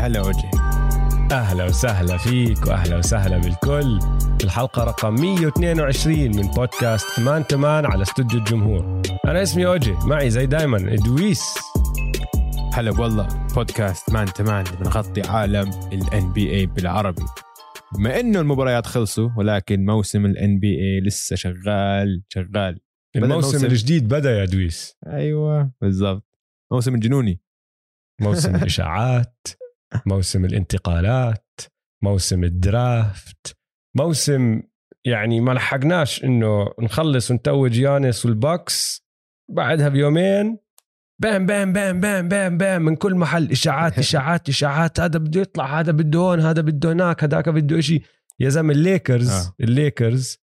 [0.00, 0.50] هلا وجهي
[1.32, 3.98] أهلا وسهلا فيك وأهلا وسهلا بالكل.
[4.44, 9.02] الحلقة رقم 122 من بودكاست Man to Man على استوديو الجمهور.
[9.26, 11.54] أنا اسمي أوجي معي زي دايما دويس
[12.74, 17.24] هلا والله بودكاست Man to Man بنغطي عالم ال NBA بالعربي.
[17.94, 22.80] بما إنه المباريات خلصوا ولكن موسم ال NBA لسه شغال شغال.
[23.16, 23.66] الموسم.
[23.66, 26.26] الجديد بدأ يا دويس أيوه بالضبط.
[26.72, 27.40] موسم الجنوني.
[28.20, 29.59] موسم الإشاعات
[30.06, 31.60] موسم الانتقالات
[32.02, 33.56] موسم ال draft
[33.96, 34.62] موسم
[35.04, 39.06] يعني ما لحقناش إنه نخلص ونتوج يانس وال Bucks
[39.50, 40.58] بعدها بيومين
[41.20, 45.80] بام بام بام بام بام بام من كل محل إشاعات إشاعات إشاعات هذا بده يطلع
[45.80, 48.02] هذا بده هون هذا بده هناك هذاك بده إشي
[48.40, 49.54] يا زلمة الليكرز آه.
[49.60, 50.38] الليكرز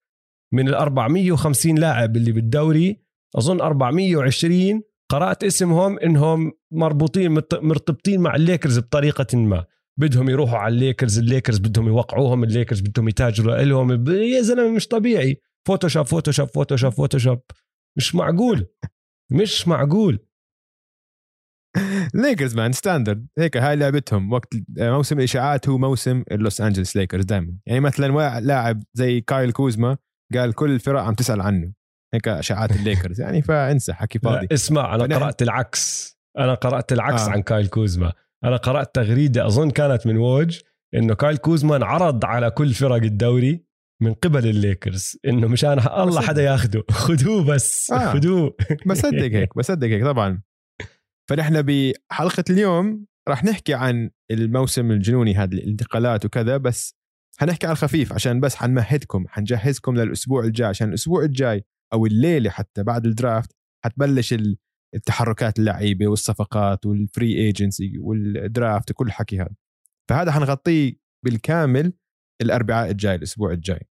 [0.54, 3.02] من ال 450 لاعب اللي بالدوري
[3.38, 9.66] أظن 420 قرأت اسمهم إنهم مربوطين مرتبطين مع الليكرز بطريقة ما.
[10.00, 14.08] بدهم يروحوا على ال Lakers ال Lakers بدهم يوقعوهم الليكرز بدهم يتاجروا لهم.
[14.10, 15.42] يا زلمة مش طبيعي.
[15.68, 17.42] Photoshop Photoshop Photoshop Photoshop
[17.98, 18.68] مش معقول.
[19.32, 20.20] مش معقول.
[22.14, 24.34] Lakers man standard هيك هاي لعبتهم.
[24.34, 24.48] وقت
[24.80, 29.98] موسم الإشاعات هو موسم اللوس أنجلس ليكرز دائما يعني مثلا لاعب زي كايل كوزما
[30.34, 31.74] قال كل الفرق عم تسأل عنه.
[32.14, 33.22] هيك إشاعات الليكرز.
[33.22, 34.48] يعني فانسى حكي فاضي.
[34.54, 36.17] اسمع أنا قرأت العكس.
[36.38, 37.30] أنا قرأت العكس آه.
[37.32, 38.14] عن كايل كوزما.
[38.44, 40.60] أنا قرأت تغريدة أظن كانت من ووج
[40.96, 43.64] إنه كايل كوزما انعرض على كل فرق الدوري
[44.02, 46.84] من قبل الليكرز إنه مشان الله حدا ياخده.
[46.92, 48.14] خذوه بس آه.
[48.14, 48.56] خذوه
[48.88, 50.42] بصدق هيك بصدق هيك طبعا.
[51.30, 56.96] فنحن بحلقة اليوم راح نحكي عن الموسم الجنوني هذا الانتقالات وكذا بس
[57.40, 61.64] حنحكي على الخفيف عشان بس حنمهدكم حنجهزكم للأسبوع الجاي عشان الأسبوع الجاي
[61.94, 63.52] أو الليلة حتى بعد ال draft
[63.86, 64.58] حتبلش ال-
[64.96, 69.56] التحركات اللعيبة والصفقات وال free agency وال draft وكل الحكي هذا.
[70.10, 70.94] فهذا حنغطيه
[71.26, 71.94] بالكامل
[72.42, 73.88] الأربعاء الجاي الأسبوع الجاي.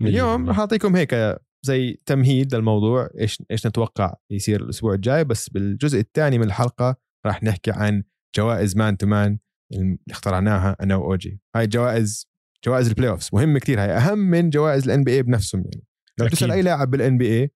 [0.00, 5.24] اليوم راح اعطيكم هيك زي تمهيد للموضوع إيش إيش نتوقع يصير الأسبوع الجاي.
[5.24, 6.96] بس بالجزء الثاني من الحلقة
[7.26, 8.02] راح نحكي عن
[8.36, 9.38] جوائز Man to Man
[9.72, 11.40] اللي اخترعناها أنا وأوجي.
[11.56, 12.28] هاي جوائز
[12.66, 15.84] جوائز ال playoffs مهمه كثير هاي أهم من جوائز ال NBA بنفسهم يعني.
[16.18, 16.28] لو.
[16.28, 17.50] تسأل أي لاعب بال NBA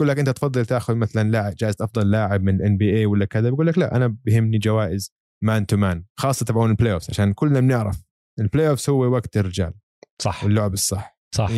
[0.00, 3.50] بقول لك أنت تفضل تأخذ مثلا لاعب جائزة أفضل لاعب من ال NBA ولا كذا
[3.50, 5.12] بقول لك لا أنا بهمني جوائز
[5.44, 8.02] Man to Man خاصة تبعون ال playoffs عشان كلنا بنعرف
[8.40, 9.72] ال playoffs هو وقت الرجال.
[10.22, 10.44] صح.
[10.44, 11.18] واللعب الصح.
[11.36, 11.50] 100% صح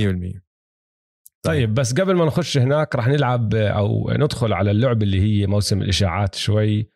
[1.47, 5.83] طيب بس قبل ما نخش هناك رح نلعب أو ندخل على اللعبه اللي هي موسم
[5.83, 6.91] الإشاعات شوي.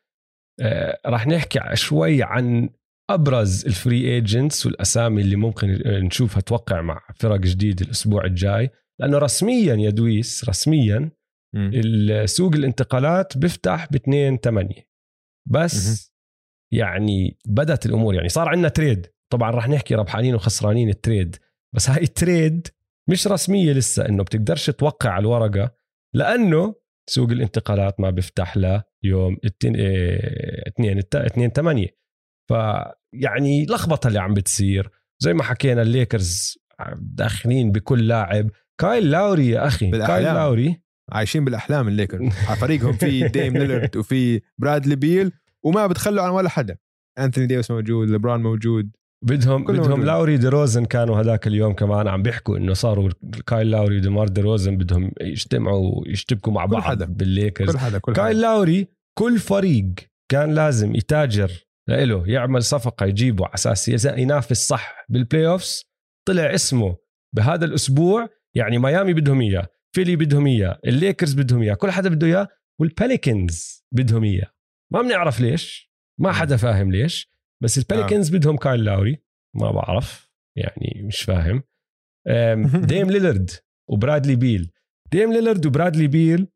[0.61, 2.71] آه، رح نحكي شوي عن
[3.11, 8.71] أبرز ال free agents والأسامي اللي ممكن نشوفها توقع مع فرق جديد الأسبوع الجاي.
[9.01, 11.11] لأنه رسميا يا دويس رسميا.
[11.55, 14.75] السوق الانتقالات بيفتح ب 2 8
[15.51, 16.13] بس
[16.73, 19.07] يعني بدت الأمور يعني صار عندنا trade.
[19.33, 21.37] طبعا رح نحكي ربحانين وخسرانين ال trade
[21.75, 22.69] بس هاي ال trade
[23.11, 25.75] مش رسمية لسه إنه بتقدرش توقع على الورقة
[26.15, 26.75] لأنه
[27.11, 29.77] سوق الانتقالات ما بيفتح له يوم 2
[31.15, 31.89] 2 8
[32.49, 34.91] فيعني لخبطة اللي عم بتصير.
[35.23, 36.59] زي ما حكينا الليكرز
[36.97, 38.51] داخلين بكل لاعب.
[38.81, 40.35] كايل لاوري يا أخي كايل بالأحلام.
[40.35, 45.33] لاوري عايشين بالأحلام الليكرز على فريقهم في ديم ليلرد وفي برادلي بيل
[45.65, 46.77] وما بتخلوا عن ولا حدا.
[47.19, 48.91] انثوني ديفيس موجود ليبرون موجود.
[49.25, 50.05] بدهم بدهم موجود.
[50.05, 53.11] لاوري دي روزن كانوا هذاك اليوم كمان عم بيحكوا إنه صاروا
[53.47, 57.05] كايل لاوري وديمار دي روزن بدهم يجتمعوا يشتبكوا مع كل بعض حدا.
[57.07, 57.71] بالليكرز.
[57.71, 59.93] كل حدا كل كايل حدا لاوري كل فريق
[60.29, 65.85] كان لازم يتاجر له يعمل صفقة يجيبه على أساس ينافس صح بال playoffs
[66.29, 66.97] طلع اسمه
[67.37, 69.67] بهذا الأسبوع يعني ميامي بدهم إياه.
[69.95, 72.49] فيلي بدهم إياه الليكرز بدهم إياه كل حدا بده إياه
[72.81, 74.51] وال Pelicans بدهم إياه.
[74.93, 77.31] ما بنعرف ليش ما حدا فاهم ليش
[77.63, 79.23] بس ال Pelicans بدهم كايل لاوري
[79.57, 81.63] ما بعرف يعني مش فاهم.
[82.87, 83.51] ديم ليلرد
[83.91, 84.73] وبرادلي بيل.
[85.13, 86.49] ديم ليلرد وبرادلي بيل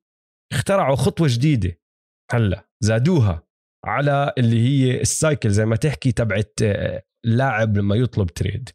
[0.52, 1.80] اخترعوا خطوة جديدة
[2.30, 3.46] هلأ زادوها
[3.84, 8.70] على اللي هي ال cycle زي ما تحكي تبعت آه، اللاعب لما يطلب trade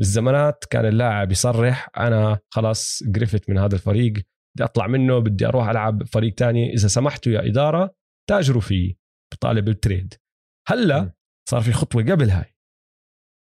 [0.00, 5.68] بالزمانات كان اللاعب يصرح أنا خلاص قرفت من هذا الفريق بدي أطلع منه بدي أروح
[5.68, 7.94] ألعب فريق تاني إذا سمحتوا يا إدارة
[8.30, 8.94] تاجروا فيه
[9.34, 10.14] بطالب بال trade
[10.68, 11.12] هلأ.
[11.50, 12.54] صار في خطوة قبل هاي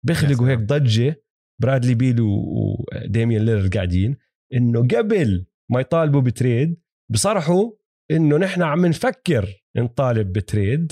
[0.06, 0.60] بيخلقوا هيك.
[0.60, 1.24] ضجة
[1.62, 4.18] برادلي بيل وديميان ليلرد قاعدين
[4.54, 6.82] إنه قبل ما يطالبوا ب trade
[7.12, 7.72] بصرحوا
[8.12, 10.92] إنه نحن عم نفكر نطالب ب trade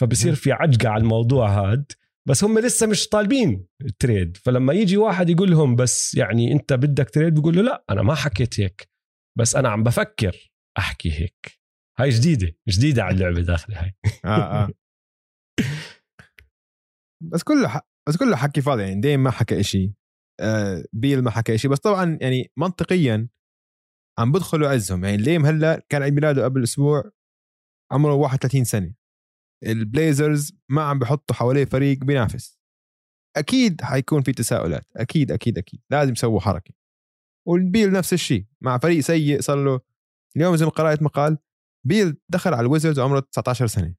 [0.00, 0.34] فبصير.
[0.34, 1.92] في عجقة على الموضوع هاد
[2.28, 4.36] بس هم لسه مش طالبين ال trade.
[4.36, 8.14] فلما يجي واحد يقول لهم بس يعني انت بدك trade بيقول له لا أنا ما
[8.14, 8.88] حكيت هيك
[9.38, 11.60] بس أنا عم بفكر أحكي هيك.
[11.98, 13.94] هاي جديدة جديدة على اللعبة داخلة هاي.
[14.24, 14.68] آه آه.
[17.32, 17.80] بس كله ح...
[18.08, 19.92] بس كله حكي فاضي يعني ديم ما حكى شيء
[20.40, 23.28] آه بيل ما حكى شيء بس طبعا يعني منطقيا
[24.18, 25.04] عم بدخلوا عزهم.
[25.04, 27.10] يعني ديم هلأ كان عيد ميلاده قبل أسبوع
[27.92, 28.94] عمره 31 سنة.
[29.64, 32.58] ال Blazers ما عم بحطوا حواليه فريق بينافس.
[33.36, 34.86] أكيد حيكون في تساؤلات.
[34.96, 35.80] أكيد أكيد أكيد.
[35.90, 36.74] لازم يسووا حركة.
[37.48, 38.46] والبيل نفس الشيء.
[38.60, 39.80] مع فريق سيء صار له.
[40.36, 41.38] اليوم زي ما قرأت مقال.
[41.86, 43.94] بيل دخل على ال Wizards وعمره 19 سنة.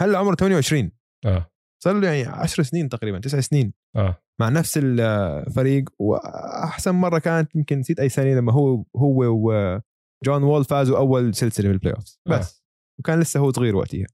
[0.00, 0.92] هلأ عمره 28
[1.26, 1.50] آه.
[1.82, 3.72] صار له يعني 10 سنين تقريبا 9 سنين.
[3.96, 4.22] آه.
[4.40, 10.64] مع نفس الفريق وأحسن مرة كانت يمكن نسيت أي سنة لما هو هو وجون وول
[10.64, 12.38] فازوا أول سلسلة بال playoff آه.
[12.38, 12.56] بس.
[12.56, 12.60] آه.
[13.00, 14.06] وكان لسه هو صغير وقتها.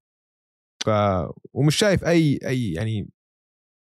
[0.87, 0.91] ف
[1.55, 3.09] ومش شايف أي أي يعني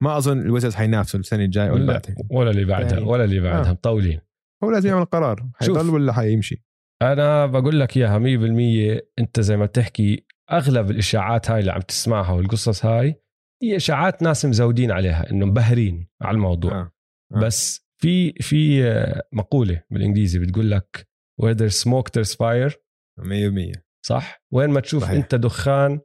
[0.02, 3.40] ما أظن الويزرز حينافسوا السنة الجاية ولا لا بعدها ولا اللي بعدها يعني- ولا اللي
[3.40, 3.72] بعدها آه.
[3.72, 4.20] مطولين
[4.64, 5.48] هو لازم يعمل قرار.
[5.54, 6.64] حيضل ولا حيمشي
[7.02, 12.32] أنا بقول لك إياها 100% أنت زي ما بتحكي أغلب الإشاعات هاي اللي عم تسمعها
[12.32, 13.22] والقصص هاي
[13.62, 16.92] هي إشاعات ناس مزودين عليها انه مبهرين على الموضوع آه.
[17.34, 17.40] آه.
[17.40, 21.08] بس في في آه، مقولة بالإنجليزي بتقول لك
[21.42, 22.74] where there's smoke there's fire
[23.20, 23.72] 100%
[24.06, 25.02] صح وين ما تشوف.
[25.02, 25.14] صحيح.
[25.16, 26.00] أنت دخان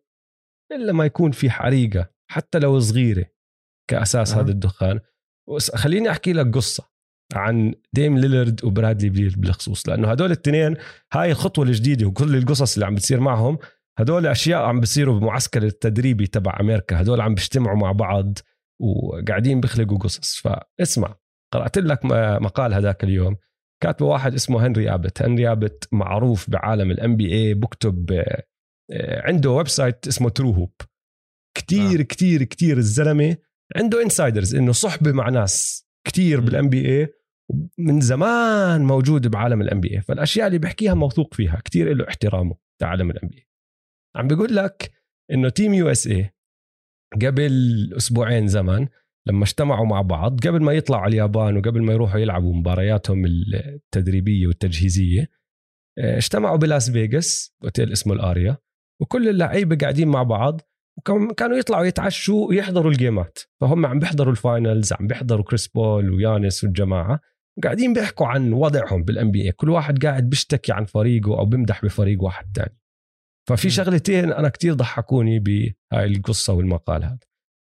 [0.75, 3.25] إلا ما يكون في حريقة حتى لو صغيرة
[3.89, 4.41] كأساس أه.
[4.41, 4.99] هذا الدخان.
[5.75, 6.91] خليني أحكي لك قصة
[7.33, 10.75] عن ديم ليلرد وبرادلي بيل بالخصوص لأنه هدول الاثنين
[11.13, 13.57] هاي الخطوة الجديدة وكل القصص اللي عم بتصير معهم
[13.99, 18.37] هدول أشياء عم بصيروا بمعسكر التدريبي تبع أمريكا هدول عم بيجتمعوا مع بعض
[18.81, 20.41] وقاعدين بيخلقوا قصص.
[20.41, 21.15] فاسمع
[21.53, 21.99] قرأت لك
[22.41, 23.35] مقال هذاك اليوم
[23.83, 25.21] كاتبه واحد اسمه هنري أبوت.
[25.21, 28.23] هنري أبوت معروف بعالم ال NBA بكتب
[28.99, 30.73] عنده website اسمه TrueHoop
[31.57, 32.03] كتير آه.
[32.03, 33.37] كتير كتير الزلمة
[33.75, 36.45] عنده insiders إنه صحبة مع ناس كتير م.
[36.45, 37.07] بال NBA
[37.77, 43.11] من زمان موجود بعالم ال NBA فالأشياء اللي بحكيها موثوق فيها كتير له احترامه بعالم
[43.11, 43.47] ال NBA
[44.15, 44.91] عم بيقول لك
[45.31, 46.33] إنه Team USA
[47.21, 48.87] قبل أسبوعين زمن
[49.27, 54.47] لما اجتمعوا مع بعض قبل ما يطلعوا على اليابان وقبل ما يروحوا يلعبوا مبارياتهم التدريبية
[54.47, 55.29] والتجهيزية
[55.99, 58.57] آه، اجتمعوا بلاس فيغاس أوتيل اسمه الآريا
[59.01, 60.61] وكل اللعيبة قاعدين مع بعض
[60.97, 63.39] وكانوا يطلعوا يتعشوا ويحضروا الجيمات.
[63.61, 67.19] فهم عم بيحضروا ال finals عم بيحضروا كريس بول ويانيس والجماعة
[67.63, 72.23] قاعدين بيحكوا عن وضعهم بال NBA كل واحد قاعد بيشتكي عن فريقه أو بيمدح بفريق
[72.23, 72.77] واحد تاني.
[73.49, 73.71] ففي م.
[73.71, 77.19] شغلتين أنا كتير ضحكوني بهاي القصة والمقال هذا.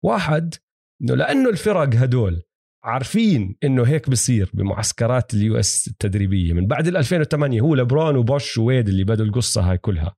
[0.05, 0.55] واحد
[1.03, 2.43] إنه لأنه الفرق هدول
[2.85, 6.53] عارفين إنه هيك بصير بمعسكرات ال US التدريبية.
[6.53, 10.17] من بعد ال 2008 هو لبرون وبوش وويد اللي بدوا القصة هاي كلها.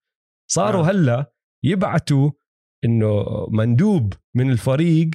[0.53, 0.91] صاروا آه.
[0.91, 1.33] هلا
[1.65, 2.31] يبعتوا
[2.85, 5.11] إنه مندوب من الفريق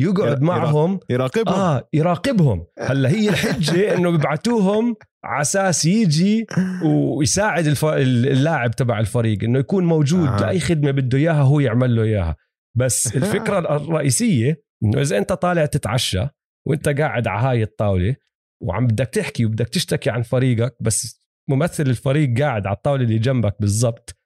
[0.00, 6.46] يقعد يرا- معهم يراقبهم آه يراقبهم هلا هي الحجة إنه بيبعتوهم على أساس يجي
[6.84, 7.84] ويساعد الف...
[7.84, 10.28] اللاعب تبع الفريق إنه يكون موجود.
[10.28, 10.40] آه.
[10.40, 12.36] لأي خدمة بده إياها هو يعمل له إياها
[12.76, 16.26] بس الفكرة الرئيسية إنه إذا أنت طالع تتعشى
[16.66, 18.16] وأنت قاعد على هاي الطاولة
[18.62, 23.56] وعم بدك تحكي وبدك تشتكي عن فريقك بس ممثل الفريق قاعد على الطاولة اللي جنبك
[23.60, 24.19] بالضبط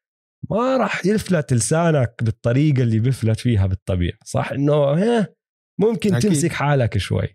[0.50, 5.28] ما راح يفلت لسانك بالطريقة اللي بيفلت فيها بالطبيعة صح؟ إنه ها
[5.80, 6.30] ممكن أكيد.
[6.30, 7.28] تمسك حالك شوي.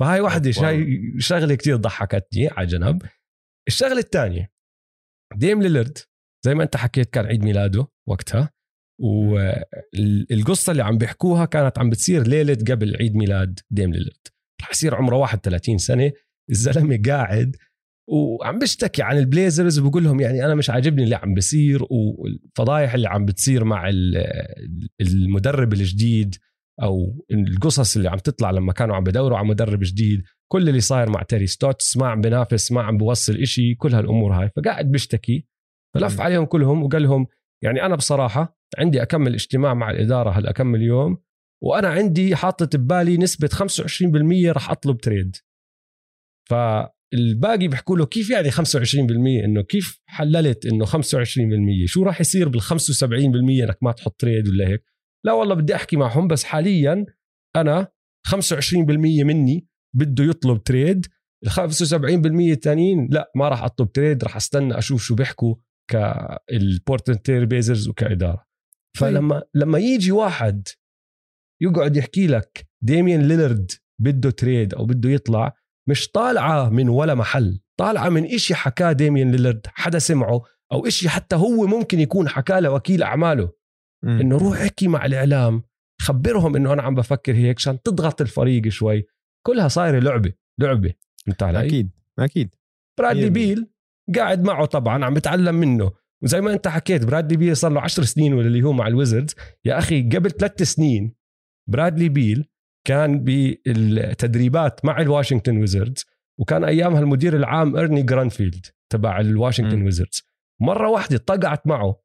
[0.00, 0.50] فهاي واو.
[0.50, 3.02] هاي شغلة كتير ضحكتني على جنب.
[3.68, 4.50] الشغلة الثانية
[5.36, 5.98] ديم ليلرد
[6.44, 8.50] زي ما أنت حكيت كان عيد ميلاده وقتها.
[9.02, 14.28] والقصة اللي عم بيحكوها كانت عم بتصير ليلة قبل عيد ميلاد ديم ليلرد
[14.62, 16.12] رح يصير عمره 31 سنة.
[16.50, 17.56] الزلمة قاعد
[18.08, 22.94] وعم بيشتكي عن ال Blazers وبقول لهم يعني أنا مش عاجبني اللي عم بيصير والفضايح
[22.94, 24.26] اللي عم بتصير مع ال-
[25.00, 26.34] المدرب الجديد
[26.82, 30.22] أو القصص اللي عم تطلع لما كانوا عم بدوروا على مدرب جديد.
[30.52, 34.32] كل اللي صاير مع تيري ستوتس ما عم بنافس ما عم بوصل إشي كل هالأمور
[34.32, 34.50] هاي.
[34.56, 35.46] فقاعد بيشتكي
[35.94, 36.20] فلف.
[36.20, 37.26] عليهم كلهم وقال لهم
[37.64, 41.18] يعني أنا بصراحة عندي أكم اجتماع مع الإدارة هلا اكم يوم
[41.62, 45.36] وأنا عندي حاطط ببالي نسبة 25% رح أطلب trade.
[47.12, 48.60] فالباقي بيحكوا له كيف يعني 25%
[49.44, 50.90] إنه كيف حللت إنه 25%
[51.84, 54.84] شو راح يصير بال 75% إنك ما تحط trade ولا هيك؟
[55.24, 57.06] لا والله بدي أحكي معهم بس حاليا
[57.56, 57.88] أنا
[58.28, 58.34] 25%
[59.24, 61.06] مني بده يطلب trade
[61.44, 61.56] ال 75%
[61.94, 65.54] الثانيين لا ما راح أطلب تريد راح أستنى أشوف شو بيحكوا
[65.90, 68.46] ك Portland Trail Blazers وكإدارة
[68.96, 70.68] فلما لما يجي واحد
[71.62, 73.70] يقعد يحكي لك ديميان ليلرد
[74.00, 75.54] بده تريد أو بده يطلع
[75.88, 81.08] مش طالعة من ولا محل طالعة من إشي حكاه ديميان ليلرد حدا سمعه أو إشي
[81.08, 83.52] حتى هو ممكن يكون حكاه لوكيل أعماله.
[84.04, 84.20] مم.
[84.20, 85.62] إنه روح احكي مع الإعلام
[86.00, 89.06] خبرهم إنه أنا عم بفكر هيك عشان تضغط الفريق شوي.
[89.46, 90.94] كلها صايرة لعبة لعبة.
[91.28, 92.54] انت علي؟ أكيد أكيد.
[92.98, 93.70] برادلي بيل
[94.16, 95.92] قاعد معه طبعا عم بتعلم منه.
[96.22, 98.91] وزي ما أنت حكيت برادلي بيل صار له 10 سنين ولا اللي هو مع ال
[98.91, 99.34] Wizards.
[99.64, 101.14] يا أخي قبل ثلاث سنين
[101.70, 102.48] برادلي بيل
[102.86, 106.04] كان بالتدريبات مع ال Washington Wizards
[106.40, 110.22] وكان أيامها المدير العام ارني جرانفيلد تبع ال Washington Wizards.
[110.60, 112.02] مرة واحدة طقعت معه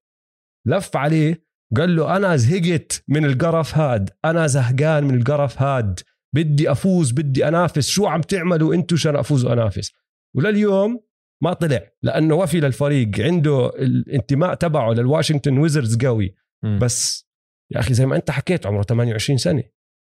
[0.68, 1.46] لف عليه
[1.78, 6.00] قال له أنا زهقت من القرف هاد أنا زهقان من القرف هاد
[6.36, 9.92] بدي أفوز بدي أنافس شو عم تعملوا أنتم عشان أفوز وأنافس؟
[10.36, 11.04] ولليوم
[11.44, 16.36] ما طلع لأنه وفي للفريق عنده الانتماء تبعه لل Washington Wizards قوي.
[16.82, 17.28] بس
[17.72, 19.64] يا أخي زي ما أنت حكيت عمره 28 سنة.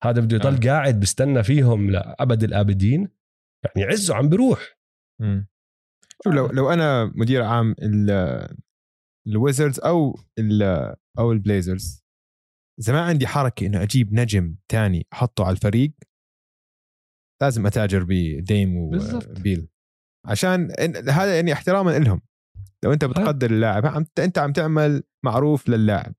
[0.04, 0.72] هذا بده يضل آه.
[0.72, 3.10] قاعد بستنى فيهم لأبد الآبدين.
[3.64, 4.80] يعني عزه عم بيروح
[6.24, 7.76] شوف لو لو أنا مدير عام
[9.28, 10.20] ال Wizards أو
[11.20, 12.04] أو ال Blazers
[12.80, 15.94] إذا ما عندي حركة إنه أجيب نجم تاني أحطه على الفريق
[17.42, 19.68] لازم أتاجر بديم وبيل
[20.26, 20.72] عشان
[21.10, 22.22] هذا يعني احتراما لهم
[22.84, 26.16] لو أنت بتقدر اللاعب أنت عم تعمل معروف للاعب.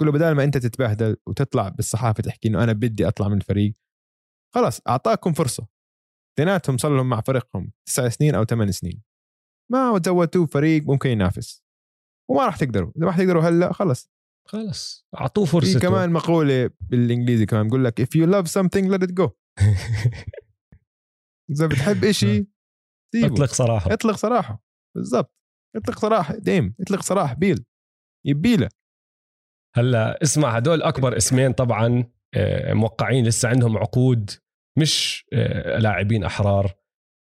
[0.00, 3.74] كله بدل ما أنت تتبهدل وتطلع بالصحافة تحكي إنه أنا بدي أطلع من الفريق
[4.54, 5.66] خلاص أعطاكم فرصة.
[6.34, 9.02] اثنيناتهم صار لهم مع فريقهم تسع سنين أو ثمان سنين.
[9.72, 11.64] ما زودتوه فريق ممكن ينافس.
[12.30, 12.92] وما راح تقدروا.
[12.96, 14.10] إذا ما راح تقدروا هلأ خلص
[14.48, 19.08] خلص أعطوه فرصه في كمان مقولة بالإنجليزي كمان بقول لك if you love something let
[19.08, 19.30] it go.
[21.50, 22.46] إذا بتحب إشي
[23.12, 23.34] سيبه.
[23.34, 23.92] اطلق صراحة.
[23.92, 24.62] اطلق صراحة.
[24.96, 25.34] بالضبط.
[25.76, 26.36] اطلق صراحة.
[26.36, 27.34] ديم اطلق صراحة.
[27.34, 27.64] بيل.
[28.26, 28.68] يبيله.
[29.76, 32.04] هلا اسمع هدول أكبر اسمين طبعا
[32.34, 34.30] آه، موقعين لسه عندهم عقود
[34.78, 36.72] مش آه، لاعبين أحرار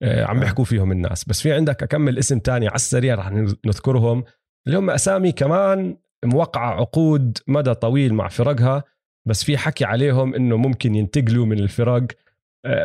[0.03, 1.25] آه، عم بيحكوا فيهم الناس.
[1.25, 3.31] بس في عندك أكمل اسم تاني على السريع رح
[3.67, 4.25] نذكرهم.
[4.67, 8.85] اللي هم أسامي كمان موقعة عقود مدى طويل مع فرقها
[9.29, 12.07] بس في حكي عليهم إنه ممكن ينتقلوا من الفرق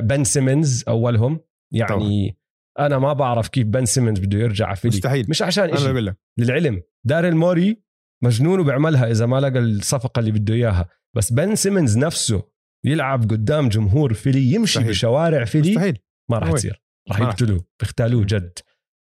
[0.02, 1.40] بن سيمنز أولهم.
[1.74, 2.38] يعني
[2.78, 2.88] طبعا.
[2.88, 5.26] أنا ما بعرف كيف بن سيمنز بده يرجع فيلي مستحيل.
[5.30, 6.82] مش عشان شيء للعلم.
[7.06, 7.87] داريل موري
[8.24, 10.90] مجنون وبيعملها إذا ما لقى الصفقة اللي بده إياها.
[11.16, 12.50] بس بن سيمنز نفسه
[12.86, 14.90] يلعب قدام جمهور فيلي يمشي مستحيل.
[14.90, 16.00] بشوارع فيلي مستحيل.
[16.32, 16.84] ما راح تصير.
[17.10, 18.60] راح يقتلوه بيختالوه جد.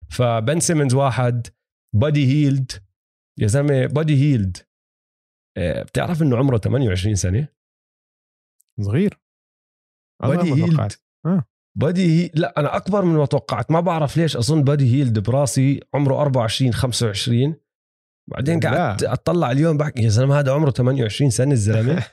[0.10, 1.48] فبن سيمنز واحد
[1.96, 2.72] بادي هيلد.
[3.40, 4.58] يا زلمة بادي هيلد.
[5.58, 7.48] آه، بتعرف إنه عمره 28 سنة؟
[8.82, 9.20] صغير.
[10.22, 10.92] بادي هيلد.
[11.26, 11.46] آه.
[11.78, 12.32] بادي هي...
[12.36, 13.72] لا أنا أكبر من ما توقعت.
[13.72, 17.56] ما بعرف ليش أظن بادي هيلد براسي عمره 24 25
[18.32, 22.04] بعدين قعدت أطلع اليوم بحكي يا زلمه هذا عمره 28 سنة الزلمة.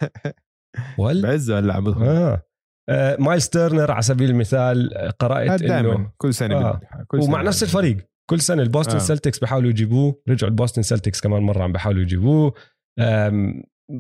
[0.99, 2.43] ولا بعزه هلا عم آه.
[2.89, 6.81] آه مايلز تيرنر على سبيل المثال قرأت إنه كل سنة آه.
[7.07, 7.97] كل سنة ومع نفس الفريق
[8.31, 8.99] كل سنة البوستن آه.
[8.99, 12.55] سلتكس بحاولوا يجيبوه رجعوا البوستن سلتكس كمان مرة عم بحاولوا يجيبوه.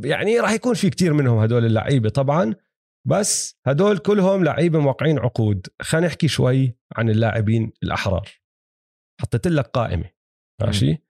[0.05, 2.55] يعني راح يكون في كتير منهم هدول اللعيبة طبعا
[3.09, 5.67] بس هدول كلهم لعيبة موقعين عقود.
[5.83, 8.29] خلينا نحكي شوي عن اللاعبين الأحرار.
[9.21, 10.11] حطيت لك قائمة
[10.63, 11.06] ماشي؟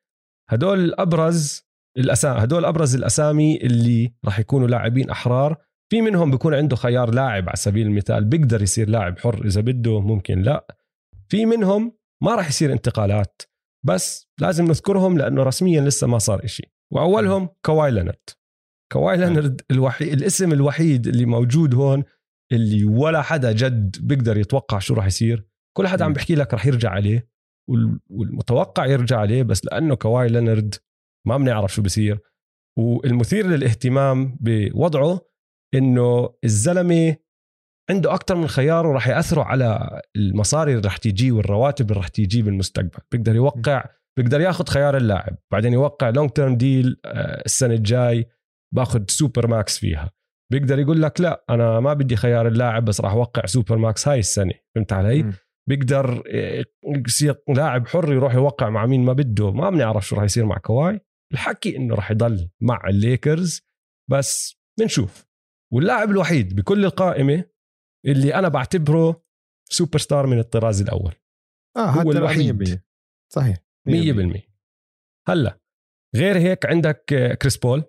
[0.51, 1.67] هدول الأبرز
[1.99, 5.57] الاسامي هدول ابرز الأسامي اللي راح يكونوا لاعبين أحرار.
[5.93, 10.01] في منهم بيكون عنده خيار لاعب على سبيل المثال بيقدر يصير لاعب حر إذا بده
[10.01, 10.67] ممكن لا.
[11.29, 13.43] في منهم ما راح يصير انتقالات
[13.87, 16.73] بس لازم نذكرهم لأنه رسميا لسه ما صار إشي.
[16.93, 18.31] وأولهم كواي لينارد
[18.93, 22.05] كواي لينارد الوحيد الاسم الوحيد اللي موجود هون
[22.53, 25.47] اللي ولا حدا جد بيقدر يتوقع شو راح يصير.
[25.77, 27.29] كل حدا عم بحكي لك راح يرجع عليه.
[28.11, 30.75] والمتوقع يرجع عليه بس لأنه كواي لينارد
[31.27, 32.19] ما بنعرف شو بصير
[32.79, 35.21] والمثير للاهتمام بوضعه
[35.75, 37.17] إنه الزلمة
[37.91, 42.43] عنده أكثر من خيار وراح يأثروا على المصاري اللي راح تيجي والرواتب اللي راح تيجي
[42.43, 43.85] بالمستقبل بيقدر يوقع
[44.19, 47.01] بيقدر ياخذ خيار اللاعب بعدين يوقع long term deal
[47.47, 48.29] السنة الجاي
[48.75, 50.11] باخذ super max فيها
[50.53, 54.19] بيقدر يقول لك لا أنا ما بدي خيار اللاعب بس راح أوقع super max هاي
[54.19, 55.33] السنة فهمت علي؟ م.
[55.69, 56.65] بيقدر آه،
[57.07, 59.51] يصير لاعب حر يروح يوقع مع مين ما بده.
[59.53, 61.01] ما بنعرف شو راح يصير مع كواي.
[61.33, 63.61] الحكي إنه راح يضل مع الليكرز.
[64.11, 65.27] بس بنشوف.
[65.73, 67.45] واللاعب الوحيد بكل القائمة
[68.07, 69.23] اللي أنا بعتبره
[69.71, 71.15] سوبر ستار من الطراز الأول.
[71.77, 72.83] آه هو الوحيد.
[73.33, 73.57] صحيح
[73.89, 74.41] 100%
[75.29, 75.61] هلأ
[76.17, 77.85] غير هيك عندك آه، كريس بول.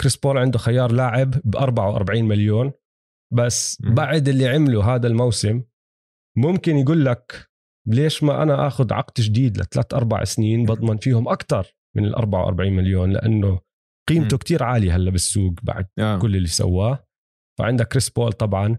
[0.00, 2.72] كريس بول عنده خيار لاعب ب 44 مليون.
[3.32, 3.82] بس.
[3.82, 5.62] بعد اللي عمله هذا الموسم
[6.36, 7.50] ممكن يقول لك
[7.86, 12.72] ليش ما أنا آخذ عقد جديد لثلاث أربع سنين بضمن فيهم أكثر من ال 44
[12.72, 13.60] مليون؟ لأنه
[14.08, 16.18] قيمته كتير عالية هلا بالسوق بعد آه.
[16.18, 17.06] كل اللي سواه.
[17.58, 18.78] فعندك كريس بول طبعا.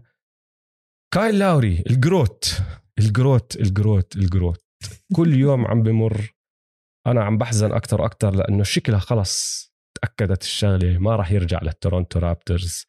[1.14, 2.62] كايل لاوري الجروت
[2.98, 4.64] الجروت الجروت الجروت.
[5.16, 6.34] كل يوم عم بمر.
[7.06, 9.66] أنا عم بحزن أكثر وأكثر لأنه شكلها خلص
[10.00, 12.86] تأكدت الشغلة ما راح يرجع للتورونتو رابترز.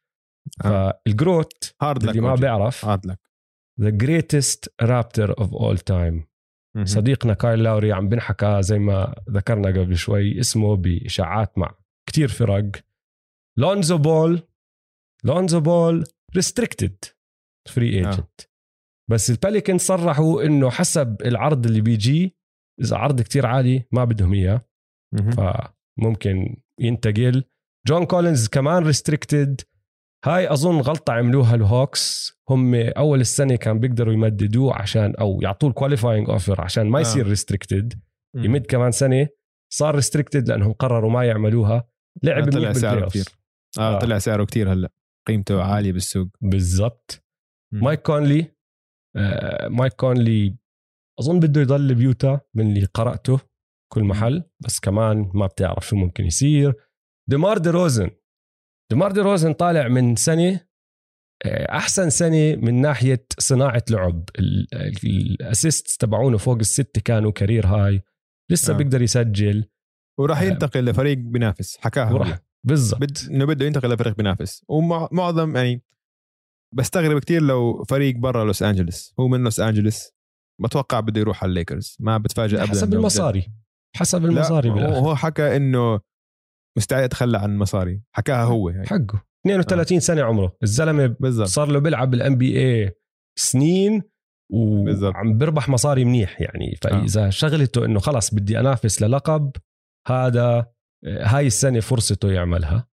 [0.65, 0.99] آه.
[1.05, 3.32] فال GROAT هادا اللي ما بيعرف هادا لك
[3.81, 6.27] the greatest Raptor of all time.
[6.83, 11.75] صديقنا كايل لاوري عم بنحكى زي ما ذكرنا قبل شوي اسمه بإشاعات مع
[12.09, 12.71] كتير فرق.
[13.57, 14.41] لونزو بول
[15.23, 16.03] لونزو بول
[16.35, 17.05] restricted
[17.69, 18.41] free agent
[19.09, 22.37] بس البيليكنز صرحوا إنه حسب العرض اللي بيجي
[22.81, 24.61] إذا عرض كتير عالي ما بدهم إياه.
[25.37, 27.43] فممكن ينتقل.
[27.87, 29.61] جون كولينز كمان restricted
[30.25, 35.75] هاي أظن غلطة عملوها الهوكس هم أول السنة كان بيقدروا يمددوه عشان أو يعطوه ال
[35.75, 37.01] qualifying offer عشان ما آه.
[37.01, 37.93] يصير restricted
[38.35, 38.43] مم.
[38.45, 39.27] يمد كمان سنة
[39.73, 41.87] صار restricted لأنهم قرروا ما يعملوها
[42.23, 43.03] لعب آه، طلع سعره.
[43.03, 43.17] أوف.
[43.79, 43.99] آه آه.
[43.99, 44.89] طلع سعره كتير هلأ
[45.27, 47.23] قيمته عالية بالسوق بالضبط.
[47.73, 48.55] مايك كونلي
[49.15, 50.57] آه مايك كونلي
[51.19, 53.39] أظن بده يضل بيوتا من اللي قرأته
[53.93, 56.73] كل محل بس كمان ما بتعرف شو ممكن يصير
[57.29, 58.09] ديمار دي روزن
[58.93, 60.59] ديمار دي روزن طالع من سنة
[61.45, 64.23] آه، أحسن سنة من ناحية صناعة لعب.
[65.03, 68.01] ال assist تبعونه فوق الستة كانوا career high.
[68.51, 68.77] لسه آه.
[68.77, 69.65] بيقدر يسجل.
[70.19, 70.45] وراح آه.
[70.45, 71.77] ينتقل لفريق بينافس.
[71.77, 72.39] حكاها وراح.
[72.67, 73.01] بالضبط.
[73.01, 74.65] بد إنه بده ينتقل لفريق بينافس.
[74.69, 75.81] ومعظم يعني
[76.73, 80.11] بستغرب كتير لو فريق برا لوس انجلوس هو من لوس انجلوس
[80.61, 81.97] بتوقع بده يروح على الليكرز.
[81.99, 83.47] ما بتفاجئ ابدا حسب المصاري.
[83.95, 85.99] حسب المصاري هو حكى إنه
[86.77, 89.23] مستعد يتخلى عن المصاري حكاها هو يعني حقه.
[89.45, 90.57] 32 سنة عمره.
[90.63, 91.47] الزلمة بالضبط.
[91.47, 92.91] صار له بيلعب بال NBA
[93.39, 94.01] سنين.
[94.53, 96.75] وعم بربح مصاري منيح يعني.
[96.81, 99.51] فإذا شغلته إنه خلص بدي أنافس للقب
[100.07, 100.67] هذا
[101.05, 102.87] هاي السنة فرصته يعملها.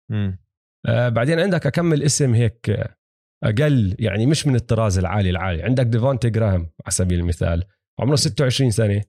[0.86, 2.96] آه بعدين عندك أكمل اسم هيك آه،
[3.44, 5.62] أقل يعني مش من الطراز العالي العالي.
[5.62, 7.64] عندك ديفونتي جراهام على سبيل المثال.
[8.00, 9.02] عمره 26 سنة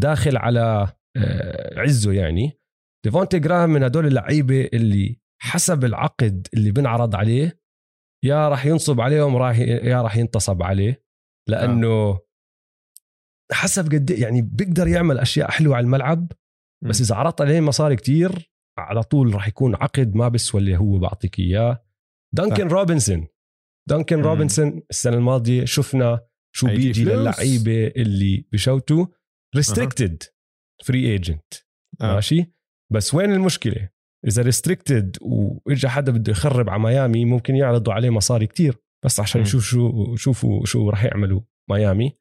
[0.00, 2.58] داخل على آه، عزه يعني.
[3.04, 7.60] ديفونتي جراهام من هدول اللعيبة اللي حسب العقد اللي بنعرض عليه
[8.24, 11.04] يا راح ينصب عليهم راح يا راح ينتصب عليه
[11.48, 12.20] لأنه
[13.52, 16.32] حسب قد إيه- يعني بيقدر يعمل أشياء حلوة على الملعب
[16.84, 17.00] بس.
[17.00, 21.38] إذا عرضت عليه مصاري كتير على طول راح يكون عقد ما بيسوى اللي هو بعطيك
[21.38, 21.84] إياه
[22.34, 23.26] دانكن روبنسون
[23.88, 24.22] دانكن مم.
[24.24, 27.04] روبنسون السنة الماضية شفنا شو بيجي.
[27.04, 29.06] للعيبة اللي بشوتوا
[29.56, 30.22] restricted
[30.84, 31.54] free agent
[32.00, 32.14] آه.
[32.14, 32.52] ماشي
[32.92, 33.88] بس وين المشكلة
[34.26, 39.40] إذا restricted واجى حدا بده يخرب على ميامي ممكن يعرضوا عليه مصاري كتير بس عشان.
[39.40, 42.12] يشوف شو شوفوا شو راح يعملوا ميامي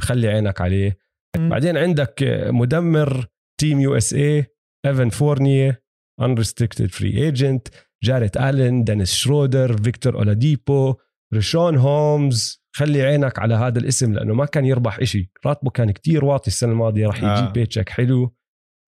[0.00, 0.98] خلي عينك عليه.
[1.36, 2.14] بعدين عندك
[2.46, 3.26] مدمر
[3.60, 4.46] team USA
[4.86, 5.82] ايفان فورنييه
[6.22, 7.68] unrestricted free agent
[8.02, 10.94] جاريت الين دينيس شرودر فيكتور اولاديبو
[11.34, 16.24] ريشون هومز خلي عينك على هذا الاسم لأنه ما كان يربح إشي راتبه كان كتير
[16.24, 17.28] واطي السنة الماضية راح يجيب.
[17.28, 17.52] آه.
[17.52, 18.34] pay check حلو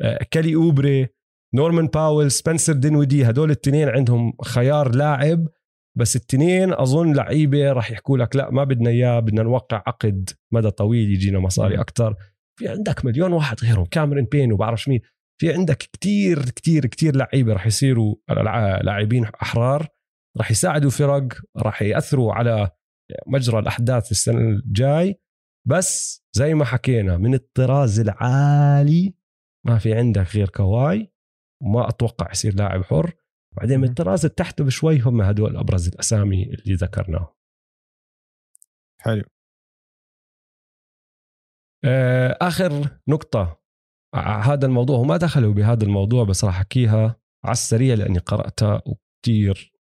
[0.03, 1.09] آه كالي أوبري
[1.55, 5.49] نورمان باول سبنسر دينودي هدول التنين عندهم خيار لاعب
[5.99, 10.71] بس التنين أظن لعيبة راح يحكوا لك لا ما بدنا إياه بدنا نوقع عقد مدى
[10.71, 11.81] طويل يجينا مصاري.
[11.81, 12.15] أكثر
[12.59, 15.01] في عندك مليون واحد غيرهم كاميرون بين وبعرفش مين.
[15.41, 18.15] في عندك كتير كتير كتير لعيبة راح يصيروا
[18.83, 19.89] لاعبين أحرار.
[20.39, 22.71] راح يساعدوا فرق راح يأثروا على
[23.27, 25.21] مجرى الأحداث السنة الجاي.
[25.69, 29.15] بس زي ما حكينا من الطراز العالي
[29.67, 31.13] ما في عندك غير كواي.
[31.63, 33.13] وما أتوقع يصير لاعب حر.
[33.57, 33.89] بعدين من.
[33.89, 37.27] الطراز تحته بشوي هم هدول أبرز الأسامي اللي ذكرناهم.
[39.01, 39.25] حلو.
[41.85, 43.61] آه، آخر نقطة.
[44.15, 49.73] ع- هذا الموضوع وما دخلوا بهذا الموضوع بس راح أحكيها على السريع لأني قرأتها وكتير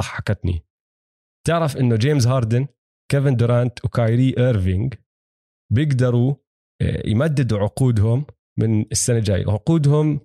[0.00, 0.66] ضحكتني.
[1.46, 2.66] تعرف إنه جيمس هاردن
[3.12, 4.94] كيفن دورانت وكايري ايرفينج
[5.72, 6.34] بيقدروا
[6.82, 8.26] آه، يمددوا عقودهم
[8.58, 10.20] من السنة الجاي عقودهم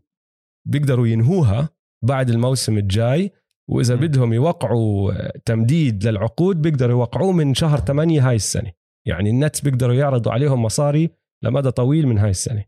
[0.67, 1.69] بيقدروا ينهوها
[2.05, 3.31] بعد الموسم الجاي
[3.69, 3.95] وإذا.
[3.95, 8.71] بدهم يوقعوا آه، تمديد للعقود بيقدروا يوقعوه من شهر 8 هاي السنة.
[9.07, 11.09] يعني ال Nets بيقدروا يعرضوا عليهم مصاري
[11.43, 12.65] لمدى طويل من هاي السنة.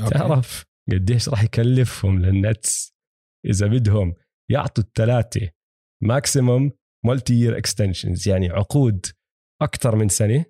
[0.00, 0.18] أوكي.
[0.18, 2.94] تعرف قديش راح يكلفهم لل Nets
[3.46, 4.14] إذا بدهم
[4.50, 5.50] يعطوا الثلاثة
[6.02, 6.72] maximum
[7.06, 9.06] multi-year extensions يعني عقود
[9.62, 10.44] أكثر من سنة.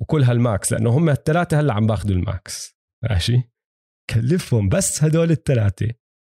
[0.00, 2.76] وكلها ال max لأنه هم الثلاثة هلأ عم باخذوا الماكس.
[3.04, 3.42] ماشي؟
[4.10, 5.94] كلفهم بس هدول الثلاثة.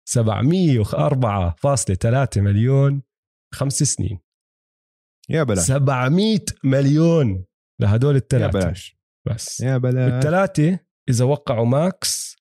[0.09, 3.03] 704.3 مليون
[3.55, 4.19] خمس سنين.
[5.29, 5.67] يا بلاش.
[5.67, 7.45] 700 مليون
[7.81, 8.59] لهدول يا الثلاثة.
[8.59, 8.97] بلاش.
[9.29, 9.61] بس.
[9.61, 10.13] يا بلاش.
[10.13, 12.37] الثلاثه إذا وقعوا max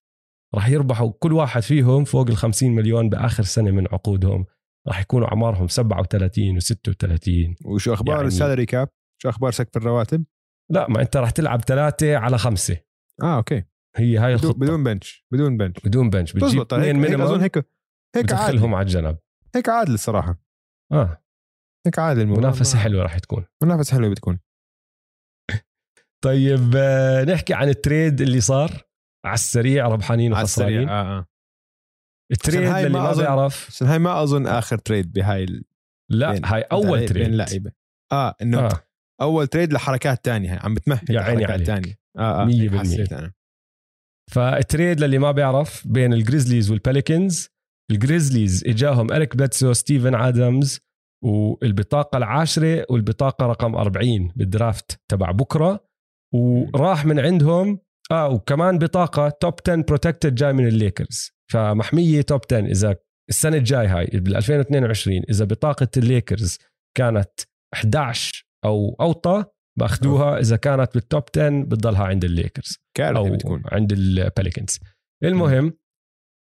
[0.56, 4.45] راح يربحوا كل واحد فيهم فوق ال 50 مليون بآخر سنة من عقودهم.
[4.88, 8.28] راح يكونوا اعمارهم 37 و36 وشو أخبار يعني-.
[8.28, 8.89] ال salary cap؟
[9.21, 10.25] شو أخبار سقف الرواتب؟
[10.71, 12.78] لا ما أنت راح تلعب ثلاثة على خمسة.
[13.23, 13.63] آه أوكي.
[13.97, 14.53] هي هاي الخطة.
[14.60, 17.58] بدون bench بدون bench بدون bench بتجيب هيك, اثنين هيك أظن هيك
[18.15, 19.17] هيك عادل على الجنب.
[19.55, 20.39] هيك عادل الصراحة.
[20.91, 21.23] آه.
[21.86, 22.25] هيك عادل.
[22.25, 23.45] منافسة حلوة راح تكون.
[23.63, 24.39] منافسة حلوة بتكون.
[26.25, 28.71] طيب آه، نحكي عن ال trade اللي صار
[29.25, 30.79] على السريع ربحانين على وخسرانين.
[30.79, 31.25] السريع آه آه.
[32.32, 33.67] ال trade اللي ما ما أظن- بيعرف.
[33.69, 35.63] عشان هاي ما أظن آخر trade بهاي ال...
[36.12, 37.27] لا بين- هاي أول بين تريد.
[37.29, 37.71] لعيبة.
[38.12, 38.65] آه إنه آه.
[38.65, 38.79] آه.
[39.21, 41.67] أول trade لحركات تانية عم بتمهد يا عيني عليك.
[41.67, 41.95] تانية.
[42.17, 42.79] آه آه مية هيك بالمية.
[42.79, 43.34] حسيت أنا.
[44.32, 47.49] فال trade للي ما بيعرف بين الجريزليز والباليكنز
[47.91, 50.79] الجريزليز إجاهم اريك بلاتسو ستيفن ادمز
[51.23, 55.85] والبطاقة العاشرة والبطاقة رقم 40 بال draft تبع بكرة.
[56.33, 57.79] وراح من عندهم
[58.11, 61.31] آه وكمان بطاقة top 10 protected جاي من الليكرز.
[61.51, 62.95] فمحمية top 10 إذا
[63.29, 66.57] السنة الجاي هاي بال 2022 إذا بطاقة الليكرز
[66.97, 67.31] كانت
[67.73, 69.45] 11 أو أوطى
[69.79, 72.77] باخذوها إذا كانت بال top 10 بتضلها عند الليكرز.
[72.97, 73.63] كارثة أو بتكون.
[73.65, 74.79] عند الباليكنز
[75.23, 75.73] المهم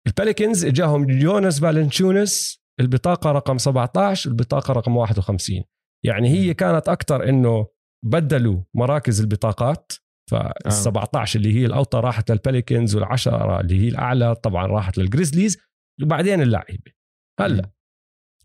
[0.06, 5.64] الباليكنز إجاهم جوناس فالانشيوناس البطاقة رقم 17 البطاقة رقم 51
[6.04, 7.66] يعني هي كانت أكثر إنه
[8.04, 9.92] بدلوا مراكز البطاقات
[10.30, 15.58] فال 17 اللي هي الأوطى راحت للباليكنز والعشرة اللي هي الأعلى طبعا راحت للجريزليز
[16.02, 16.92] وبعدين اللعيبة.
[17.40, 17.70] هلأ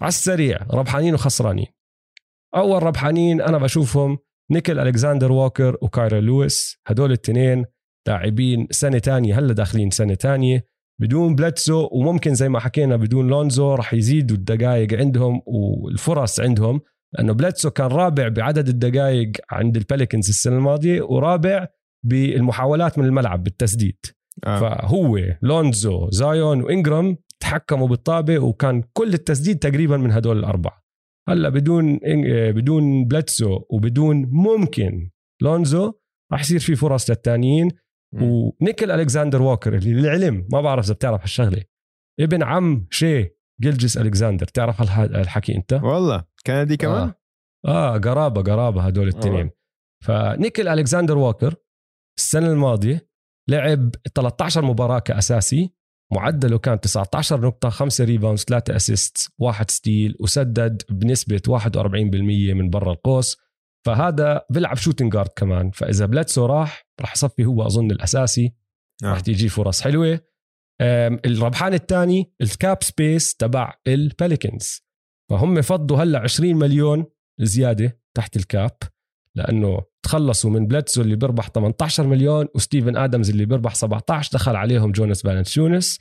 [0.02, 1.68] على السريع ربحانين وخسرانين.
[2.56, 4.18] أول ربحانين أنا بشوفهم
[4.52, 7.66] نيكيل ألكساندر ووكر وكايرا لويس هدول الاثنين
[8.08, 10.68] لاعبين سنة تانية هلأ داخلين سنة تانية.
[11.02, 16.82] بدون بلاتسو وممكن زي ما حكينا بدون لونزو رح يزيدوا الدقائق عندهم والفرص عندهم
[17.14, 21.68] لأنه بلاتسو كان رابع بعدد الدقائق عند الباليكنز السنة الماضية ورابع
[22.06, 23.98] بالمحاولات من الملعب بالتسديد.
[24.46, 24.60] آه.
[24.60, 30.83] فهو لونزو زايون وإنجرام تحكموا بالطابة وكان كل التسديد تقريبا من هدول الأربعة.
[31.30, 35.10] هلا بدون إن- بدون بلاتسو وبدون ممكن
[35.42, 35.94] لونزو
[36.32, 37.70] راح يصير في فرص للتانيين.
[38.14, 38.24] مم.
[38.62, 41.64] ونيكيل ألكساندر ووكر اللي للعلم ما بعرف إذا بتعرف هالشغلة.
[42.20, 43.30] ابن عم شاي
[43.62, 47.14] جلجس ألكساندر تعرف هالح- هالحكي أنت؟ والله كندي كمان؟
[47.66, 49.52] آه, آه قرابة قرابة هدول الاثنين والله.
[50.06, 51.56] فنيكيل ألكساندر ووكر
[52.18, 53.08] السنة الماضية
[53.50, 55.74] لعب 13 مباراة كأساسي.
[56.12, 62.92] معدله كان 19 نقطة 5 rebounds 3 assist 1 steal وسدد بنسبة 41% من برا
[62.92, 63.38] القوس.
[63.86, 65.72] فهذا بيلعب shooting guard كمان.
[65.72, 68.54] فإذا بلاتسو راح راح يصفي هو أظن الأساسي.
[69.04, 69.08] آه.
[69.08, 70.20] راح تيجي فرص حلوة.
[71.26, 74.82] الربحان الثاني ال cap space تبع الباليكنز
[75.30, 77.06] فهم فضوا هلأ 20 مليون
[77.40, 78.72] زيادة تحت ال cap
[79.38, 84.92] لأنه تخلصوا من بلاتسو اللي بيربح 18 مليون وستيفن آدمز اللي بيربح 17 دخل عليهم
[84.92, 86.00] جوناس فالانشيوناس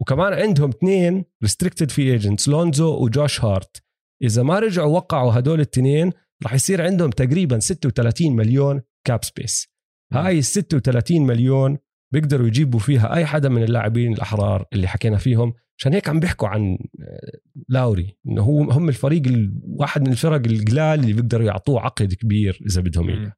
[0.00, 3.82] وكمان عندهم اثنين restricted free agents لونزو وجوش هارت.
[4.22, 9.68] إذا ما رجعوا وقعوا هدول الاثنين راح يصير عندهم تقريبا 36 مليون cap space
[10.12, 11.78] هاي ال 36 مليون
[12.12, 15.54] بيقدروا يجيبوا فيها أي حدا من اللاعبين الأحرار اللي حكينا فيهم.
[15.78, 20.46] عشان هيك عم بيحكوا عن آه، لاوري إنه هو هم الفريق ال- واحد من الفرق
[20.46, 23.32] القلال اللي بيقدروا يعطوه عقد كبير إذا بدهم إياه.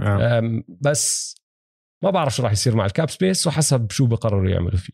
[0.00, 0.62] آه.
[0.80, 1.34] بس
[2.04, 4.92] ما بعرف شو راح يصير مع ال cap space وحسب شو بقرروا يعملوا فيه.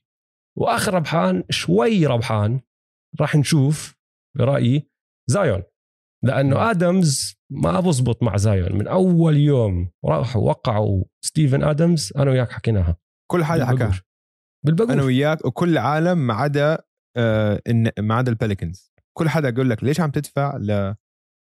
[0.59, 2.61] وآخر ربحان شوي ربحان
[3.21, 3.97] راح نشوف
[4.39, 4.91] برأيي
[5.31, 5.63] زايون.
[6.25, 8.79] لأنه آدمز ما بزبط مع زايون.
[8.79, 12.97] من أول يوم راحوا وقعوا ستيفن آدمز أنا وياك حكيناها.
[13.31, 14.01] كل حدا حكاها.
[14.65, 16.79] بالبقوش أنا وياك وكل العالم ما عدا
[17.17, 17.63] آه
[17.99, 20.95] ما عدا الباليكنز كل حدا يقول لك ليش عم تدفع ل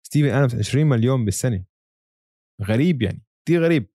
[0.05, 1.65] ستيفن ادمز 20 مليون بالسنة؟
[2.63, 3.89] غريب يعني كثير غريب.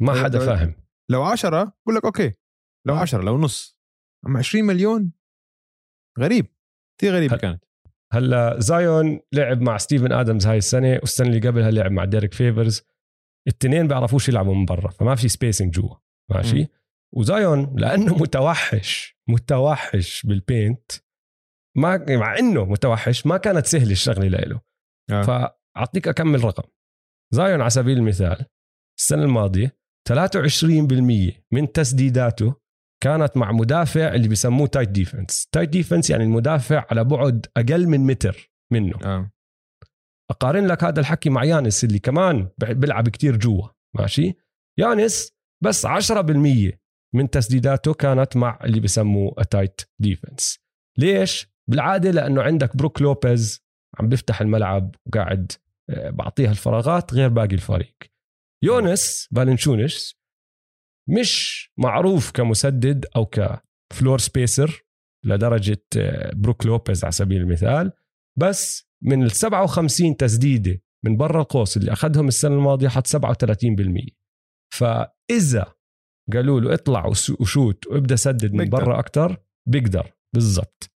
[0.00, 0.74] ما أنا حدا فاهم.
[1.10, 2.32] لو 10 بقول لك أوكي.
[2.86, 2.98] لو آه.
[3.00, 3.78] 10 لو نص.
[4.26, 5.12] أما 20 مليون؟
[6.18, 6.46] غريب
[7.00, 7.64] كثير غريبه هل- كانت.
[8.12, 12.82] هلا زايون لعب مع ستيفن ادمز هاي السنة والسنة اللي قبلها لعب مع ديريك فيفرز
[13.48, 15.94] الاثنين بيعرفوش يلعبوا من برا فما في spacing جوا.
[16.30, 16.66] ماشي.
[17.14, 20.92] وزايون لأنه متوحش متوحش بال paint.
[21.76, 24.60] ما مع إنه متوحش ما كانت سهلة الشغلة له
[25.10, 25.22] آه.
[25.22, 26.68] فأعطيك أكمل رقم.
[27.34, 28.46] زايون على سبيل المثال
[28.98, 32.54] السنة الماضية 23% من تسديداته
[33.02, 38.00] كانت مع مدافع اللي بيسموه tight defense tight defense يعني المدافع على بعد أقل من
[38.00, 38.98] متر منه.
[39.04, 39.30] آه.
[40.30, 44.34] أقارن لك هذا الحكي مع يانس اللي كمان بيلعب كتير جوا ماشي؟
[44.78, 45.32] يانس
[45.64, 45.90] بس 10%
[47.14, 50.58] من تسديداته كانت مع اللي بسموه tight defense
[50.98, 53.64] ليش؟ بالعادة لأنه عندك بروك لوبيز
[53.98, 55.52] عم بيفتح الملعب وقاعد
[55.90, 57.96] آه، بعطيها الفراغات غير باقي الفريق.
[58.64, 60.18] يونس فالنشيوناس
[61.08, 64.84] مش معروف كمسدد أو ك floor spacer
[65.24, 67.92] لدرجة آه، بروك لوبيز على سبيل المثال
[68.38, 74.10] بس من ال 57 تسديدة من برا القوس اللي أخذهم السنة الماضية حط 37%
[74.74, 75.74] فإذا
[76.32, 77.06] قالوا له اطلع
[77.40, 78.68] وشوت وابدأ سدد من.
[78.68, 79.36] برا أكثر
[79.68, 80.12] بيقدر.
[80.34, 80.90] بالضبط.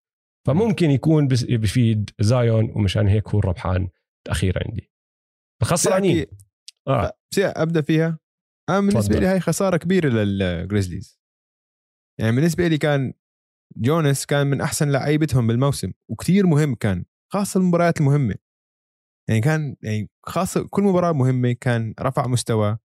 [0.47, 3.89] فممكن يكون بفيد زايون ومشان هيك هو الربحان
[4.27, 4.91] الأخير عندي.
[5.61, 6.25] فخسرانين.
[6.87, 7.13] آه.
[7.37, 8.19] أبدأ فيها.
[8.69, 9.19] أنا بالنسبة.
[9.19, 11.19] لي هاي خسارة كبيرة للجريزليز
[12.19, 13.13] يعني بالنسبة لي كان
[13.77, 18.35] جونس كان من أحسن لعيبتهم بالموسم وكثير مهم كان خاصة المباريات المهمة.
[19.29, 22.77] يعني كان يعني خاصة كل مباراة مهمة كان رفع مستوى.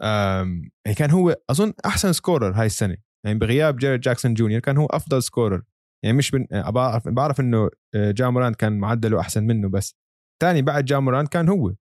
[0.00, 2.96] يعني كان هو أظن أحسن scorer هاي السنة.
[3.26, 5.62] يعني بغياب جيرد جاكسون جونيور كان هو أفضل scorer
[6.04, 6.46] يعني مش بن...
[6.70, 9.96] بعرف بعرف إنه آه، جا مورانت كان معدله أحسن منه بس.
[10.42, 11.74] ثاني بعد جا مورانت كان هو.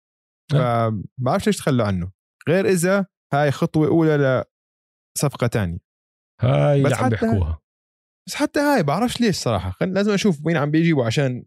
[0.53, 1.03] نعم.
[1.19, 2.11] فبعرفش ليش تخلوا عنه.
[2.49, 4.45] غير إذا هاي خطوة أولى
[5.17, 5.77] لصفقة ثانية
[6.41, 7.59] هاي اللي عم بيحكوها.
[8.27, 9.85] بس حتى هاي بعرفش ليش صراحة.
[9.85, 11.45] لازم أشوف وين عم بيجيبوا عشان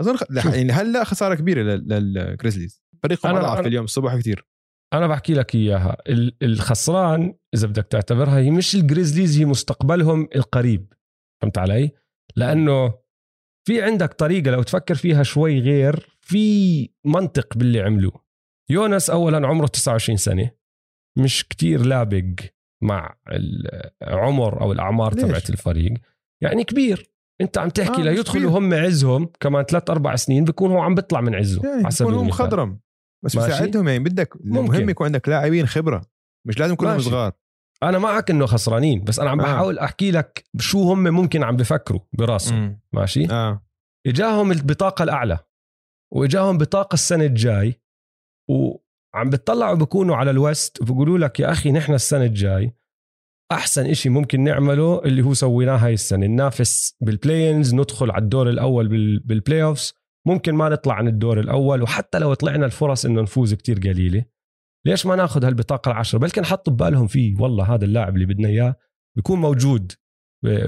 [0.00, 0.22] أظن خ...
[0.30, 4.49] يعني هلا خسارة كبيرة للجريزليز فريقهم أضعف اليوم الصبح كثير
[4.92, 5.96] أنا بحكي لك إياها.
[6.42, 10.92] الخسران إذا بدك تعتبرها هي مش الجريزليز هي مستقبلهم القريب.
[11.42, 11.90] فهمت علي؟
[12.36, 12.94] لأنه
[13.66, 18.24] في عندك طريقة لو تفكر فيها شوي غير في منطق باللي عملوه.
[18.70, 20.50] يونس اولا عمره 29 سنة.
[21.18, 22.40] مش كتير لابق
[22.82, 23.16] مع
[24.02, 25.92] العمر أو الأعمار تبعت الفريق.
[26.42, 27.10] يعني كبير.
[27.40, 31.20] أنت عم تحكي آه ليدخلوا هم عزهم كمان ثلاث أربع سنين بيكون هو عم بيطلع
[31.20, 32.80] من عزه يعني على سبيل مخضرم.
[33.24, 36.02] بس بيساعدهم يعني بدك مهم يكون عندك لاعبين خبرة
[36.46, 37.10] مش لازم كلهم ماشي.
[37.10, 37.32] صغار
[37.82, 39.44] أنا معك إنه خسرانين بس أنا عم آه.
[39.44, 43.66] بحاول أحكي لك شو هم ممكن عم بفكروا براسهم ماشي آه.
[44.06, 45.38] إجاهم البطاقه الأعلى
[46.12, 47.80] وإجاهم بطاقة السنة الجاي
[48.48, 52.74] وعم بتطلعوا بكونوا على الوست وبقولوا لك يا أخي نحن السنة الجاي
[53.52, 58.48] أحسن إشي ممكن نعمله اللي هو سويناه هاي السنة ننافس بال play-ins ندخل على الدور
[58.48, 59.94] الأول بال playoffs
[60.26, 64.24] ممكن ما نطلع عن الدور الأول وحتى لو طلعنا الفرص إنه نفوز كتير قليلة.
[64.86, 68.76] ليش ما ناخذ هالبطاقة العشرة؟ بلكن حطوا ببالهم فيه والله هذا اللاعب اللي بدنا إياه
[69.16, 69.92] بيكون موجود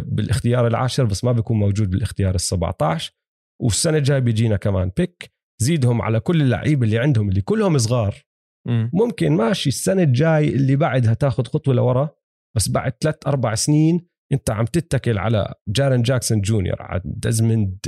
[0.05, 3.03] بالاختيار العاشر بس ما بيكون موجود بالاختيار ال17
[3.63, 8.15] والسنة الجاي بيجينا كمان pick زيدهم على كل اللعيبه اللي عندهم اللي كلهم صغار.
[8.93, 12.11] ممكن ماشي السنة الجاي اللي بعدها تاخذ خطوة لورا
[12.57, 17.79] بس بعد ثلاث أربع سنين انت عم تتكل على جيرين جاكسون جونيور على دزمند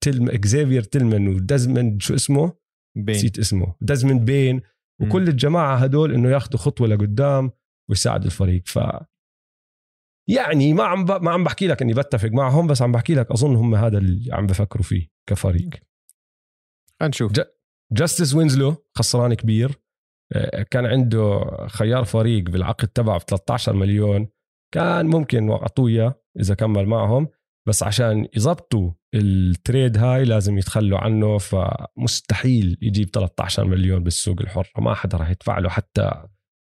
[0.00, 2.52] تلم إكزيفير تيلمان ودزمند شو اسمه؟
[2.96, 3.16] بين.
[3.16, 3.74] نسيت اسمه.
[3.80, 4.62] دزمند بين.
[5.02, 7.50] وكل الجماعة هدول إنه ياخذوا خطوة لقدام
[7.90, 8.62] ويساعدوا الفريق.
[8.66, 8.78] ف
[10.28, 11.10] يعني ما عم ب...
[11.10, 14.34] ما عم بحكي لك إني بتفق معهم بس عم بحكي لك أظن هم هذا اللي
[14.34, 15.70] عم بفكروا فيه كفريق.
[17.02, 17.42] نشوف ج...
[17.92, 19.82] جاستس وينسلو خسران كبير.
[20.32, 24.28] آه، كان عنده خيار فريق بالعقد تبعه ب 13 مليون.
[24.74, 27.28] كان ممكن اعطوه إياه إذا كمل معهم
[27.68, 34.72] بس عشان يظبطوا التريد هاي لازم يتخلوا عنه فمستحيل يجيب 13 مليون بالسوق الحر.
[34.78, 36.10] ما حدا راح يدفع له حتى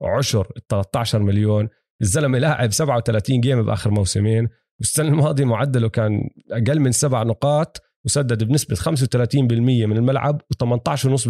[0.02, 1.68] عشر ال 13 مليون.
[2.02, 4.48] الزلمة لاعب 37 جيم بآخر موسمين
[4.80, 11.28] والسنة الماضية معدله كان أقل من سبع نقاط وسدد بنسبة 35% من الملعب و18.5%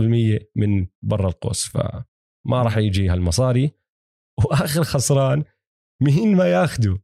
[0.57, 1.68] من برا القوس.
[1.68, 3.70] فما راح يجي هالمصاري.
[4.44, 5.44] وآخر خسران
[6.02, 7.02] مين ما ياخده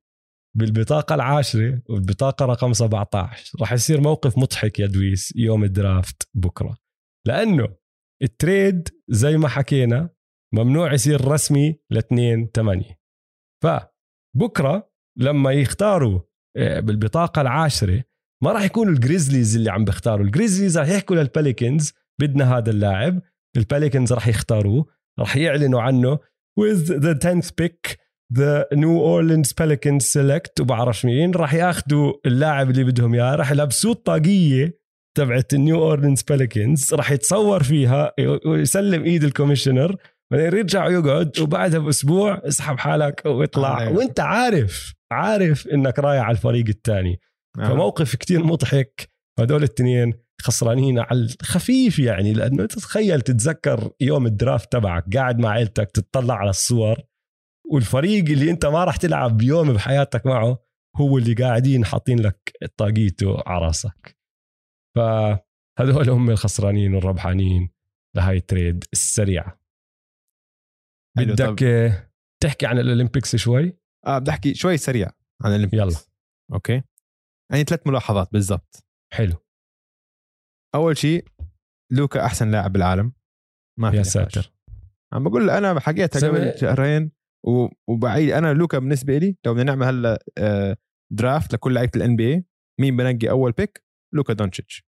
[0.56, 6.76] بالبطاقة العاشرة والبطاقة رقم 17 راح يصير موقف مضحك يا دويس يوم ال draft بكرة.
[7.26, 7.76] لأنه
[8.22, 10.10] ال trade زي ما حكينا
[10.54, 12.98] ممنوع يصير رسمي ل 2 8
[13.64, 16.20] فبكرة لما يختاروا
[16.56, 18.04] آه، بالبطاقة العاشرة
[18.44, 20.26] ما راح يكونوا الجريزليز اللي عم بيختاروا.
[20.26, 23.22] الجريزليز راح يحكوا للبليكنز بدنا هذا اللاعب.
[23.56, 24.86] البليكنز راح يختاروه
[25.18, 26.18] راح يعلنوا عنه
[26.60, 31.30] with the 10th pick the New Orleans Pelicans select وبعرفش مين.
[31.30, 33.34] راح ياخذوا اللاعب اللي بدهم إياه.
[33.34, 34.78] راح يلبسوه الطاقيه
[35.16, 38.12] تبعت النيو اورلينز بليكنز راح يتصور فيها.
[38.46, 39.96] ويسلم إيد ال commissioner.
[40.32, 46.68] بعدين يرجع يقعد وبعدها بأسبوع اسحب حالك واطلع وأنت عارف عارف إنك رايح على الفريق
[46.68, 47.20] الثاني.
[47.58, 47.68] آه.
[47.68, 49.08] فموقف كتير مضحك.
[49.40, 50.12] هدول الاثنين
[50.42, 52.32] خسرانين على الخفيف يعني.
[52.32, 55.04] لأنه تتخيل تتذكر يوم الدرافت تبعك.
[55.16, 56.98] قاعد مع عيلتك تتطلع على الصور.
[57.72, 60.64] والفريق اللي انت ما راح تلعب بيوم بحياتك معه
[60.96, 64.18] هو اللي قاعدين حاطين لك طاقيته على راسك
[64.96, 67.70] فهذول هم الخسرانين والربحانين
[68.16, 69.60] لهاي التريد السريعة.
[71.16, 71.64] بدك
[72.42, 75.10] تحكي عن الأولمبيكس شوي؟ آه بدي أحكي شوي سريع
[75.42, 75.82] عن ال Olympics.
[75.82, 75.96] يلا.
[76.52, 76.82] okay.
[77.52, 78.86] يعني ثلاث ملاحظات بالضبط.
[79.12, 79.34] حلو.
[80.74, 81.28] أول شيء
[81.92, 83.12] لوكا أحسن لاعب بالعالم.
[83.78, 84.52] ما في يا ساتر.
[85.12, 87.17] عم بقول أنا حكيتها قبل شهرين.
[87.88, 88.30] وبعيد.
[88.30, 90.76] أنا لوكا بالنسبة لي لو بدنا نعمل هلأ
[91.12, 92.44] draft لكل لعيبة ال NB
[92.80, 94.84] مين بنقي أول pick لوكا دونتشيتش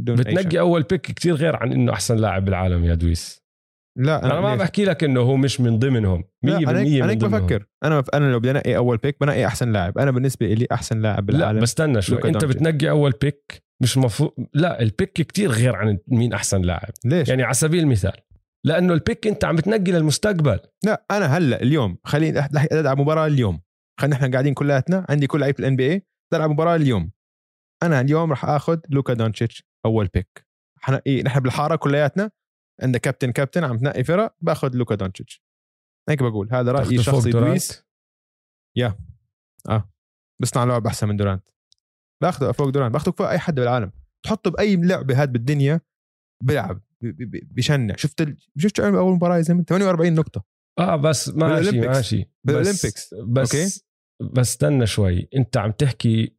[0.00, 3.44] بتنقي أول pick كتير غير عن إنه أحسن لاعب بالعالم يا دويس.
[3.98, 6.24] لا أنا, أنا ما بحكي لك إنه هو مش من ضمنهم.
[6.46, 7.66] 100% أنا أنا هيك بفكر.
[7.84, 9.98] أنا أنا لو بدي أنقي أول pick بنقي أحسن لاعب.
[9.98, 12.24] أنا بالنسبة لي أحسن لاعب بالعالم لا بس استنى شوي.
[12.24, 12.44] أنت.
[12.44, 16.90] بتنقي أول pick مش مفروض لا ال pick كتير غير عن مين أحسن لاعب.
[17.04, 18.12] ليش؟ يعني على سبيل المثال
[18.66, 20.60] لأنه ال pick أنت عم بتنقي للمستقبل.
[20.84, 22.38] لا أنا هلأ اليوم خليني
[22.72, 23.60] العب مباراة اليوم.
[24.00, 27.12] خلينا إحنا قاعدين كلياتنا عندي كل لعيبه ال NBA تلعب مباراة اليوم.
[27.82, 30.46] أنا اليوم راح آخذ لوكا دونتشيتش أول pick
[30.80, 32.30] حنقي نحن بالحارة كلياتنا
[32.82, 35.42] عندنا كابتن كابتن عم تنقي فرق بأخذ لوكا دونتشيتش
[36.08, 37.84] هيك بقول هذا رأيي شخصي؟ دويس؟
[38.76, 38.98] يا.
[39.68, 39.90] آه.
[40.42, 41.48] بصنع لعب أحسن من دورانت.
[42.22, 43.92] باخذه فوق دورانت باخذه فوق أي حد بالعالم.
[44.24, 45.80] تحطه بأي لعبة هاد بالدنيا
[46.42, 46.80] بيلعب.
[47.04, 48.36] ب- ب- ب- بشنع شفت ال...
[48.58, 50.44] شفت أول مباراة يا زلمة؟ 48 نقطة.
[50.78, 51.80] آه بس ماشي.
[51.80, 52.18] ماشي.
[52.18, 53.14] بس- بال Olympics.
[53.28, 53.64] بس okay.
[54.32, 55.28] بس استنى شوي.
[55.36, 56.36] أنت عم تحكي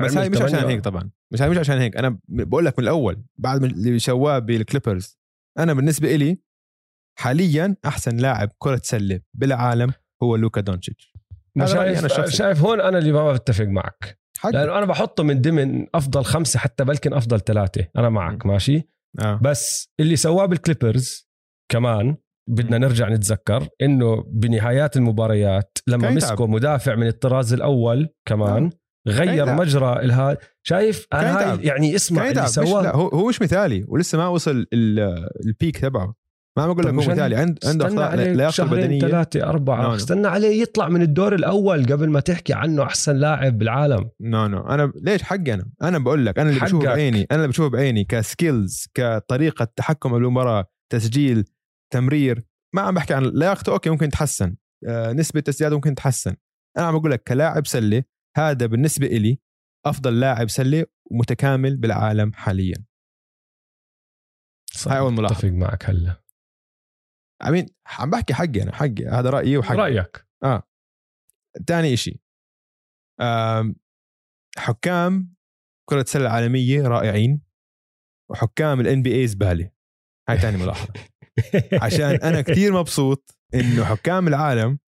[0.00, 1.10] بس هاي مش عشان هيك طبعا.
[1.32, 1.96] مش هاي مش عشان هيك.
[1.96, 5.18] أنا بقول لك من الأول بعد اللي سواه بالكليبرز
[5.58, 6.38] أنا بالنسبة إلي
[7.18, 11.12] حاليا أحسن لاعب كرة سلة بالعالم هو لوكا دونتشيتش
[11.64, 12.26] شايف أنا.
[12.28, 14.18] شايف هون أنا اللي ما بتفق معك.
[14.38, 17.86] حق لأنه أنا بحطه من ضمن أفضل خمسة حتى بلكن أفضل ثلاثة.
[17.96, 18.88] أنا معك ماشي؟
[19.20, 19.40] آه.
[19.42, 21.28] بس اللي سواه بالكليبرز
[21.72, 22.16] كمان
[22.50, 26.10] بدنا نرجع نتذكر إنه بنهايات المباريات لما.
[26.10, 28.70] مسكوا مدافع من الطراز الأول كمان آه.
[29.08, 29.54] غير.
[29.54, 31.64] مجرى الها شايف أنا هاي.
[31.66, 36.14] يعني اسمع اللي سواه هو هو مش مثالي ولسه ما وصل ال- peak تبعه
[36.58, 39.82] ما عم أقول لك هو مثالي عند عنده اخطاء لياقته البدنيه ثلاثة أربعة.
[39.82, 39.94] no، no.
[39.94, 44.10] استنى عليه يطلع من الدور الأول قبل ما تحكي عنه أحسن لاعب بالعالم.
[44.20, 46.84] no no أنا ليش حقي أنا؟ أنا بقول لك أنا اللي بشوفه.
[46.84, 51.44] بعيني أنا اللي بشوفه بعيني ك skills كطريقة تحكم بالمباراة تسجيل
[51.92, 52.44] تمرير.
[52.74, 54.56] ما عم بحكي عن لياقته okay ممكن تحسن
[54.88, 56.36] آه نسبة تسديداته ممكن تحسن
[56.78, 58.02] أنا عم بقول لك كلاعب سلة
[58.36, 59.38] هذا بالنسبة إلي
[59.86, 62.84] أفضل لاعب سلة ومتكامل بالعالم حاليا.
[64.72, 65.36] صح، هاي أول ملاحظة.
[65.36, 66.27] اتفق معك هلا.
[67.46, 69.76] أمين عم بحكي حقي أنا حقي هذا رأيي وحقي.
[69.76, 70.26] رأيك.
[71.66, 72.20] ثاني شيء
[74.58, 75.34] حكام
[75.88, 77.42] كرة السلة العالمية رائعين
[78.30, 79.70] وحكام الان بي اي زبالة.
[80.28, 80.92] هاي ثاني ملاحظة.
[81.82, 84.78] عشان أنا كثير مبسوط إنه حكام العالم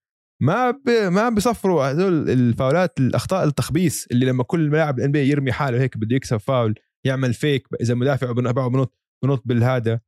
[0.41, 0.89] ما ب...
[0.89, 5.97] ما بيصفروا هذول الفاولات الأخطاء التخبيص اللي لما كل لاعب ال NBA يرمي حاله هيك
[5.97, 9.99] بده يكسب فاول يعمل فيك إذا مدافع بنط بنط بالهذا.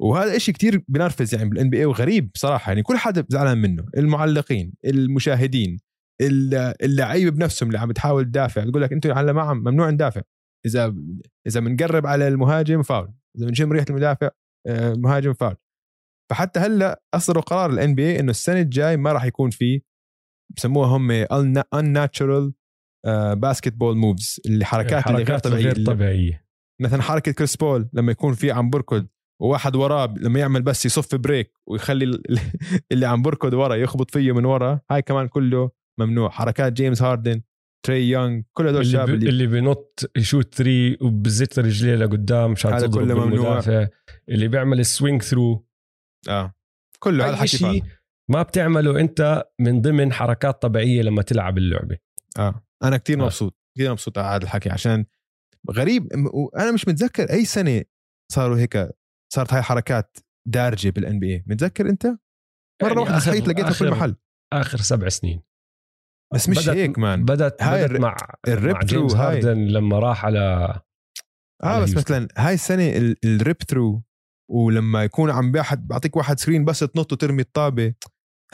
[0.00, 4.72] وهذا إشي كتير بنرفز يعني بال NBA وغريب صراحة يعني كل حدا زعلان منه المعلقين
[4.84, 5.78] المشاهدين
[6.22, 10.22] الل- اللعيبة بنفسهم اللي عم بتحاول تدافع تقول لك أنتوا هلا ما عم ممنوع ندافع.
[10.66, 10.94] إذا
[11.46, 14.30] إذا بنقرب على المهاجم فاول إذا بنشم ريحة المدافع
[14.66, 15.56] آه، المهاجم فاول.
[16.30, 19.82] فحتى هلأ أصدروا قرار ال NBA إنه السنة الجاي ما راح يكون في
[20.56, 21.24] بسموها هم
[21.74, 22.52] unnatural
[23.36, 26.46] basketball moves اللي حركات اللي غير طبيعيه غير طبيعية.
[26.82, 29.06] مثلا حركة كريس بول لما يكون في عم بركض
[29.42, 32.38] وواحد وراه لما يعمل بس يصف break ويخلي ال-
[32.92, 37.40] اللي عم بركض ورا يخبط فيه من ورا هاي كمان كله ممنوع حركات جيمس هاردن
[37.86, 39.08] تري يونغ كل هدول الشباب.
[39.10, 43.62] اللي, اللي بنط يشوت three وبزت رجليه لقدام مشان هذا كله ممنوع.
[44.28, 45.66] اللي بيعمل ال swing through
[46.28, 46.54] آه
[46.98, 47.82] كله هذا حكي
[48.30, 51.98] ما بتعمله أنت من ضمن حركات طبيعية لما تلعب اللعبة
[52.38, 53.24] آه أنا كتير آه.
[53.24, 55.04] مبسوط كثير مبسوط على هذا الحكي عشان
[55.70, 57.82] غريب وأنا مش متذكر أي سنة
[58.32, 58.88] صاروا هيك
[59.34, 60.16] صارت هاي حركات
[60.48, 62.16] دارجة بال NBA متذكر أنت مرة
[62.88, 64.16] يعني واحدة صحيت لقيتها في آخر- كل محل
[64.52, 65.42] آخر سبع سنين
[66.34, 68.16] بس مش بدت- هيك man بدت هاي بدت مع
[68.48, 69.36] ال rip مع جيمس هاي.
[69.36, 72.14] هاردن لما راح على آه على بس هيوستن.
[72.16, 74.02] مثلا هاي السنة ال- ال rip through
[74.50, 77.94] ولما يكون عم بيحد بعطيك واحد screen بس تنط وترمي الطابة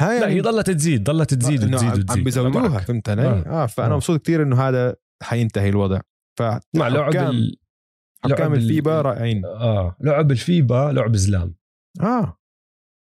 [0.01, 2.79] هاي لا يعني هي ضلت تزيد ضلت تزيد إنه وتزيد عم- وتزيد عم بيزودوها.
[2.79, 3.45] فهمت علي؟ آه.
[3.63, 3.97] آه, فأنا آه.
[3.97, 6.01] مبسوط كثير إنه هذا حينتهي الوضع
[6.39, 6.43] ف
[6.77, 7.57] مع لعب ال...
[8.25, 9.45] حكام ال FIBA رائعين.
[9.45, 11.55] آه لعب ال FIBA لعب زلام
[12.01, 12.39] آه.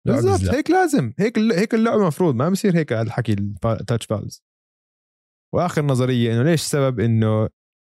[0.06, 3.32] بالضبط هيك لازم هيك هيك اللعبة المفروض ما بصير هيك هذا الحكي
[3.64, 4.44] ال touch fouls
[5.54, 7.48] وآخر نظرية إنه ليش السبب إنه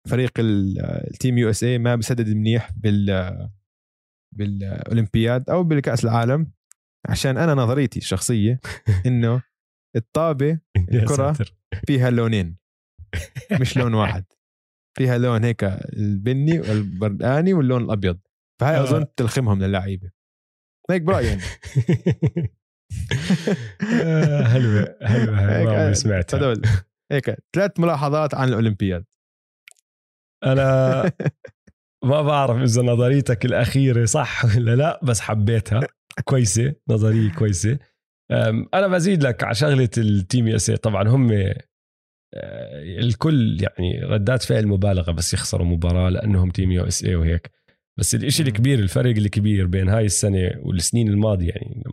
[0.09, 3.49] فريق ال- ال Team USA ما بسدد منيح بال
[4.37, 6.53] بالأولمبياد أو بالكأس العالم؟
[7.09, 8.61] عشان أنا نظريتي الشخصية
[9.07, 9.43] إنه
[9.97, 10.61] الطابة.
[11.17, 11.55] ساتر.
[11.87, 12.57] فيها لونين
[13.61, 14.25] مش لون واحد.
[14.99, 18.19] فيها لون هيك البني والبرداني واللون الأبيض.
[18.61, 18.83] فهاي آه.
[18.83, 20.11] أظن تلخمهم للعيبة.
[20.91, 21.41] هيك برأيي يعني
[24.45, 26.39] حلوة حلوة هيك، ما آه، سمعتها.
[26.39, 26.63] هدول.
[27.13, 29.05] هيك ثلاث ملاحظات عن الأولمبياد.
[30.45, 31.03] أنا
[32.11, 35.81] ما بعرف إذا نظريتك الأخيرة صح ولا لا بس حبيتها.
[36.25, 37.79] كويسة نظرية كويسة.
[38.75, 41.33] أنا بزيد لك على شغلة ال Team USA طبعا هم
[42.35, 47.51] الكل يعني ردات فعل مبالغه بس يخسروا مباراة لأنهم Team USA وهيك.
[47.99, 48.49] بس الإشي مم.
[48.49, 51.85] الكبير الفرق الكبير بين هاي السنة والسنين الماضية يعني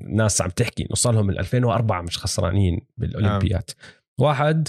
[0.00, 3.70] الناس عم تحكي إنه صار لهم من 2004 مش خسرانين بالأولمبياد.
[4.20, 4.68] واحد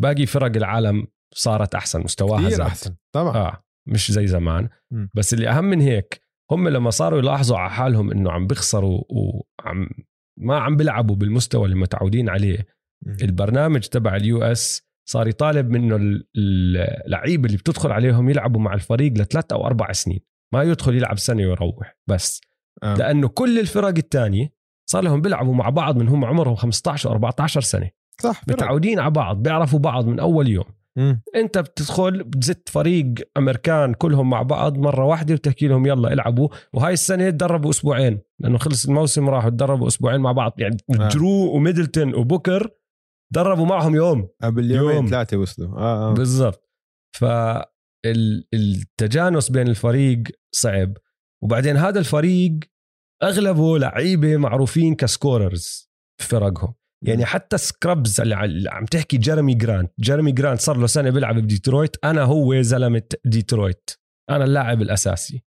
[0.00, 2.94] باقي فرق العالم صارت أحسن مستواها كثير زاد أحسن.
[3.14, 3.36] طبعا.
[3.36, 4.68] آه مش زي زمان.
[4.90, 5.10] مم.
[5.14, 9.88] بس اللي أهم من هيك هم لما صاروا يلاحظوا على حالهم إنه عم بيخسروا وعم
[10.40, 12.66] ما عم بيلعبوا بالمستوى اللي متعودين عليه
[13.06, 16.26] البرنامج تبع ال US صار يطالب منه ال-
[17.06, 20.20] اللعيبه اللي بتدخل عليهم يلعبوا مع الفريق لثلاث أو أربع سنين
[20.54, 22.40] ما يدخل يلعب سنة ويروح بس
[22.82, 22.94] آه.
[22.94, 24.52] لأنه كل الفرق الثانية
[24.90, 27.90] صار لهم بيلعبوا مع بعض من هم عمرهم 15 و14 سنة
[28.22, 28.42] صح.
[28.48, 30.64] متعودين على بعض بيعرفوا بعض من أول يوم
[30.96, 31.22] مم.
[31.34, 36.92] أنت بتدخل بتزت فريق أمريكان كلهم مع بعض مرة واحدة بتحكي لهم يلا العبوا وهاي
[36.92, 41.08] السنة تدربوا أسبوعين لأنه خلص الموسم راحوا تدربوا أسبوعين مع بعض يعني آه.
[41.08, 42.70] درو وميدلتون وبوكر
[43.34, 44.28] دربوا معهم يوم.
[44.42, 45.06] قبل يومين يوم.
[45.06, 45.78] ثلاثة وصلوا.
[45.78, 46.14] آه آه.
[46.14, 46.70] بالضبط.
[48.04, 50.22] فالتجانس بين الفريق
[50.54, 50.96] صعب.
[51.42, 52.58] وبعدين هذا الفريق
[53.22, 55.90] أغلبه لعيبة معروفين ك scorers
[56.20, 56.74] في فرقهم.
[57.06, 59.92] يعني حتى scrubs اللي عم تحكي جيرمي جرانت.
[60.00, 63.90] جيرمي جرانت صار له سنة بيلعب بديترويت أنا هو زلمة ديترويت.
[64.30, 65.44] أنا اللاعب الأساسي.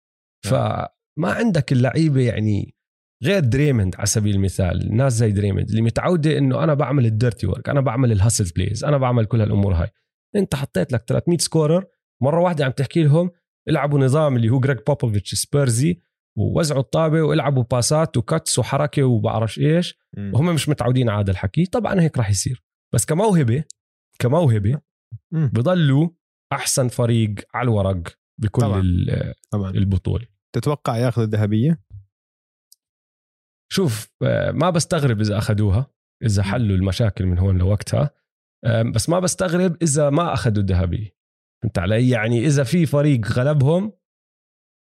[0.44, 0.88] فما
[1.22, 2.75] عندك اللعيبة يعني
[3.24, 7.46] غير دريمند على سبيل المثال الناس زي دريمند اللي متعودة إنه أنا بعمل ال dirty
[7.46, 9.88] work أنا بعمل ال hustle plays أنا بعمل كل هالأمور هاي
[10.36, 11.84] أنت حطيت لك 300 scorer
[12.22, 13.30] مرة واحدة عم تحكي لهم
[13.68, 16.00] إلعبوا نظام اللي هو جريج بوبوفيتش سبيرزي
[16.38, 19.98] ووزعوا الطابة وإلعبوا باسات و cuts وحركة وبعرفش إيش.
[20.34, 22.64] وهم مش متعودين على هذا الحكي طبعا هيك راح يصير
[22.94, 23.64] بس كموهبة
[24.18, 24.80] كموهبة.
[25.32, 26.08] بضلوا
[26.52, 28.02] أحسن فريق على الورق
[28.40, 28.82] بكل طبعاً.
[29.50, 31.80] طبعا البطولة تتوقع ياخذ الذهبية؟
[33.72, 35.90] شوف آه، ما بستغرب إذا أخذوها
[36.22, 38.10] إذا حلوا المشاكل من هون لوقتها
[38.66, 41.16] آم، بس ما بستغرب إذا ما أخذوا الذهبية
[41.62, 43.92] فهمت علي يعني إذا في فريق غلبهم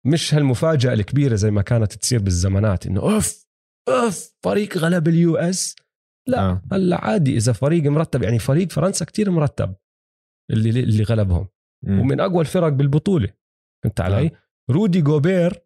[0.06, 3.48] مش هالمفاجأة الكبيرة زي ما كانت تصير بالزمانات إنه أوف
[3.90, 5.76] أوف فريق غلب اليو إس
[6.28, 6.52] لا آه.
[6.52, 6.62] آه.
[6.72, 9.76] هلأ عادي إذا فريق مرتب يعني فريق فرنسا كتير مرتب
[10.52, 11.48] اللي اللي غلبهم
[11.84, 12.00] مم.
[12.00, 13.34] ومن أقوى الفرق بالبطولة
[13.84, 14.32] فهمت علي؟ آه.
[14.70, 15.60] رودي جوبير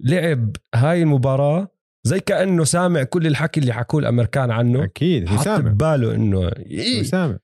[0.00, 1.68] لعب هاي المباراة
[2.06, 7.02] زي كأنه سامع كل الحكي اللي حكوه الأمريكان عنه أكيد هو سامع بباله إنه إيه.
[7.02, 7.38] سامع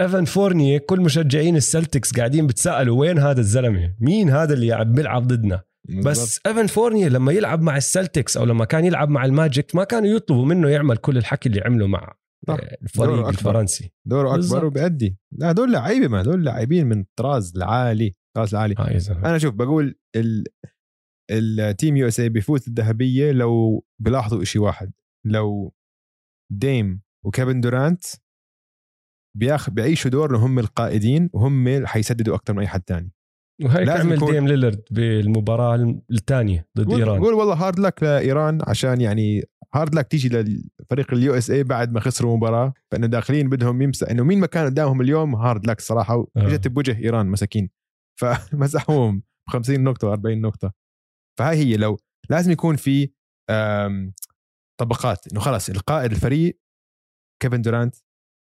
[0.00, 5.26] ايفان فورنيه كل مشجعين السلتكس قاعدين بتسألوا وين هذا الزلمة مين هذا اللي عم بيلعب
[5.26, 5.62] ضدنا.
[6.04, 10.08] بس ايفان فورنيه لما يلعب مع السلتكس أو لما كان يلعب مع الماجيك ما كانوا
[10.08, 12.14] يطلبوا منه يعمل كل الحكي اللي عمله مع
[12.48, 12.54] صح.
[12.54, 13.28] آه، الفريق دوره.
[13.28, 14.64] الفرنسي دوره أكبر.
[14.64, 19.54] وبيأدي لا دول لعيبة ما دول لاعبين من الطراز العالي الطراز العالي زلمه أنا شوف
[19.54, 20.44] بقول ال
[21.30, 24.92] ال team USA بيفوت الذهبية لو بلاحظوا شيء واحد.
[25.26, 25.74] لو
[26.52, 28.04] ديم وكيفن دورانت
[29.36, 33.12] بياخ بيعيشوا دور هم القائدين وهم اللي حيسددوا أكثر من أي حد تاني.
[33.64, 37.20] وهيك لازم عمل يكون- ديم ليلرد بالمباراة الثانية ضد قول إيران.
[37.24, 39.42] قول والله هارد لك لإيران عشان يعني
[39.74, 42.72] hard luck تيجي للفريق ال USA بعد ما خسروا مباراة.
[42.90, 46.14] فإنه داخلين بدهم يمسح إنه مين ما كان قدامهم اليوم؟ hard luck صراحة.
[46.14, 46.26] آه.
[46.44, 47.70] واجت بوجه إيران مساكين.
[48.20, 50.72] فمسحوهم ب 50 نقطة و40 نقطة.
[51.38, 51.98] فهاي هي لو
[52.30, 53.10] لازم يكون في
[54.80, 55.32] طبقات.
[55.32, 56.60] إنه خلص القائد الفريق
[57.42, 57.96] كيفن دورانت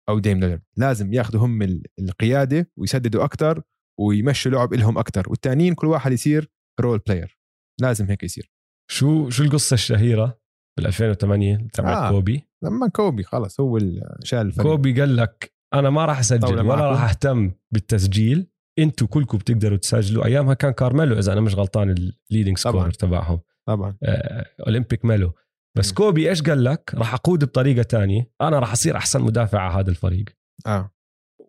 [0.09, 3.62] أو ديم ليلرد لازم ياخذوا هم ال- القيادة ويسددوا أكثر
[4.01, 7.38] ويمشوا لعب لهم أكثر والتانيين كل واحد يصير role player
[7.80, 8.53] لازم هيك يصير.
[8.91, 10.41] شو شو القصة الشهيرة
[10.78, 12.11] بال 2008 تبع آه.
[12.11, 13.78] كوبي؟ لما كوبي خلص هو
[14.24, 14.68] شال الفريق.
[14.68, 16.74] كوبي قال لك أنا ما راح أسجل ولا.
[16.74, 18.47] راح أهتم بالتسجيل.
[18.79, 20.55] أنتوا كلكم بتقدروا تسجلوا أيامها.
[20.55, 21.91] كان كارميلو إذا أنا مش غلطان
[22.30, 22.59] ال leading.
[22.59, 23.41] scorer تبعهم.
[23.68, 23.97] طبعا.
[24.03, 25.32] آه، Olympic Melo.
[25.79, 25.95] بس م.
[25.95, 28.31] كوبي إيش قال لك؟ راح اقود بطريقة تانية.
[28.41, 30.24] أنا راح أصير أحسن مدافع على هذا الفريق.
[30.66, 30.91] آه.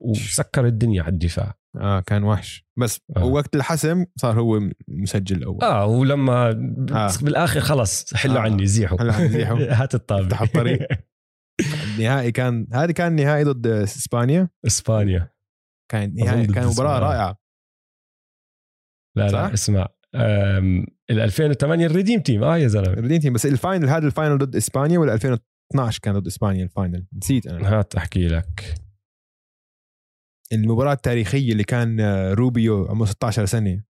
[0.02, 1.60] وسكر الدنيا على الدفاع.
[1.76, 2.66] آه كان وحش.
[2.80, 3.26] بس آه.
[3.26, 6.50] وقت الحسم صار هو مسجل الأول آه ولما
[6.92, 7.12] آه.
[7.22, 8.40] بالآخر خلص حلوا آه.
[8.40, 8.98] عني زيحوا.
[8.98, 9.58] حلوا عني زيحوا.
[9.82, 10.44] هات الطابة.
[10.44, 10.88] الطريق.
[11.96, 14.50] النهائي كان هذا كان نهائي ضد إسبانيا.
[14.68, 15.32] إسبانيا.
[15.90, 17.00] كان ضد كان مباراة.
[17.00, 17.38] رائعة.
[19.18, 19.88] لا صح؟ لا اسمع
[21.10, 22.44] ال 2008 ال Redeem Team.
[22.44, 22.94] آه يا زلمة.
[22.94, 26.70] الارجنتين بس ال final هذا ال final ضد إسبانيا ولا 2012 كان ضد إسبانيا ال
[26.70, 27.80] final؟ نسيت أنا.
[27.80, 28.76] هات احكي لك.
[30.54, 33.84] المباراة التاريخية اللي كان آه، روبيو عمره 16 سنة.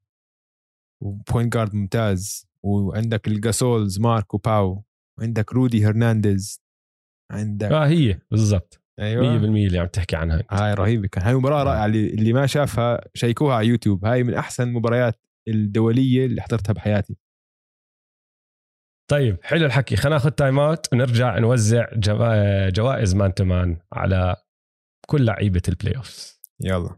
[1.03, 2.47] و point guard ممتاز.
[2.65, 4.85] وعندك الجاسولز مارك وباو
[5.19, 6.63] وعندك رودي فرنانديز.
[7.33, 8.83] عندك آه هي بالضبط.
[8.99, 10.43] 100% أيوه اللي عم تحكي عنها.
[10.51, 11.25] هاي رهيبة كان.
[11.25, 14.05] هاي مباراة رائعة اللي, اللي ما شافها شيكوها على يوتيوب.
[14.05, 17.17] هاي من أحسن المباريات الدولية اللي حضرتها بحياتي.
[19.11, 19.97] طيب حلو الحكي.
[19.97, 24.37] خلينا ناخذ timeout ونرجع نوزع جوا- جوائز man to man على
[25.07, 26.97] كل لعيبة ال playoffs يلا.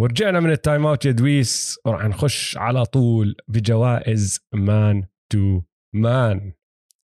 [0.00, 1.78] ورجعنا من ال timeout يا دويس.
[1.86, 5.60] وراح نخش على طول بجوائز man to
[5.94, 6.52] man.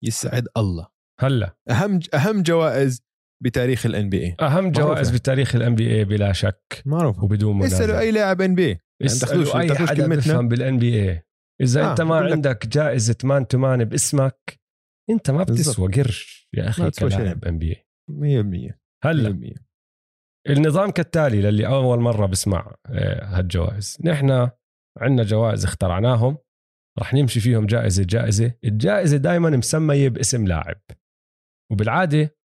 [0.05, 0.89] يسعد الله.
[1.21, 1.57] هلا.
[1.71, 3.03] أهم أهم جوائز
[3.45, 5.11] بتاريخ الان بي اي أهم جوائز.
[5.11, 6.83] بتاريخ ال NBA بلا شك.
[6.87, 10.07] معروف وبدون اسألوا منازع أي لاعب NBA تاخذوش- اسألوا أي حدا.
[10.09, 11.23] بفهم بال NBA
[11.63, 14.61] إذا آه، أنت ما عندك جائزة man to man باسمك
[15.11, 15.43] أنت ما.
[15.43, 16.91] بتسوى قرش يا أخي.
[16.91, 19.29] كلاعب NBA 100% هلا.
[19.31, 19.72] 100%
[20.49, 23.99] النظام كالتالي للي أول مرة بسمع آه، هالجوائز.
[24.05, 24.51] نحن
[24.99, 26.39] عندنا جوائز اخترعناهم
[26.99, 28.55] رح نمشي فيهم جائزة جائزة.
[28.65, 30.81] الجائزة دائما مسمية باسم لاعب.
[31.73, 32.37] وبالعادة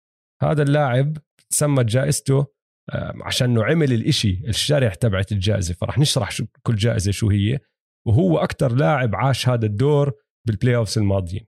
[0.42, 1.18] هذا اللاعب
[1.50, 2.48] تسمت جائزته
[2.94, 5.74] آه، عشان إنه عمل الإشي الشرح تبعت الجائزة.
[5.74, 7.60] فرح نشرح شو كل جائزة شو هي.
[8.08, 10.14] وهو أكثر لاعب عاش هذا الدور
[10.48, 11.48] بال playoffs الماضيين.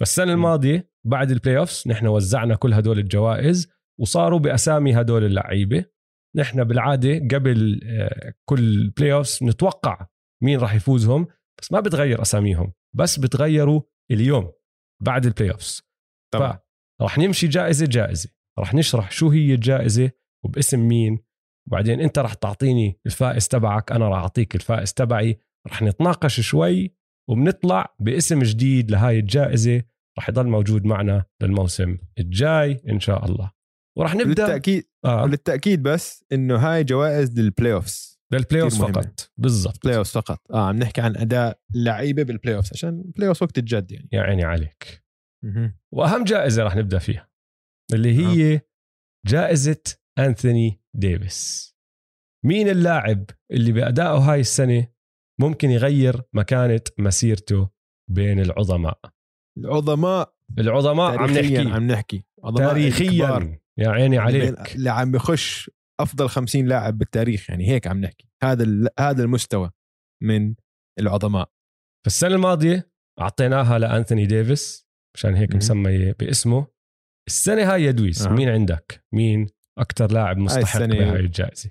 [0.00, 5.84] فالسنة الماضية بعد ال playoffs نحن وزعنا كل هدول الجوائز وصاروا بأسامي هدول اللعيبة.
[6.36, 10.06] نحن بالعادة قبل آه، كل playoffs نتوقع
[10.42, 11.26] مين راح يفوزهم
[11.60, 14.52] بس ما بتغير أساميهم بس بتغيروا اليوم
[15.02, 15.82] بعد ال playoffs
[16.32, 16.58] طبعا
[17.02, 18.30] راح نمشي جائزة جائزة.
[18.58, 20.10] راح نشرح شو هي الجائزة
[20.44, 21.18] وباسم مين.
[21.68, 25.38] وبعدين أنت راح تعطيني الفائز تبعك أنا راح أعطيك الفائز تبعي.
[25.66, 26.94] راح نتناقش شوي
[27.30, 29.82] وبنطلع باسم جديد لهاي الجائزة
[30.18, 33.57] راح يضل موجود معنا للموسم الجاي إن شاء الله.
[33.98, 34.28] وراح نبدأ.
[34.28, 35.22] للتاكيد آه.
[35.22, 38.82] وللتاكيد بس إنه هاي جوائز لل playoffs لل playoff.
[38.82, 39.32] فقط.
[39.36, 39.84] بالضبط.
[39.84, 40.40] playoffs فقط.
[40.50, 44.08] آه عم نحكي عن أداء لعيبة بال playoffs عشان playoffs وقت الجد يعني.
[44.12, 45.04] يا عيني عليك.
[45.92, 47.28] وأهم جائزة راح نبدأ فيها
[47.92, 48.60] اللي هي
[49.26, 49.82] جائزة
[50.18, 51.68] أنثوني ديفيس.
[52.44, 54.88] مين اللاعب اللي بادائه هاي السنة
[55.40, 57.70] ممكن يغير مكانة مسيرته
[58.10, 59.00] بين العظماء؟
[59.58, 61.76] العظماء العظماء عم تاريخيا نحكي.
[61.76, 62.24] عم نحكي.
[62.44, 63.58] عظماء الكبار.
[63.78, 64.42] يا عيني عليك.
[64.42, 65.70] بين- اللي عم بخش
[66.00, 68.28] أفضل 50 لاعب بالتاريخ يعني هيك عم نحكي.
[68.42, 69.70] هذا هذا المستوى
[70.22, 70.54] من
[70.98, 71.50] العظماء.
[72.06, 75.54] فالسنة الماضية أعطيناها لأنثوني ديفيس مشان هيك.
[75.54, 76.66] مسميه باسمه.
[77.28, 78.30] السنة هاي يا دويس آه.
[78.32, 79.46] مين عندك؟ مين
[79.78, 81.70] أكثر لاعب مستحق بهاي الجائزة؟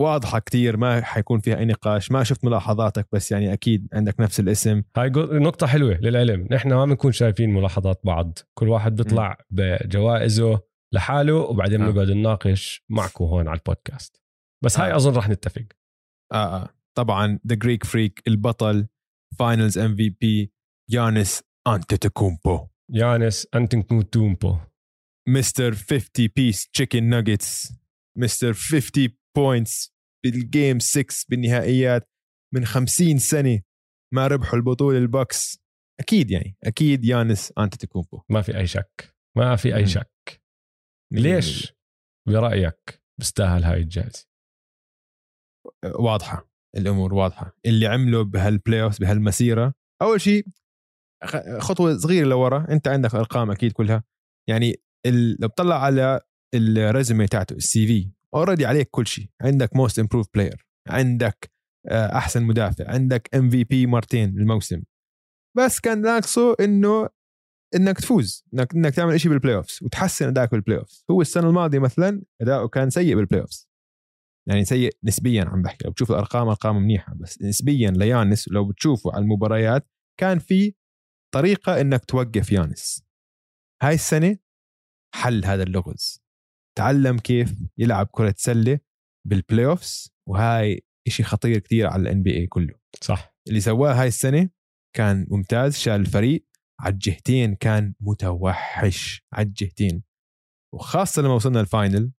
[0.00, 4.40] واضحة كتير ما حيكون فيها أي نقاش ما شفت ملاحظاتك بس يعني أكيد عندك نفس
[4.40, 4.82] الاسم.
[4.96, 10.60] هاي نقطة حلوة للعلم، نحن ما بنكون شايفين ملاحظات بعض، كل واحد بيطلع بجوائزه
[10.94, 11.90] لحاله وبعدين آه.
[11.90, 14.22] بنقعد نناقش معكم هون على البودكاست.
[14.64, 14.96] بس هاي آه.
[14.96, 15.66] أظن رح نتفق.
[16.32, 16.68] آه آه.
[16.96, 18.86] طبعا the Greek Freak البطل
[19.38, 20.52] Finals MVP
[20.90, 24.56] يانس انتيتوكومبو يانس انتنكوتومبو
[25.28, 27.72] مستر 50 piece chicken nuggets
[28.18, 32.10] Mister 50 points بال game 6 بالنهائيات
[32.54, 33.60] من 50 سنة
[34.14, 35.60] ما ربحوا البطولة ال Bucks
[36.00, 39.86] أكيد يعني أكيد يانس انتيتوكومبو ما في أي شك، ما في أي.
[39.86, 40.10] شك.
[41.12, 41.74] ليش؟
[42.28, 44.26] برأيك بيستاهل هاي الجائزة؟
[45.84, 47.56] واضحة الأمور واضحة.
[47.66, 50.46] اللي عمله بهال playoff بهالمسيرة أول شيء
[51.58, 54.04] خطوة صغيرة لورا أنت عندك أرقام أكيد كلها.
[54.48, 54.76] يعني
[55.40, 56.20] لو بتطلع على
[56.54, 61.50] ال résumé تاعته ال CV already عليك كل شيء عندك most improved player عندك
[61.88, 64.82] آه، أحسن مدافع عندك MVP مرتين بالموسم
[65.56, 67.08] بس كان ناقصه إنه
[67.74, 71.78] إنك تفوز انك إنك تعمل شيء بال playoffs وتحسن أدائك بال playoffs هو السنة الماضية
[71.78, 73.70] مثلا أداؤه كان سيء بال playoffs
[74.48, 79.12] يعني سيء نسبيا عم بحكي لو بتشوف الأرقام أرقام منيحة بس نسبيا ليانيس لو بتشوفوا
[79.12, 79.88] على المباريات
[80.20, 80.74] كان في
[81.34, 83.04] طريقة إنك توقف يانيس.
[83.82, 84.38] هاي السنة
[85.14, 86.22] حل هذا اللغز.
[86.78, 88.80] تعلم كيف يلعب كرة سلة
[89.28, 92.74] بال playoffs وهاي إشي خطير كتير على ال NBA كله.
[93.02, 93.34] صح.
[93.48, 94.48] اللي سواه هاي السنة
[94.96, 96.46] كان ممتاز شال الفريق
[96.80, 100.02] على الجهتين كان متوحش على الجهتين
[100.74, 102.12] وخاصة لما وصلنا ال final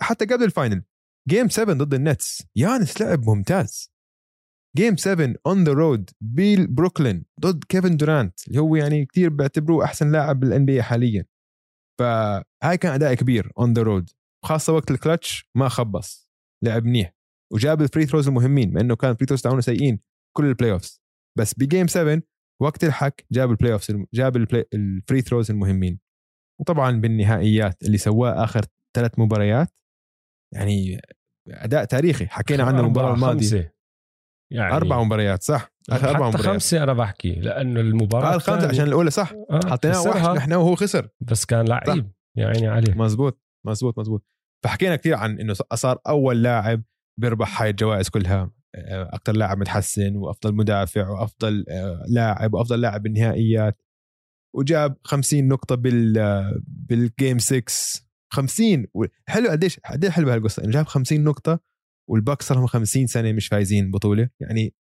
[0.00, 0.84] حتى قبل ال final
[1.28, 2.46] game 7 ضد النتس.
[2.56, 3.92] يانيس لعب ممتاز.
[4.76, 10.12] game 7 on the road ببروكلين ضد كيفن دورانت اللي هو يعني كثير بعتبروه أحسن
[10.12, 11.24] لاعب بال NBA حاليا.
[12.00, 14.10] فهاي كان أداء كبير on the road
[14.44, 16.30] خاصة وقت الكلتش ما خبص.
[16.64, 17.14] لعب منيح.
[17.52, 20.00] وجاب ال free throws المهمين مع إنه كان ال free throws تاعونه سيئين
[20.36, 21.02] كل ال playoffs
[21.38, 22.22] بس ب game 7
[22.62, 26.00] وقت الحك جاب ال playoffs جاب ال play ال free throws المهمين.
[26.60, 28.64] وطبعا بالنهائيات اللي سواه آخر
[28.96, 29.68] ثلاث مباريات
[30.54, 31.00] يعني
[31.48, 32.26] أداء تاريخي.
[32.26, 33.74] حكينا عنه المباراة الماضية.
[34.52, 36.52] يعني أربع مباريات صح؟ آخر أربع حتى مباريات.
[36.52, 39.32] خمسة أنا بحكي لأنه المباراة آه الخامسة عشان الأولى صح.
[39.50, 41.08] آه، حطيناه وحش نحن وهو خسر.
[41.20, 42.94] بس كان لعيب يا عيني عليه.
[42.94, 44.26] مزبوط مزبوط مزبوط.
[44.64, 46.82] فحكينا كثير عن إنه صار أول لاعب
[47.20, 48.50] بيربح هاي الجوائز كلها.
[49.14, 53.82] أكثر لاعب متحسن وأفضل مدافع وأفضل آه، لاعب وأفضل لاعب بالنهائيات.
[54.56, 57.64] وجاب 50 نقطة بال آه، بال game 6
[58.32, 61.60] 50 و- حلو قديش قديش حلوة هالقصة إنه جاب 50 نقطة
[62.10, 64.28] وال Bucks صار لهم 50 سنة مش فايزين بطولة.
[64.40, 64.74] يعني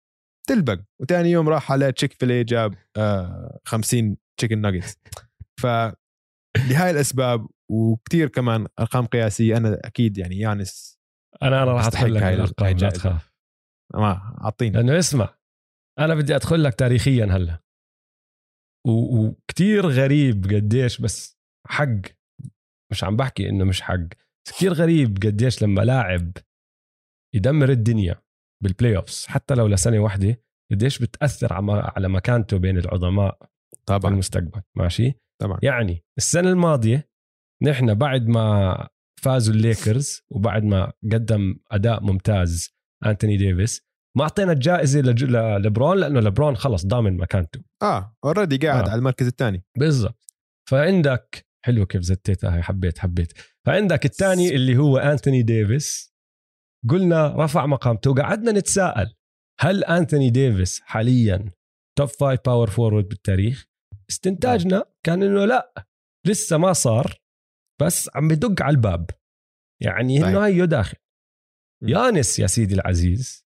[0.49, 0.79] تلبق.
[1.01, 4.97] وتاني يوم راح على Chick-fil-A جاب آه 50 chicken nuggets
[5.61, 5.65] ف
[6.69, 10.99] لهاي الأسباب وكتير كمان أرقام قياسية أنا أكيد يعني يانيس
[11.43, 12.89] أنا أنا راح هاي- بالأرقام هاي لا.
[12.89, 13.32] تخاف.
[13.95, 14.77] ما أعطيني.
[14.77, 15.35] لأنه اسمع
[15.99, 17.59] أنا بدي أدخل لك تاريخيا هلأ.
[18.87, 21.99] وكتير غريب قديش بس حق
[22.91, 23.99] مش عم بحكي إنه مش حق
[24.45, 26.31] بس كتير غريب قديش لما لاعب
[27.35, 28.21] يدمر الدنيا
[28.63, 30.41] بال playoffs حتى لو لسنة واحدة
[30.71, 33.49] قديش بتأثر على مكانته بين العظماء
[33.85, 33.99] طبعا.
[33.99, 34.61] بالمستقبل.
[34.77, 35.59] ماشي؟ طبعا.
[35.63, 37.09] يعني السنة الماضية
[37.63, 38.89] نحن بعد ما
[39.21, 42.75] فازوا الليكرز وبعد ما قدم أداء ممتاز
[43.05, 43.81] أنتوني ديفيس.
[44.17, 47.61] ما أعطينا الجائزة لج- للبرون لأنه لبرون خلص ضامن مكانته.
[47.81, 48.91] آه already قاعد آه.
[48.91, 49.63] على المركز الثاني.
[49.77, 50.33] بالضبط.
[50.69, 53.33] فعندك حلو كيف زتيتها هي حبيت حبيت.
[53.67, 56.13] فعندك الثاني اللي هو أنتوني ديفيس.
[56.89, 59.13] قلنا رفع مقامته وقعدنا نتساءل
[59.59, 61.51] هل أنتوني ديفيس حاليا
[61.99, 63.65] top five power forward بالتاريخ؟
[64.09, 65.85] استنتاجنا كان إنه لا
[66.27, 67.17] لسه ما صار
[67.81, 69.09] بس عم بدق على الباب.
[69.81, 70.27] يعني طيب.
[70.27, 70.97] انه هيو داخل.
[71.84, 73.45] يانيس يا سيدي العزيز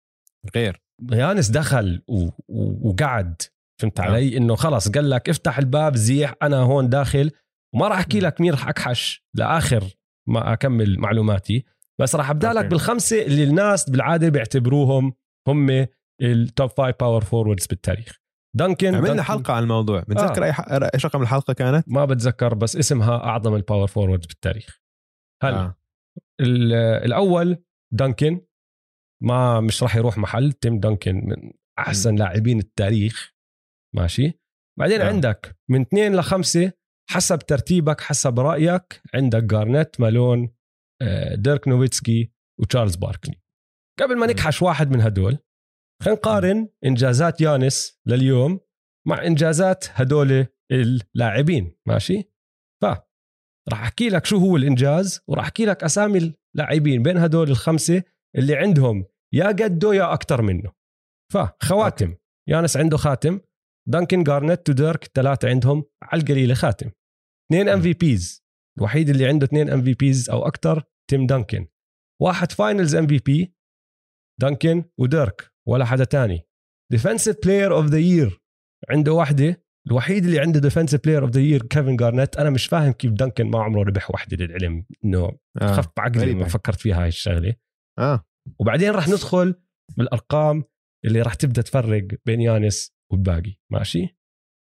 [0.56, 0.82] غير
[1.12, 2.26] يانيس دخل و...
[2.48, 2.90] و...
[2.90, 3.42] وقعد
[3.82, 4.04] فهمت آه.
[4.04, 7.32] علي إنه خلص قال لك افتح الباب زيح أنا هون داخل
[7.76, 8.20] وما راح أحكي.
[8.20, 9.84] لك مين راح أكحش لآخر
[10.28, 11.66] ما أكمل معلوماتي
[12.02, 12.66] بس راح أبدأ لك.
[12.66, 15.14] بالخمسة اللي الناس بالعادة بيعتبروهم
[15.48, 15.88] هم
[16.22, 18.20] ال top five power forwards بالتاريخ
[18.56, 20.46] دانكن عملنا دانكن- حلقة عن الموضوع بتذكر آه.
[20.46, 20.62] أي ح...
[20.94, 24.80] إيش رقم الحلقة كانت؟ ما بتذكر بس اسمها أعظم ال power forwards بالتاريخ
[25.44, 25.76] هلا آه.
[26.42, 26.74] ال-
[27.06, 27.58] الأول
[27.94, 28.42] دانكن
[29.24, 30.52] ما مش راح يروح محل.
[30.52, 33.34] تيم دانكن من أحسن لاعبين التاريخ.
[33.96, 34.40] ماشي.
[34.80, 35.08] بعدين آه.
[35.08, 36.72] عندك من اثنين لخمسة
[37.10, 40.56] حسب ترتيبك حسب رأيك عندك جارنيت مالون
[41.02, 43.42] آه، ديرك نوفيتسكي وتشارلز باركلي.
[44.00, 44.28] قبل ما.
[44.28, 45.38] نكحش واحد من هدول
[46.04, 48.60] خلينا نقارن إنجازات يانيس لليوم
[49.08, 51.76] مع إنجازات هدول اللاعبين.
[51.88, 52.24] ماشي؟
[52.82, 52.86] ف
[53.70, 58.04] راح أحكي لك شو هو الإنجاز وراح أحكي لك أسامي اللاعبين بين هدول الخمسة
[58.38, 60.72] اللي عندهم يا قده يا أكثر منه.
[61.34, 62.22] فخواتم أوكي.
[62.50, 63.40] يانيس عنده خاتم.
[63.90, 65.84] دانكن جارنيت وديرك ثلاثة عندهم.
[66.04, 66.92] على القليله خاتم.
[67.52, 68.44] اثنين ام في بيز
[68.78, 71.68] الوحيد اللي عنده اثنين ام في بيز أو أكثر تيم دانكن.
[72.22, 73.56] واحد finals MVP
[74.42, 76.48] دانكن وديرك ولا حدا تاني.
[76.92, 78.42] defensive player of the year
[78.90, 82.92] عنده واحدة الوحيد اللي عنده defensive player of the year كيفن جارنيت أنا مش فاهم
[82.92, 85.76] كيف دانكن ما عمره ربح واحدة للعلم إنه آه.
[85.76, 86.34] خف عقلي.
[86.34, 87.56] ما فكرت فيها هاي الشغلة
[88.00, 88.26] آه
[88.60, 89.56] وبعدين رح ندخل
[89.98, 90.64] بالأرقام
[91.06, 94.18] اللي رح تبدأ تفرق بين يانيس والباقي ماشي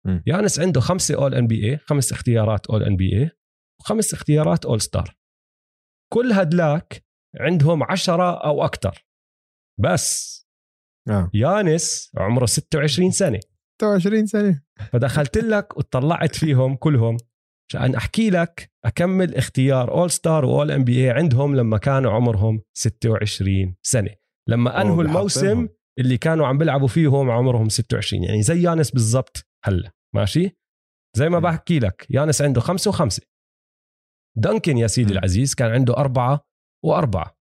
[0.07, 0.21] م.
[0.27, 3.31] يانس عنده خمسة اول ان بي اي خمس اختيارات اول ان بي اي
[3.81, 5.17] وخمس اختيارات all star
[6.13, 7.05] كل هدلاك
[7.41, 9.07] عندهم عشرة أو أكثر
[9.81, 10.41] بس
[11.09, 13.41] آه يانيس عمره 26 سنة
[13.83, 14.63] 26 سنه
[14.93, 17.17] فدخلت لك وطلعت فيهم كلهم.
[17.71, 23.77] عشان أحكي لك أكم اختيار all star و all NBA عندهم لما كانوا عمرهم 26
[23.83, 24.11] سنة.
[24.49, 25.69] لما أنهوا الموسم.
[25.99, 29.93] اللي كانوا عم بيلعبوا فيهم عمرهم 26 يعني زي يانيس بالضبط هلا.
[30.15, 30.57] ماشي؟
[31.17, 31.39] زي ما.
[31.39, 33.23] بحكي لك يانيس عنده خمسة وخمسة.
[34.37, 35.13] دانكن يا سيدي.
[35.13, 36.41] العزيز كان عنده أربعة
[36.85, 37.39] وأربعة.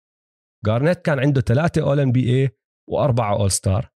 [0.66, 2.50] جارنيت كان عنده ثلاثة all NBA
[2.90, 3.90] وأربعة all star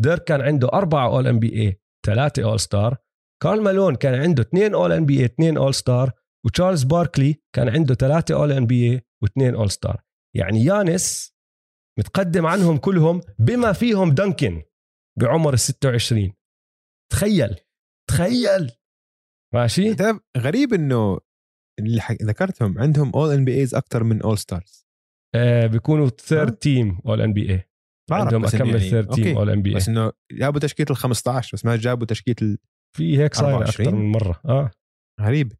[0.00, 2.96] ديرك كان عنده أربعة all NBA ثلاثة all star
[3.42, 6.12] كارل مالون كان عنده اثنين all NBA اثنين all star
[6.46, 10.02] وتشارلز باركلي كان عنده ثلاثة all NBA واثنين all star
[10.36, 11.32] يعني يانس
[11.98, 14.62] متقدم عنهم كلهم بما فيهم دانكن
[15.20, 16.32] بعمر ال 26
[17.12, 17.56] تخيل
[18.10, 18.70] تخيل.
[19.54, 21.18] ماشي؟ تعرف غريب إنه
[21.78, 22.22] اللي حك...
[22.22, 24.86] ذكرتهم عندهم اول NBAs أكثر من All Stars
[25.34, 26.52] آه بيكونوا third.
[26.56, 27.70] team All NBA
[28.10, 29.36] عندهم أكمل يعني- third team.
[29.36, 32.58] All NBA بس إنه جابوا تشكيلة ال 15 بس ما جابوا تشكيلة ال-
[32.96, 33.88] في هيك صاير 24.
[33.88, 34.40] أكثر من مرة.
[34.44, 34.70] آه.
[35.20, 35.52] غريب.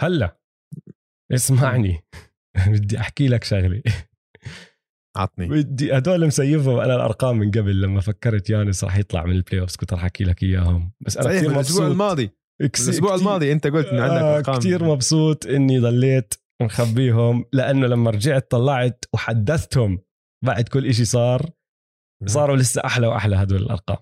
[0.00, 0.38] هلأ
[1.34, 2.04] اسمعني.
[2.68, 3.82] بدي أحكي لك شغلة.
[5.16, 5.48] عطني.
[5.48, 9.76] بدي هدول مسيفهم أنا الأرقام من قبل لما فكرت يانس راح يطلع من ال playoffs
[9.76, 10.92] كنت راح أحكي لك إياهم.
[11.00, 11.82] بس أنا كثير الأسبوع مبسوط.
[11.90, 12.30] الماضي.
[12.72, 14.58] كس- الأسبوع الماضي أنت قلت إنه عندك آه أرقام.
[14.58, 19.98] كثير مبسوط إني ضليت مخبيهم لأنه لما رجعت طلعت وحدثتهم
[20.44, 21.50] بعد كل إشي صار.
[22.26, 23.96] صاروا لسه أحلى وأحلى هدول الارقام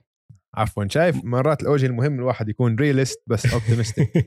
[0.54, 0.88] عفوا.
[0.88, 4.10] شايف مرات الاوجه المهم الواحد يكون realist بس optimistic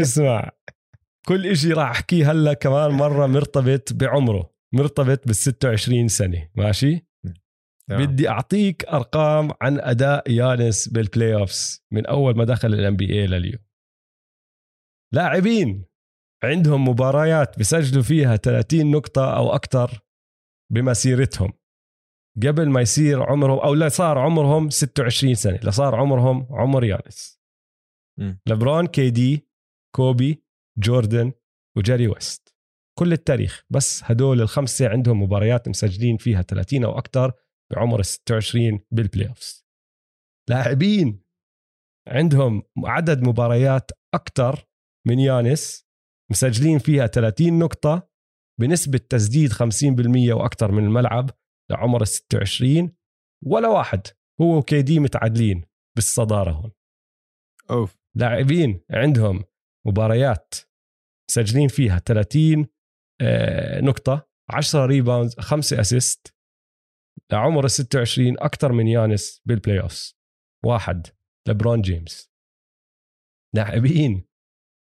[0.00, 0.50] اسمع
[1.26, 7.06] كل إشي راح أحكيه هلا كمان مرة مرتبط بعمره مرتبط بال 26 سنة ماشي؟
[7.90, 13.58] بدي أعطيك أرقام عن أداء يانس بال playoffs من أول ما دخل ال NBA لليوم.
[15.14, 15.84] لاعبين
[16.44, 20.01] عندهم مباريات بسجلوا فيها 30 نقطة أو أكثر
[20.72, 21.52] بمسيرتهم.
[22.36, 27.40] قبل ما يصير عمرهم أو لا صار عمرهم 26 سنة لا صار عمرهم عمر يانس.
[28.46, 29.48] لبرون كي دي
[29.96, 30.44] كوبي
[30.78, 31.32] جوردن
[31.76, 32.56] وجيري ويست.
[32.98, 33.64] كل التاريخ.
[33.70, 37.32] بس هدول الخمسة عندهم مباريات مسجلين فيها 30 أو أكثر
[37.72, 39.66] بعمر ال 26 بال playoffs
[40.50, 41.22] لاعبين.
[42.08, 44.68] عندهم عدد مباريات أكثر
[45.06, 45.86] من يانس
[46.30, 48.11] مسجلين فيها 30 نقطة
[48.60, 51.30] بنسبة تسديد 50% وأكثر من الملعب
[51.70, 52.96] لعمر ال 26
[53.46, 54.06] ولا واحد.
[54.40, 55.64] هو وكي دي متعادلين
[55.96, 56.72] بالصدارة هون.
[57.70, 57.96] أوف.
[58.16, 59.44] لاعبين عندهم
[59.86, 60.54] مباريات
[61.30, 62.66] مسجلين فيها 30
[63.20, 66.34] آه، نقطة 10 rebound 5 assist
[67.32, 70.18] لعمر ال 26 أكثر من يانس بال playoffs
[70.64, 71.06] واحد
[71.48, 72.32] لبرون جيمس.
[73.54, 74.26] لاعبين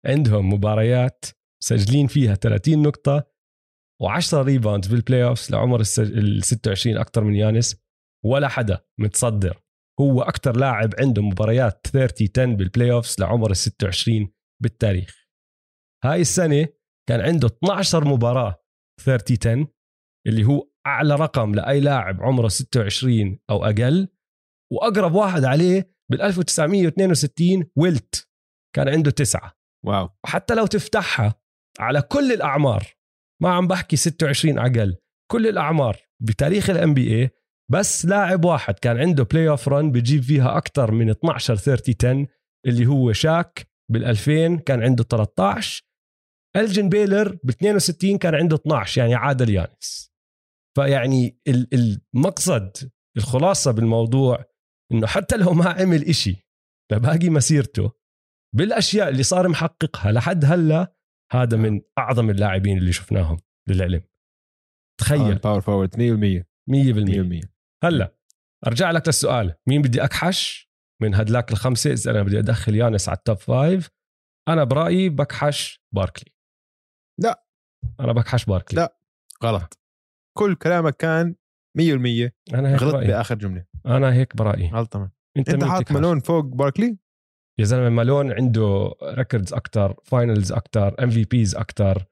[0.07, 1.25] عندهم مباريات
[1.62, 3.36] مسجلين فيها 30 نقطة
[4.03, 7.86] و10 rebound بال playoffs لعمر ال 26 أكثر من يانس.
[8.24, 9.62] ولا حدا متصدر.
[10.01, 14.32] هو أكثر لاعب عنده مباريات 30 10 بال playoffs لعمر ال 26
[14.62, 15.26] بالتاريخ.
[16.05, 16.66] هاي السنة
[17.09, 18.64] كان عنده 12 مباراة
[19.05, 19.72] 30 10
[20.26, 24.09] اللي هو أعلى رقم لأي لاعب عمره 26 أو أقل.
[24.72, 28.28] وأقرب واحد عليه بال 1962 ويلت
[28.76, 29.53] كان عنده تسعة.
[29.87, 30.09] wow.
[30.24, 31.34] وحتى لو تفتحها
[31.80, 32.95] على كل الأعمار
[33.43, 34.97] ما عم بحكي 26 أقل
[35.30, 37.31] كل الأعمار بتاريخ ال NBA
[37.72, 42.26] بس لاعب واحد كان عنده playoff run بجيب فيها أكثر من 12 30 10
[42.66, 45.82] اللي هو شاك بال 2000 كان عنده 13
[46.57, 50.12] ألجن بيلور ب 62 كان عنده 12 يعني عادل يانس.
[50.76, 54.45] فيعني المقصد الخلاصة بالموضوع
[54.93, 56.49] إنه حتى لو ما عمل إشي
[56.93, 57.93] لباقي مسيرته
[58.57, 60.95] بالأشياء اللي صار محققها لحد هلأ
[61.33, 63.37] هذا من أعظم اللاعبين اللي شفناهم
[63.68, 64.03] للعلم
[65.01, 65.39] تخيل.
[65.39, 67.49] power forward 100% 100% 100%
[67.85, 68.16] هلا
[68.66, 69.55] أرجع لك للسؤال.
[69.68, 70.70] مين بدي أكحش
[71.03, 73.91] من هدلاك الخمسة؟ إذا أنا بدي أدخل يانس على ال top five
[74.49, 76.33] أنا برأيي بكحش باركلي.
[77.20, 77.47] لا.
[78.01, 78.81] أنا بكحش باركلي.
[78.81, 78.99] لا.
[79.45, 79.79] غلط.
[80.39, 81.35] كل كلامك كان
[81.79, 83.07] 100% أنا هيك غلط برأيي.
[83.07, 83.64] بآخر جملة.
[83.87, 84.70] أنا هيك برأيي.
[84.70, 86.99] غلط أنت, أنت حاط؟ مالون فوق باركلي؟
[87.59, 92.05] يا زلمه مالون عنده records أكثر finals أكثر MVPs أكثر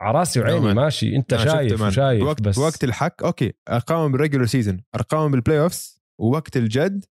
[0.00, 0.76] على راسي وعيني man.
[0.76, 1.16] ماشي.
[1.16, 1.88] أنت شفت شايف man.
[1.88, 3.52] وشايف وقت بس وقت الحك أوكي.
[3.68, 7.04] ارقامهم بال regular season ارقامهم بال playoffs ووقت الجد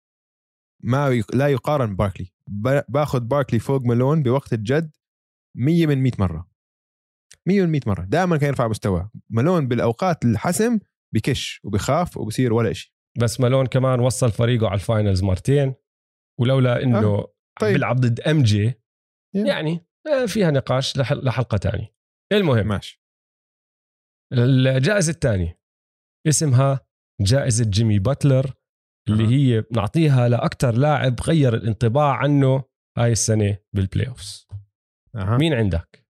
[0.85, 1.37] ما يق...
[1.37, 2.33] لا يقارن باركلي.
[2.89, 4.97] باخذ باركلي فوق مالون بوقت الجد
[5.57, 6.49] 100 من 100 مرة.
[7.47, 8.05] 100 من 100 مرة.
[8.05, 9.11] دائما كان يرفع مستواه.
[9.31, 10.79] مالون بالأوقات الحسم
[11.15, 15.75] بكش وبخاف وبصير ولا شيء بس مالون كمان وصل فريقه على ال finals مرتين.
[16.41, 17.33] ولولا انه آه، طيب.
[17.61, 17.72] طيب.
[17.72, 18.74] بيلعب ضد MJ.
[19.35, 19.87] يعني
[20.26, 21.95] فيها نقاش لح- لحلقة تانية
[22.33, 23.03] المهم ماشي
[24.33, 25.61] الجائزة الثانية
[26.28, 26.80] اسمها
[27.20, 28.55] جائزة جيمي باتلر
[29.09, 29.30] اللي أها.
[29.30, 32.64] هي بنعطيها لاكثر لاعب غير الانطباع عنه
[32.99, 34.49] هاي السنة بال playoffs
[35.16, 35.37] أها.
[35.39, 36.07] مين عندك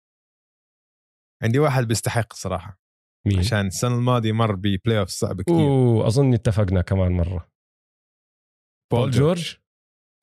[1.42, 2.80] عندي واحد بيستحق صراحة
[3.26, 7.50] مين عشان السنة الماضية مر ب playoff صعب كثير واظن اتفقنا كمان مرة
[8.92, 9.56] بول جورج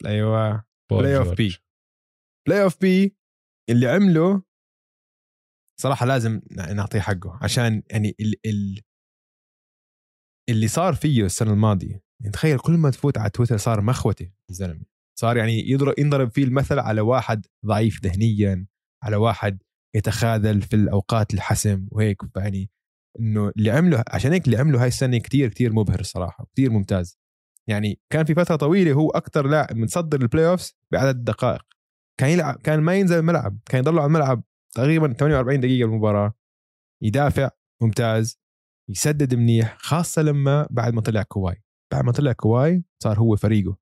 [0.06, 0.66] أيوه.
[0.92, 1.58] playoff P.
[2.48, 3.16] playoff P
[3.70, 4.44] اللي عمله
[5.82, 8.82] صراحة لازم نعطيه حقه عشان يعني ال ال
[10.50, 12.04] اللي صار فيه السنة الماضية.
[12.22, 14.86] يعني تخيل كل ما تفوت على تويتر صار مخوته الزلمه
[15.20, 18.68] صار يعني يضرب ينضرب فيه المثل على واحد ضعيف ذهنيا
[19.04, 19.64] على واحد
[19.96, 22.22] يتخاذل في الأوقات الحسم وهيك.
[22.38, 22.70] يعني
[23.20, 27.18] إنه اللي عمله عشان هيك اللي عمله هاي السنة كتير كتير مبهر الصراحه كتير ممتاز.
[27.70, 31.64] يعني كان في فترة طويلة هو أكثر لاعب متصدر ال playoffs بعدد الدقائق
[32.20, 34.44] كان يلعب كان ما ينزل الملعب كان يضل على الملعب
[34.76, 36.34] تقريبا 48 دقيقة المباراه
[37.04, 37.50] يدافع
[37.82, 38.40] ممتاز
[38.90, 41.64] يسدد منيح خاصة لما بعد ما طلع كواي.
[41.94, 43.78] بعد ما طلع كواي صار هو فريقه.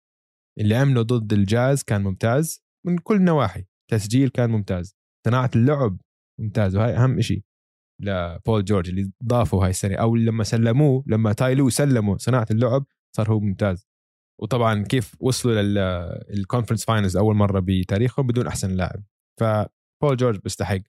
[0.61, 4.97] اللي عمله ضد الجاز كان ممتاز من كل النواحي تسجيل كان ممتاز.
[5.27, 6.01] صناعة اللعب
[6.41, 7.43] ممتاز وهي أهم شيء
[8.03, 12.85] لبول جورج اللي ضافه هاي السنة أو لما سلموه لما تاي لو سلموا صناعة اللعب
[13.17, 13.89] صار هو ممتاز.
[14.41, 15.63] وطبعا كيف وصلوا
[16.31, 19.03] لل conference finals أول مرة بتاريخهم بدون أحسن لاعب.
[19.41, 20.81] فبول جورج بيستحق.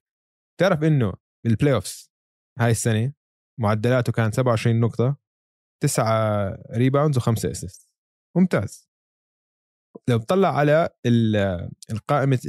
[0.59, 1.13] تعرف إنه
[1.45, 2.11] بال playoffs
[2.59, 3.13] هاي السنة
[3.59, 5.17] معدلاته كان 27 نقطة
[5.83, 7.93] 9 rebounds وخمسة assist
[8.37, 8.89] ممتاز.
[10.09, 12.39] لو بتطلع على ال- القائمة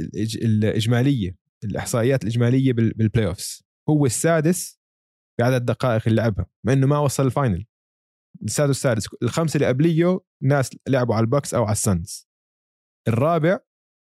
[0.43, 4.79] الإجمالية الإحصائيات الإجمالية بال- بال playoffs هو السادس
[5.39, 7.65] بعدد الدقائق اللي لعبها مع إنه ما وصل ال final
[8.43, 8.69] السادس.
[8.69, 12.27] والسادس الخمسة اللي قبليه ناس لعبوا على البوكس أو على السنز
[13.07, 13.59] الرابع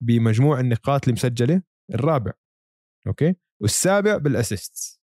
[0.03, 1.61] بمجموع النقاط اللي مسجله
[1.93, 2.31] الرابع.
[3.07, 5.01] Okay؟ والسابع بال assist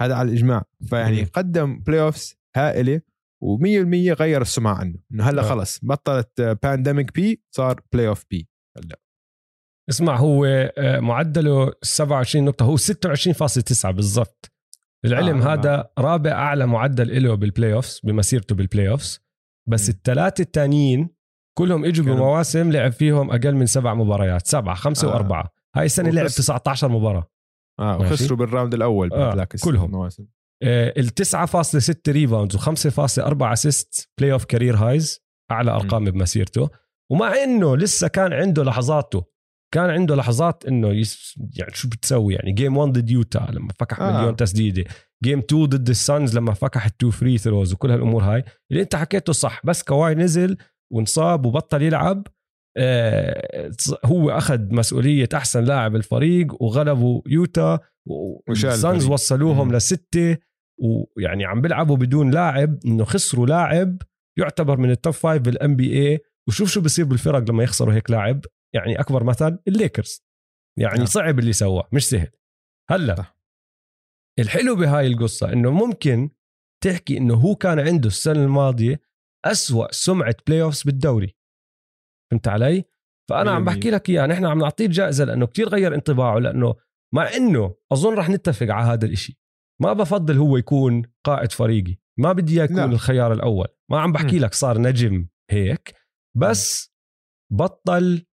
[0.00, 0.64] هذا على الإجماع.
[0.88, 1.24] فيعني.
[1.24, 3.00] قدم playoffs هائله
[3.44, 4.98] و100% غير السمعه عنه.
[5.12, 5.48] إنه هلأ آه.
[5.48, 9.00] خلص بطلت Pandemic P صار Playoff P هلأ.
[9.90, 10.44] اسمع هو
[10.78, 14.52] آه، معدله 27 نقطة هو 26.9 بالضبط.
[15.04, 19.20] العلم آه، آه هذا رابع أعلى معدل له بال playoffs بمسيرته بال playoffs
[19.68, 19.92] بس م.
[19.92, 21.08] الثلاثه الثانيين
[21.58, 25.12] كلهم إجوا بمواسم لعب فيهم أقل من سبع مباريات سبعة خمسة آه.
[25.12, 27.30] وأربعة هاي السنة لعب وبس- 19 مباراة
[27.80, 27.98] آه.
[28.00, 29.84] وخسروا بال round الأول آه، كلهم.
[29.84, 30.26] المواسم
[30.62, 35.20] آه، ال 9.6 rebounds و5.4 assist playoff career highs
[35.50, 36.68] أعلى أرقام بمسيرته
[37.12, 39.24] ومع إنه لسه كان عنده لحظاته
[39.74, 44.00] كان عنده لحظات إنه yes يعني شو بتسوي يعني game 1 ضد يوتا لما فكح
[44.00, 44.18] آه.
[44.18, 44.84] مليون تسديدة
[45.24, 48.96] game 2 ضد السانز لما فكح ال two free throws وكل هالأمور هاي اللي أنت
[48.96, 50.56] حكيته صح بس كواي نزل
[50.92, 52.26] وانصاب وبطل يلعب
[52.76, 53.70] آه
[54.04, 57.78] هو أخذ مسؤولية أحسن لاعب الفريق وغلبوا يوتا
[58.48, 59.06] والسانز.
[59.06, 59.74] وصلوهم مم.
[59.74, 60.36] لستة
[60.80, 64.02] ويعني عم بيلعبوا بدون لاعب إنه خسروا لاعب
[64.38, 68.44] يعتبر من ال top five بال NBA وشوف شو بصير بالفرق لما يخسروا هيك لاعب
[68.74, 70.24] يعني أكبر مثل الليكرز
[70.78, 71.06] يعني نعم.
[71.06, 72.30] صعب اللي سواه مش سهل
[72.90, 73.36] هلأ صح.
[74.38, 76.30] الحلو بهاي القصة إنه ممكن
[76.84, 79.00] تحكي إنه هو كان عنده السنة الماضية
[79.44, 81.36] أسوأ سمعة playoffs بالدوري
[82.30, 82.84] فهمت علي؟
[83.30, 83.66] فأنا عم 100%.
[83.66, 86.74] بحكي لك اياها نحن عم نعطيه جائزة لأنه كتير غير انطباعه لأنه
[87.14, 89.38] مع إنه أظن رح نتفق على هذا الإشي
[89.82, 92.84] ما بفضل هو يكون قائد فريقي ما بدي إياه يكون لا.
[92.84, 94.44] الخيار الأول ما عم بحكي مم.
[94.44, 95.94] لك صار نجم هيك
[96.36, 96.94] بس
[97.52, 98.26] بطل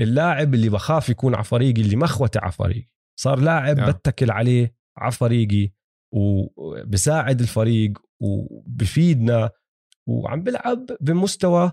[0.00, 2.88] اللاعب اللي بخاف يكون على فريقي اللي مخوته على فريقي
[3.20, 3.90] صار لاعب آه.
[3.90, 5.72] بتكل عليه على فريقي
[6.14, 9.50] وبساعد الفريق وبفيدنا
[10.08, 11.72] وعم بلعب بمستوى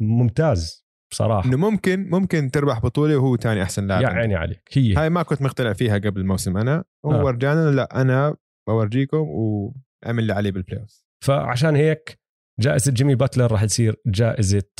[0.00, 4.08] ممتاز بصراحة إنه ممكن ممكن تربح بطولة وهو تاني أحسن لاعب يا.
[4.08, 7.24] عيني عليك هي هاي ما كنت مقتنع فيها قبل الموسم أنا هو آه.
[7.24, 8.36] ورجانا لا أنا
[8.68, 10.86] بورجيكم وأعمل اللي عليه بالبلاي
[11.24, 12.20] فعشان هيك
[12.60, 14.70] جائزة جيمي باتلر راح تصير جائزة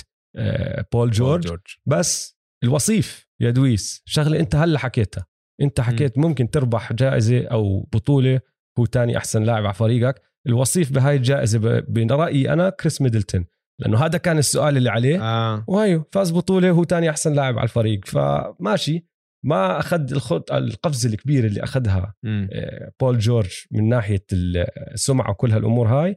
[0.92, 1.46] بول جورج.
[1.46, 1.60] جورج.
[1.86, 5.26] بس الوصيف يا دويس شغلة انت هلا حكيتها.
[5.62, 8.40] انت حكيت ممكن تربح جائزة أو بطولة
[8.78, 10.22] هو تاني أحسن لاعب على فريقك.
[10.46, 11.58] الوصيف بهاي الجائزة
[11.88, 13.46] برايي أنا كريس ميدلتون
[13.80, 15.22] لأنه هذا كان السؤال اللي عليه.
[15.22, 15.64] آه.
[15.68, 18.04] وهيو فاز بطولة هو تاني أحسن لاعب على الفريق.
[18.04, 19.06] فماشي
[19.44, 22.14] ما أخذ الخط القفزة الكبيرة اللي أخذها.
[22.26, 26.16] آه، بول جورج من ناحية السمعة وكل هالأمور هاي.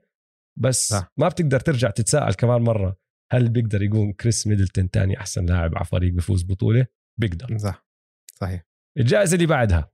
[0.59, 1.13] بس صح.
[1.17, 3.02] ما بتقدر ترجع تتساءل كمان مرة.
[3.33, 6.87] هل بيقدر يكون كريس ميدلتون تاني أحسن لاعب على فريق بفوز بطولة؟
[7.19, 7.57] بيقدر.
[7.57, 7.87] صح.
[8.35, 8.63] صحيح.
[8.97, 9.91] الجائزة اللي بعدها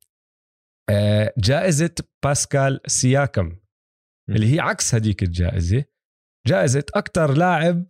[0.89, 3.59] آه، جائزة باسكال سياكم
[4.29, 5.85] اللي هي عكس هديك الجائزة.
[6.47, 7.85] جائزة أكثر لاعب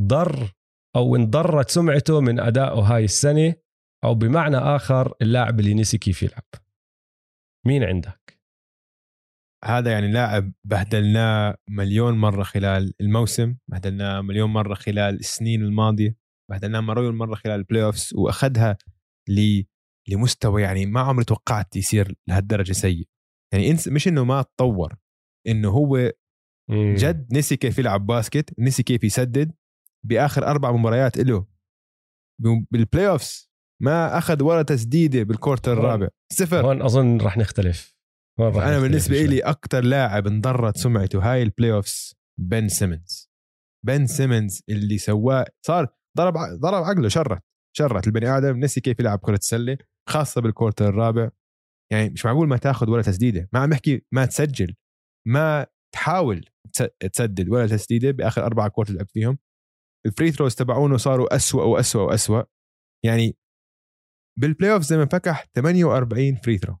[0.00, 0.52] ضر
[0.96, 3.54] أو انضرت سمعته من ادائه هاي السنة
[4.04, 6.44] أو بمعنى آخر اللاعب اللي نسي كيف يلعب.
[7.66, 8.40] مين عندك؟
[9.64, 16.16] هذا يعني لاعب بهدلناه مليون مرة خلال الموسم بهدلناه مليون مرة خلال السنين الماضية
[16.50, 18.78] بهدلناه مليون مرة خلال ال playoffs وأخذها
[19.28, 19.62] ل
[20.08, 23.08] لمستوى يعني ما عمري توقعت يصير لهالدرجة سيء.
[23.52, 24.96] يعني انس مش إنه ما تطور
[25.46, 26.12] إنه هو.
[26.70, 29.52] جد نسي كيف يلعب basket نسي كيف يسدد.
[30.06, 31.46] بآخر أربع مباريات له
[32.70, 33.50] بال playoffs
[33.82, 36.08] ما أخذ ولا تسديدة بال quarter الرابع.
[36.32, 36.66] صفر.
[36.66, 37.96] هون أظن رح نختلف.
[38.48, 39.22] أنا بالنسبة.
[39.22, 43.30] لي أكثر لاعب انضرت سمعته هاي ال playoffs بن سيمنز
[43.86, 47.42] بن سيمنز اللي سواه صار ضرب ضرب عقله short
[47.76, 48.06] short.
[48.06, 49.78] البني آدم نسي كيف يلعب كرة سله
[50.08, 51.30] خاصة بال quarter الرابع.
[51.92, 53.48] يعني مش معقول ما تاخذ ولا تسديدة.
[53.52, 54.74] ما عم بحكي ما تسجل.
[55.28, 59.38] ما تحاول تس- تسدد ولا تسديدة بآخر أربع quarter لعب فيهم.
[60.06, 62.42] ال free throws تبعونه صاروا أسوأ وأسوأ وأسوأ.
[63.04, 63.36] يعني
[64.38, 66.78] بال playoffs ما فكح 48 free throw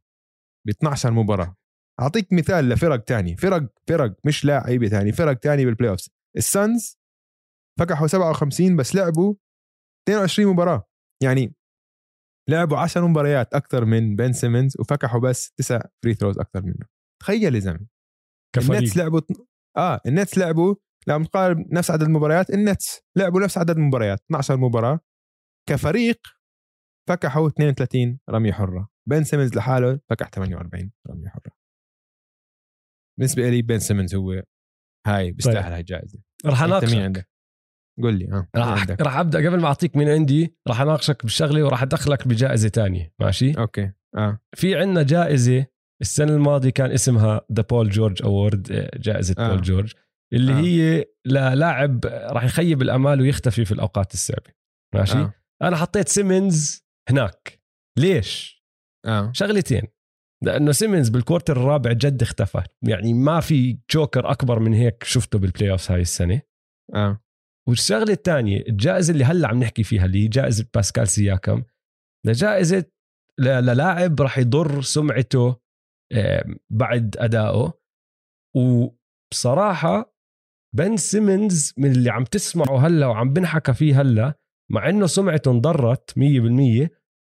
[0.66, 1.56] ب 12 مباراة.
[2.00, 3.36] أعطيك مثال لفرق تاني.
[3.36, 6.98] فرق فرق مش لاعيبة تاني فرق تاني بال playoff السانز
[7.80, 9.34] فكحوا 57 بس لعبوا
[10.08, 10.88] 22 مباراة.
[11.22, 11.54] يعني
[12.50, 16.86] لعبوا 10 مباريات أكثر من بن سيمنز وفكحوا بس 9 free throws أكثر منه.
[17.22, 17.86] تخيل يا زلمة.
[18.80, 19.20] النتس لعبوا
[19.76, 20.74] آه النتس لعبوا
[21.06, 25.00] لما تقارب نفس عدد المباريات النتس لعبوا نفس عدد المباريات 12 مباراة.
[25.68, 26.20] كفريق
[27.08, 28.91] فكحوا 32 رمية حرة.
[29.08, 31.52] بن سيمنز لحاله فكح 48 رمية حرة.
[33.18, 34.42] بالنسبة لي بن سيمنز هو
[35.06, 36.18] هاي بيستاهل هاي الجائزة.
[36.46, 36.98] رح أناقشك.
[36.98, 37.28] عندك؟
[38.02, 41.82] قول لي آه عندك؟ رح أبدأ قبل ما أعطيك مين عندي رح أناقشك بالشغلة وراح
[41.82, 44.38] أدخلك بجائزة تانية ماشي؟ Okay آه.
[44.56, 45.66] في عندنا جائزة
[46.02, 49.48] السنة الماضية كان اسمها the بول جورج award جائزة آه.
[49.48, 49.92] بول جورج
[50.32, 50.56] اللي آه.
[50.56, 54.50] هي للاعب راح يخيب الأمال ويختفي في الأوقات الصعبه
[54.94, 55.34] ماشي؟ آه.
[55.62, 57.62] أنا حطيت سيمنز هناك.
[57.98, 58.61] ليش؟
[59.06, 59.32] آه.
[59.34, 59.82] شغلتين.
[60.44, 62.62] لأنه سيمنز بال quarter الرابع جد اختفى.
[62.88, 66.42] يعني ما في choker أكبر من هيك شفته بال playoff هاي السنة.
[66.94, 67.20] آه.
[67.68, 71.62] والشغلة الثانية الجائزة اللي هلأ عم نحكي فيها اللي هي جائزة باسكال سياكم.
[72.26, 72.84] لجائزة
[73.40, 75.56] للاعب راح يضر سمعته
[76.12, 77.72] آه، بعد أدائه.
[78.56, 80.16] وبصراحة
[80.76, 84.38] بن سيمنز من اللي عم تسمعه هلأ وعم بنحكى فيه هلأ
[84.70, 86.90] مع إنه سمعته انضرت 100%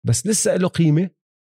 [0.06, 1.10] بس لسه له قيمة.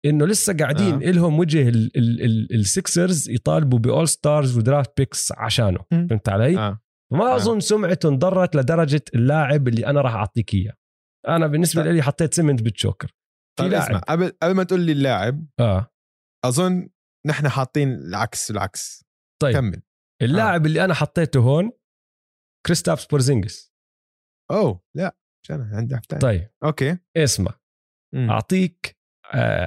[0.04, 1.08] إنه لسه قاعدين آه.
[1.08, 1.10] آه.
[1.12, 5.84] لهم وجه ال- ال- ال- السيكسرز يطالبوا ب all-stars و draft picks عشانه.
[5.90, 6.80] فهمت علي؟ آه.
[7.12, 7.36] ما آه.
[7.36, 10.74] أظن سمعته انضرت لدرجة اللاعب اللي أنا راح أعطيك إياه.
[11.28, 11.92] أنا بالنسبة طيب.
[11.94, 13.14] لي حطيت سيمنز بال choker في
[13.58, 15.90] طيب اسمع قبل قبل ما تقول لي اللاعب آه.
[16.44, 16.88] أظن
[17.26, 19.04] نحن حاطين العكس العكس.
[19.42, 19.54] طيب.
[19.54, 19.82] كمل.
[20.22, 21.72] اللاعب اللي أنا حطيته هون
[22.66, 23.72] كريستابس بورزينجس
[24.50, 26.50] أوه لا مش أنا عندي طيب.
[26.64, 26.98] okay.
[27.16, 27.54] اسمع.
[28.14, 28.30] مم.
[28.30, 28.99] أعطيك آه،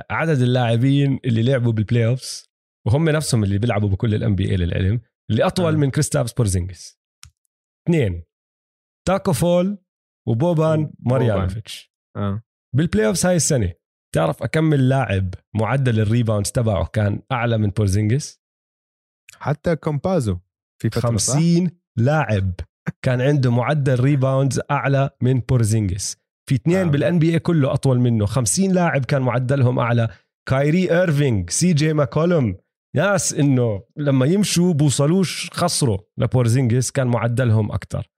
[0.10, 2.50] عدد اللاعبين اللي لعبوا بال playoffs
[2.88, 5.02] وهم نفسهم اللي بيلعبوا بكل ال NBA للعلم
[5.32, 5.78] اللي أطول آه.
[5.78, 7.00] من كريستابس بورزينجس
[7.88, 8.24] اثنين
[9.08, 9.78] تاكو فول
[10.28, 10.94] وبوبان بوبان.
[11.00, 12.44] ماريانوفيتش آه
[12.76, 13.74] بال playoffs هاي السنة
[14.16, 18.42] تعرف أكمل لاعب معدل ال rebounds تبعه كان أعلى من بورزينجس
[19.36, 20.40] حتى كامبازو
[20.82, 22.54] في فترة صح؟ 50 لاعب
[23.02, 26.92] كان عنده معدل rebounds أعلى من بورزينجس في اثنين آه.
[26.92, 28.26] بال NBA كله أطول منه.
[28.26, 30.08] 50 لاعب كان معدلهم أعلى.
[30.50, 32.56] كايري ايرفينج سي جي ماكولوم
[32.96, 35.98] ناس إنه لما يمشوا بوصلوش خسروا.
[36.18, 38.10] لبورزينجس كان معدلهم أكثر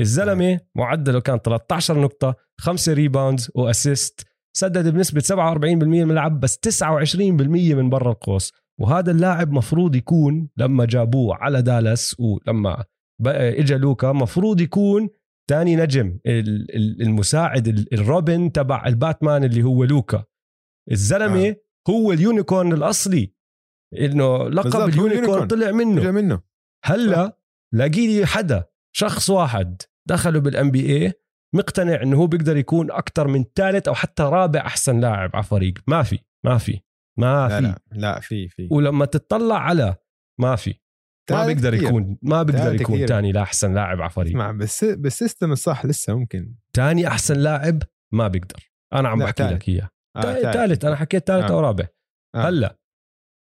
[0.00, 6.56] الزلمة معدله كان 13 نقطة 5 rebounds و assist سدد بنسبة 47% من الملعب بس
[6.56, 8.52] 29% من برا القوس.
[8.80, 12.84] وهذا اللاعب مفروض يكون لما جابوه على دالاس ولما
[13.26, 15.08] اجى لوكا مفروض يكون
[15.50, 20.24] تاني نجم ال- ال- المساعد ال- الروبن تبع الباتمان اللي هو لوكا.
[20.90, 21.50] الزلمة آه.
[21.50, 21.56] آه.
[21.90, 23.34] هو ال unicorn الأصلي.
[23.98, 25.46] إنه لقب ال unicorn.
[25.46, 26.02] طلع منه.
[26.02, 26.40] جا منه.
[26.84, 27.38] هلأ
[27.74, 28.64] لاقي لي حدا
[28.96, 31.12] شخص واحد دخله بال NBA
[31.54, 35.74] مقتنع إنه هو بيقدر يكون أكثر من ثالث أو حتى رابع أحسن لاعب على فريق
[35.86, 36.80] ما في ما في
[37.18, 37.62] ما لا في.
[37.62, 38.68] لا لا في في.
[38.70, 39.96] ولما تطلع على
[40.40, 40.74] ما في.
[41.30, 41.88] ما بيقدر كتير.
[41.88, 43.08] يكون ما بيقدر يكون كتير.
[43.08, 47.82] ثاني لاحسن لاعب على فريق اسمع بس بال system الصح لسه ممكن ثاني أحسن لاعب
[48.12, 49.42] ما بيقدر أنا عم بحكي.
[49.42, 51.54] لك إياه آه ثالث أنا حكيت ثالث آه.
[51.54, 51.86] أو رابع
[52.34, 52.48] آه.
[52.48, 52.78] هلأ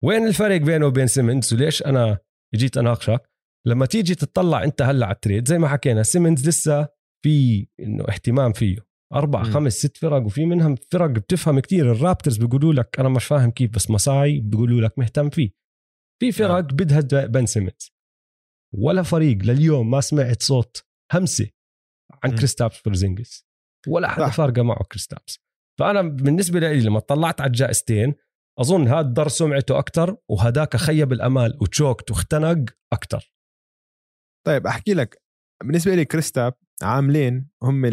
[0.03, 2.17] وين الفرق بينه وبين سيمنز وليش أنا
[2.55, 3.29] جيت أناقشك
[3.67, 6.87] لما تيجي تطلع أنت هلأ على ال trade زي ما حكينا سيمنز لسه
[7.23, 8.77] في إنه اهتمام فيه
[9.13, 9.51] أربع مم.
[9.51, 13.71] خمس ست فرق وفي منهم فرق بتفهم كتير الرابترز بيقولوا لك أنا مش فاهم كيف
[13.71, 15.51] بس مساي بيقولوا لك مهتم فيه
[16.19, 16.61] في فرق آه.
[16.61, 17.91] بدها بن سيمنز
[18.73, 21.49] ولا فريق لليوم ما سمعت صوت همسة
[22.23, 22.35] عن.
[22.35, 23.45] كريستابس بورزينجس
[23.87, 24.29] ولا حدا.
[24.29, 25.39] فارقة معه كريستابس
[25.79, 28.15] فأنا بالنسبة لي لما طلعت على الجائزتين
[28.59, 33.33] أظن هذا ضر سمعته أكثر وهداك خيب الأمال و choked واختنق أكثر
[34.47, 35.21] طيب أحكي لك
[35.63, 37.85] بالنسبة لي كريستاب عاملين هم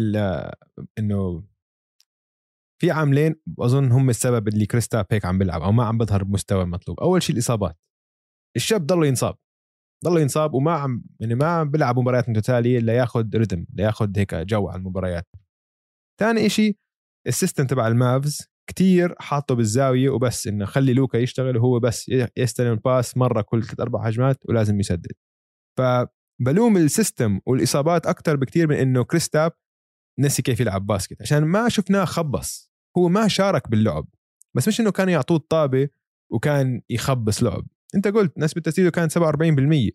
[0.99, 1.43] إنه
[2.81, 6.63] في عاملين أظن هم السبب اللي كريستاب هيك عم بيلعب أو ما عم بظهر بمستوى
[6.63, 7.77] المطلوب أول شيء الإصابات
[8.57, 9.35] الشاب ضل ينصاب.
[10.05, 14.67] ضل ينصاب وما عم يعني ما عم بيلعب مباريات متتالية لياخذ rhythm لياخذ هيك جو
[14.67, 15.27] على المباريات.
[16.19, 16.77] ثاني شيء
[17.27, 22.71] ال system تبع المافز كتير حاطه بالزاوية وبس إنه خلي لوكا يشتغل وهو بس يستلم
[22.71, 25.11] ال pass مرة كل ثلاث أربع هجمات ولازم يسدد.
[25.77, 29.51] فبلوم ال system والإصابات أكثر بكتير من إنه كريستاب
[30.19, 31.21] نسي كيف يلعب basket.
[31.21, 32.71] عشان ما شفناه خبص.
[32.97, 34.07] هو ما شارك باللعب.
[34.55, 35.89] بس مش إنه كانوا يعطوه الطابة
[36.31, 37.67] وكان يخبص لعب.
[37.95, 39.91] انت قلت نسبة تسديده كانت 47%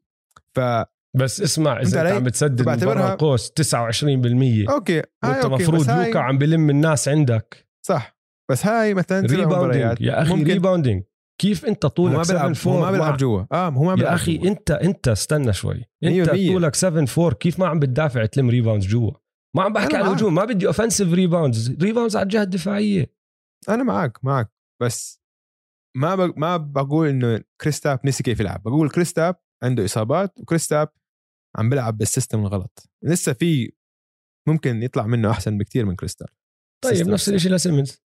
[0.57, 0.61] ف
[1.16, 5.80] بس اسمع إذا أنت؟ عم بتسدد بعتبرها- برا القوس 29% okay هاي وأنت okay، مفروض
[5.80, 7.68] بس هاي- لوكا عم بلم الناس عندك.
[7.86, 8.16] صح
[8.51, 11.03] بس هاي مثلا rebounding يا أخي ممكن- rebounding
[11.40, 13.45] كيف أنت طولك ما 7 بيلعب هو 4 ما بيلعب جوا.
[13.53, 14.49] آه هو ما بيلعب يا أخي جوا.
[14.51, 15.84] انت أنت استنى شوي.
[16.05, 16.30] أنت.
[16.30, 19.11] طولك 7 4 كيف ما عم بتدافع تلم rebounds جوا؟
[19.57, 20.05] ما عم بحكي معك.
[20.05, 23.12] الهجوم ما بدي offensive rebounds rebounds على الجهة الدفاعية.
[23.68, 24.53] أنا معك معك.
[24.82, 25.22] بس
[25.97, 26.38] ما ب...
[26.38, 30.88] ما بقول إنه كريستاب نسي كيف يلعب بقول كريستاب عنده إصابات وكريستاب
[31.59, 33.72] عم بيلعب بال system الغلط لسه في
[34.49, 36.28] ممكن يطلع منه أحسن بكتير من كريستاب
[36.84, 37.28] طيب نفس.
[37.28, 38.03] الشيء لسيمنز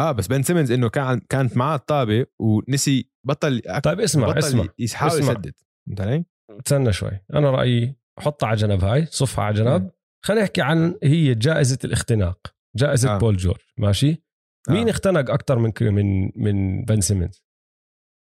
[0.00, 4.68] آه بس بن سيمنز إنه كان كانت معاه الطابة ونسي بطل طيب اسمع بطل اسمع
[4.78, 5.30] يحاول اسمع.
[5.32, 5.54] يسدد
[5.86, 6.24] فهمت علي؟
[6.66, 9.90] استنى شوي أنا رأيي حطها على جنب هاي صفها على جنب
[10.24, 13.14] خلينا نحكي عن هي جائزة الاختناق جائزة.
[13.14, 13.18] آه.
[13.18, 14.22] بول جورج ماشي
[14.68, 14.72] آه.
[14.72, 17.42] مين اختنق أكثر من من من بن سيمنز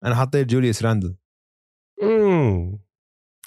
[0.05, 1.17] أنا حطيت جوليوس راندل
[2.03, 2.79] امم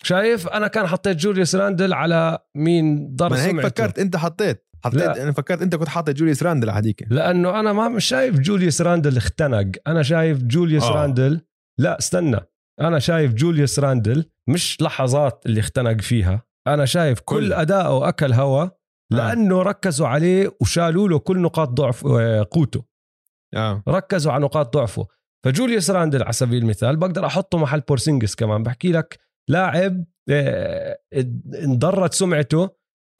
[0.03, 4.67] شايف أنا كان حطيت جوليوس راندل على مين ضر أنا هيك سمعته فكرت أنت حطيت
[4.83, 5.23] حطيت لا.
[5.23, 8.81] أنا فكرت أنت كنت حاطط جوليوس راندل على هذيك لأنه أنا ما مش شايف جوليوس
[8.81, 10.83] راندل اختنق أنا شايف جوليوس.
[10.83, 10.95] آه.
[10.95, 11.41] راندل
[11.79, 12.39] لا استنى
[12.81, 17.53] أنا شايف جوليوس راندل مش لحظات اللي اختنق فيها أنا شايف كل, كل.
[17.53, 18.69] اداؤه أكل هوا
[19.11, 22.85] لأنه ركزوا عليه وشالوا له كل نقاط ضعف آه، قوته
[23.55, 25.07] آه ركزوا على نقاط ضعفه
[25.45, 30.97] فجوليوس راندل على سبيل المثال بقدر أحطه محل بورسينجس كمان بحكي لك لاعب آه،
[31.63, 32.69] انضرت سمعته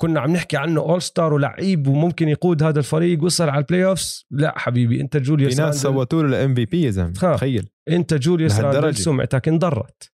[0.02, 4.26] كنا عم نحكي عنه all star ولعيب وممكن يقود هذا الفريق وصل على ال playoffs
[4.32, 7.12] لا حبيبي أنت في جوليوس ناس راندل صوتوا له ال MVP يا زلمة.
[7.12, 8.96] تخيل أنت جوليوس راندل.
[8.96, 10.12] سمعتك انضرت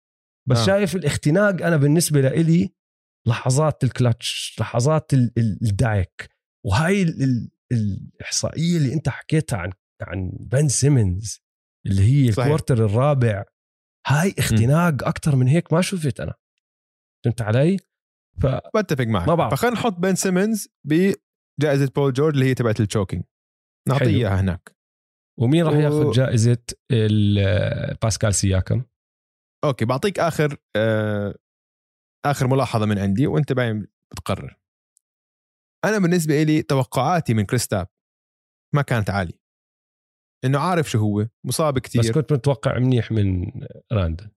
[0.50, 0.62] بس آه.
[0.62, 0.66] آه.
[0.66, 2.74] شايف الاختناق أنا بالنسبة لإلي
[3.28, 6.30] لحظات الكلتش لحظات ال- ال- الدايك
[6.66, 11.42] وهاي ال- ال- الإحصائية اللي أنت حكيتها عن عن بن سيمنز
[11.88, 12.46] اللي هي صحيح.
[12.46, 13.44] ال quarter الرابع
[14.08, 16.34] هاي اختناق أكثر من هيك ما شفت أنا
[17.26, 17.78] فهمت علي؟
[18.42, 18.46] ف
[18.78, 19.54] بتفق معك ما بعرف.
[19.54, 23.24] فخلينا نحط بن سيمنز بجائزة بول جورج اللي هي تبعت ال choking
[23.88, 24.06] نعطيه.
[24.06, 24.76] إياها هناك
[25.40, 26.58] ومين راح و- ياخذ جائزة
[26.92, 28.84] ال- باسكال سياكم؟
[29.64, 31.36] okay بعطيك آخر آه
[32.26, 34.60] آخر ملاحظة من عندي وأنت باين بتقرر.
[35.86, 37.88] أنا بالنسبة لي توقعاتي من كريستاب
[38.76, 39.40] ما كانت عالية.
[40.46, 43.52] إنه عارف شو هو مصاب كثير بس كنت متوقع منيح من
[43.92, 44.30] راندل.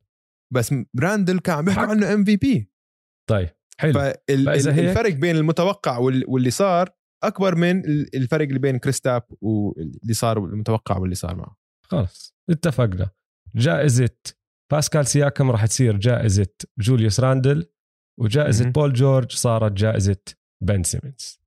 [0.55, 1.83] بس براندل كان عم بيحكوا.
[1.83, 2.71] عنه MVP
[3.31, 3.93] طيب حلو.
[3.93, 6.91] فالفرق بين المتوقع وال- واللي صار
[7.25, 11.57] أكبر من ال- الفرق اللي بين كريستاب واللي صار والمتوقع واللي صار معه.
[11.87, 13.11] خلص اتفقنا.
[13.55, 14.17] جائزة
[14.73, 16.47] باسكال سياكم راح تصير جائزة
[16.79, 17.72] جوليوس راندل.
[18.23, 18.73] وجائزة مهم.
[18.73, 20.17] بول جورج صارت جائزة
[20.61, 21.41] بن سيمنز.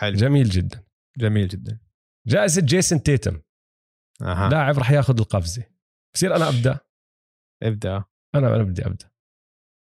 [0.00, 0.16] حلو.
[0.16, 0.84] جميل جدا.
[1.18, 1.78] جميل جدا.
[2.26, 3.40] جائزة جيسون تيتم.
[4.22, 4.48] أها.
[4.48, 5.64] لاعب راح ياخذ القفزة.
[6.14, 6.78] بصير أنا أبدأ؟
[7.62, 8.04] ابدأ.
[8.34, 9.10] أنا أنا بدي أبدأ.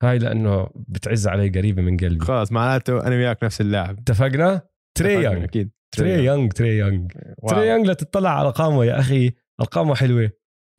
[0.04, 2.26] هاي لأنه بتعز علي قريبة من قلبي.
[2.26, 4.00] خلاص معناته أنا وياك نفس اللاعب.
[4.00, 4.62] اتفقنا؟
[4.98, 5.72] تري يونغ أكيد.
[5.92, 7.08] تري يونغ تري يونغ
[7.50, 9.32] تري يونغ لا تطلع على أرقامه يا أخي.
[9.62, 10.32] أرقامه حلوة.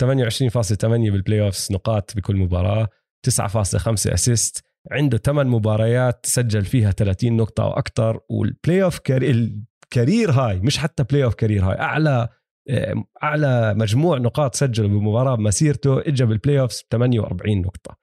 [0.02, 2.88] 28.8 بال playoffs نقاط بكل مباراة.
[3.22, 9.30] 9.5 assist عنده 8 مباريات سجل فيها 30 نقطة أو أكثر وال play كاري...
[9.30, 12.28] ال career هاي مش حتى playoff career هاي أعلى
[12.70, 17.96] آه، أعلى مجموع نقاط سجله بمباراة بمسيرته اجى بال playoffs 48 نقطة.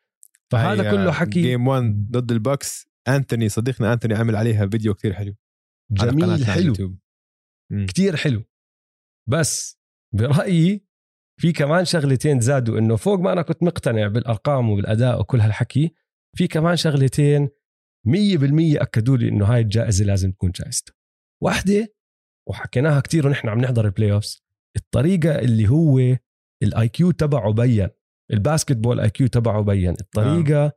[0.52, 2.90] فهذا كله حكي game 1 ضد البوكس.
[3.08, 5.36] انتوني صديقنا انتوني عمل عليها فيديو كثير حلو.
[5.92, 6.74] جميل حلو.
[7.88, 8.44] كتير حلو.
[9.30, 9.80] بس
[10.16, 10.86] برأيي
[11.40, 15.94] في كمان شغلتين زادوا إنه فوق ما أنا كنت مقتنع بالأرقام وبالأداء وكل هالحكي
[16.38, 17.52] في كمان شغلتين 100%
[18.82, 20.94] أكدوا لي إنه هاي الجائزة لازم تكون جائزته
[21.44, 21.94] واحدة
[22.50, 24.44] وحكيناها كتير ونحن عم نحضر ال playoffs
[24.76, 26.18] الطريقة اللي هو
[26.64, 27.90] ال IQ تبعه بين
[28.34, 30.74] ال basketball IQ تبعه بين الطريقة آه.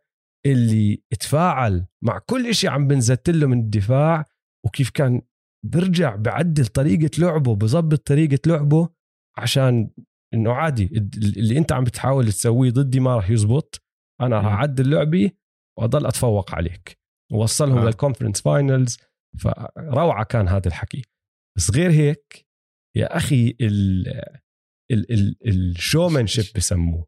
[0.47, 4.25] اللي تفاعل مع كل إشي عم بنزت له من الدفاع
[4.65, 5.23] وكيف كان
[5.67, 8.89] برجع بعدل طريقة لعبه بظبط طريقة لعبه
[9.39, 9.91] عشان
[10.35, 10.91] إنه عادي
[11.37, 13.83] اللي أنت عم بتحاول تسويه ضدي ما راح يزبط
[14.21, 14.51] أنا راح مم.
[14.51, 15.37] أعدل لعبي
[15.79, 16.99] وأضل أتفوق عليك
[17.33, 17.83] ووصلهم آه.
[17.83, 17.87] آه.
[17.87, 18.99] لل conference finals
[19.39, 21.03] فروعة كان هذا الحكي
[21.57, 22.47] بس غير هيك
[22.97, 24.09] يا أخي ال
[24.93, 27.07] ال ال ال showmanship بسموه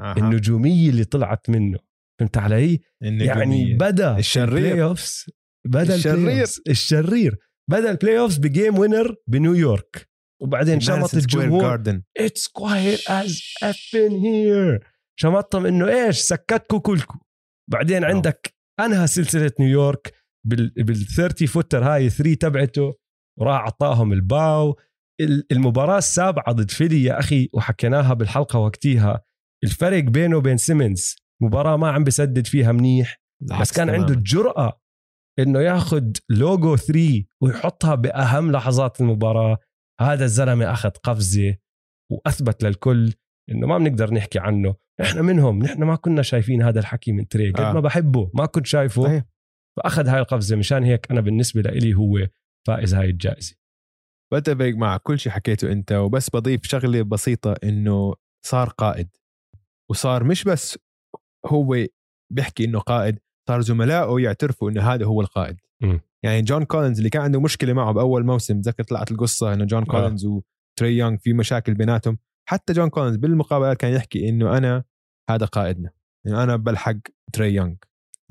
[0.00, 0.16] أها.
[0.16, 1.78] النجومية اللي طلعت منه
[2.20, 3.76] فهمت علي؟ يعني النجومية.
[3.76, 4.48] بدأ الشرير.
[4.48, 5.26] ال playoffs
[5.66, 6.46] بدأ الشرير.
[6.68, 7.36] الشرير
[7.70, 10.08] بدأ ال playoffs ب game winner بنيويورك
[10.42, 17.18] وبعدين شمط الجمهور it's quiet as fuck in here شمطهم إنه إيش سكتكوا كلكم
[17.72, 18.14] بعدين أوه.
[18.14, 20.14] عندك أنهى سلسلة نيويورك
[20.46, 22.94] بال بال 30 footer هاي 3 تبعته
[23.40, 24.76] وراح أعطاهم ال bow.
[25.20, 29.22] ال- المباراة السابعة ضد فيلي يا أخي وحكيناها بالحلقة وقتيها.
[29.64, 33.20] الفرق بينه وبين سيمنز مباراة ما عم بسدد فيها منيح
[33.60, 34.80] بس كان عنده الجرأة
[35.38, 39.58] إنه ياخذ لوجو 3 ويحطها بأهم لحظات المباراة.
[40.00, 41.56] هذا الزلمة أخذ قفزة
[42.12, 43.12] وأثبت للكل
[43.50, 44.74] إنه ما بنقدر نحكي عنه.
[45.00, 47.72] إحنا منهم نحن ما كنا شايفين هذا الحكي من تري قد آه.
[47.72, 49.24] ما بحبه ما كنت شايفه صحيح.
[49.76, 52.26] فأخذ هاي القفزة مشان هيك أنا بالنسبة لإلي هو
[52.66, 53.56] فائز هاي الجائزة
[54.34, 58.14] بتفق مع كل شيء حكيته أنت وبس بضيف شغلة بسيطة إنه
[58.46, 59.08] صار قائد
[59.90, 60.78] وصار مش بس
[61.46, 61.86] هو
[62.32, 63.18] بيحكي إنه قائد
[63.48, 66.00] صار زملائه يعترفوا إنه هذا هو القائد مم.
[66.22, 69.84] يعني جون كولينز اللي كان عنده مشكلة معه بأول موسم تذكر طلعت القصة إنه جون
[69.84, 72.18] كولينز وتري يونغ في مشاكل بيناتهم
[72.48, 74.84] حتى جون كولينز بالمقابلات كان يحكي إنه أنا
[75.30, 75.90] هذا قائدنا
[76.26, 76.96] إنه أنا بلحق
[77.32, 77.74] تري يونغ.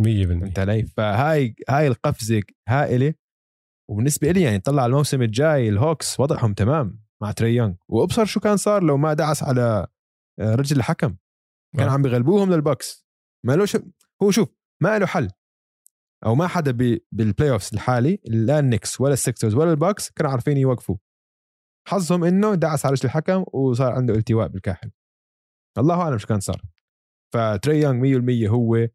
[0.01, 3.13] 100% فهمت علي؟ فهاي هاي القفزة هائلة.
[3.89, 7.73] وبالنسبة لي يعني طلع الموسم الجاي الهوكس وضعهم تمام مع تري يونغ.
[7.87, 9.87] وأبصر شو كان صار لو ما دعس على
[10.39, 11.15] آه، رجل الحكم.
[11.77, 11.91] كان آه.
[11.91, 13.05] عم بيغلبوهم للبوكس.
[13.45, 13.77] ما لوش
[14.23, 14.49] هو شوف
[14.83, 15.29] ما له حل.
[16.25, 16.71] أو ما حدا
[17.11, 20.95] بال playoffs الحالي لا النكس ولا السكسرز ولا البوكس كانوا عارفين يوقفوا.
[21.87, 24.91] حظهم إنه دعس على رجل الحكم وصار عنده التواء بالكاحل.
[25.77, 26.61] الله أعلم شو كان صار.
[27.33, 28.87] فتري يونغ 100% هو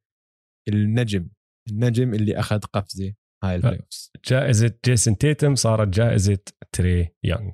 [0.69, 1.29] النجم
[1.71, 3.15] النجم اللي أخذ قفزة
[3.45, 6.39] هاي ال playoffs جائزة جيسون تيتم صارت جائزة
[6.73, 7.51] تري يونغ.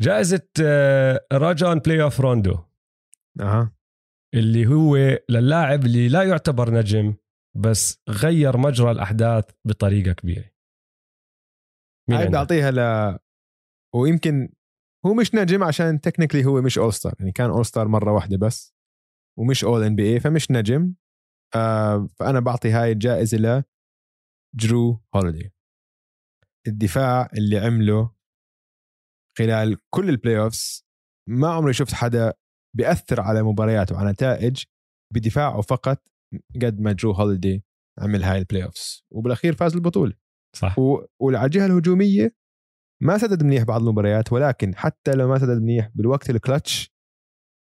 [0.00, 0.48] جائزة
[1.32, 2.58] راجان playoff روندو.
[3.40, 3.76] أها.
[4.34, 4.96] اللي هو
[5.28, 7.14] للاعب اللي لا يعتبر نجم
[7.56, 10.50] بس غير مجرى الأحداث بطريقة كبيرة.
[12.10, 13.18] هاي؟ بعطيها ل
[14.02, 14.52] ويمكن
[15.06, 18.74] هو مش نجم عشان technically هو مش All-Star يعني كان All-Star مرة واحدة بس
[19.38, 20.94] ومش All-NBA فمش نجم.
[21.56, 23.62] آه فأنا بعطي هاي الجائزة ل
[24.56, 25.52] جرو هوليدي
[26.66, 28.14] الدفاع اللي عمله
[29.38, 30.86] خلال كل ال playoffs
[31.28, 32.32] ما عمري شفت حدا
[32.76, 34.64] بيأثر على مبارياته وعلى نتائج
[35.14, 36.08] بدفاعه فقط
[36.62, 37.64] قد ما جرو هوليدي
[37.98, 40.14] عمل هاي ال playoffs وبالأخير فاز البطولة.
[40.56, 40.78] صح.
[40.78, 42.34] و- وعلى الجهة الهجومية
[43.02, 46.94] ما سدد منيح بعض المباريات ولكن حتى لو ما سدد منيح بالوقت الكلتش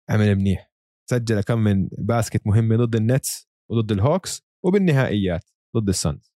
[0.09, 0.71] عمل منيح.
[1.09, 6.33] سجل كم من basket مهمه ضد النتس وضد الهوكس وبالنهائيات ضد السانز.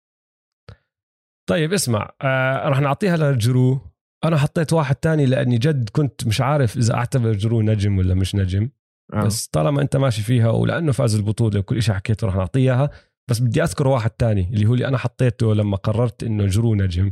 [1.50, 3.80] طيب اسمع آه رح نعطيها لجرو.
[4.24, 8.36] أنا حطيت واحد تاني لأني جد كنت مش عارف إذا أعتبر جرو نجم ولا مش
[8.36, 8.70] نجم.
[9.14, 9.26] آه.
[9.26, 12.90] بس طالما أنت ماشي فيها ولأنه فاز البطولة وكل شيء حكيته رح نعطيه اياها
[13.30, 17.12] بس بدي أذكر واحد تاني اللي هو اللي أنا حطيته لما قررت إنه جرو نجم.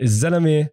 [0.00, 0.68] الزلمة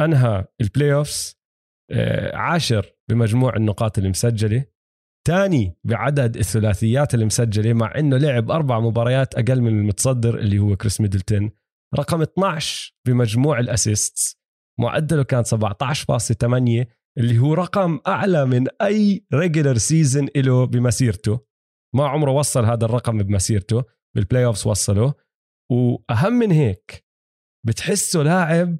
[0.00, 1.40] أنهى ال playoffs
[1.90, 4.64] آه عاشر بمجموع النقاط اللي مسجله
[5.26, 10.76] ثاني بعدد الثلاثيات اللي مسجله مع إنه لعب أربع مباريات أقل من المتصدر اللي هو
[10.76, 11.50] كريس ميدلتون.
[11.98, 14.36] رقم 12 بمجموع ال assists
[14.80, 16.86] معدله كان 17.8
[17.18, 21.40] اللي هو رقم أعلى من أي regular season له بمسيرته.
[21.94, 23.84] ما عمره وصل هذا الرقم بمسيرته
[24.16, 25.14] بال playoffs وصله.
[25.70, 27.03] وأهم من هيك
[27.66, 28.78] بتحسه لاعب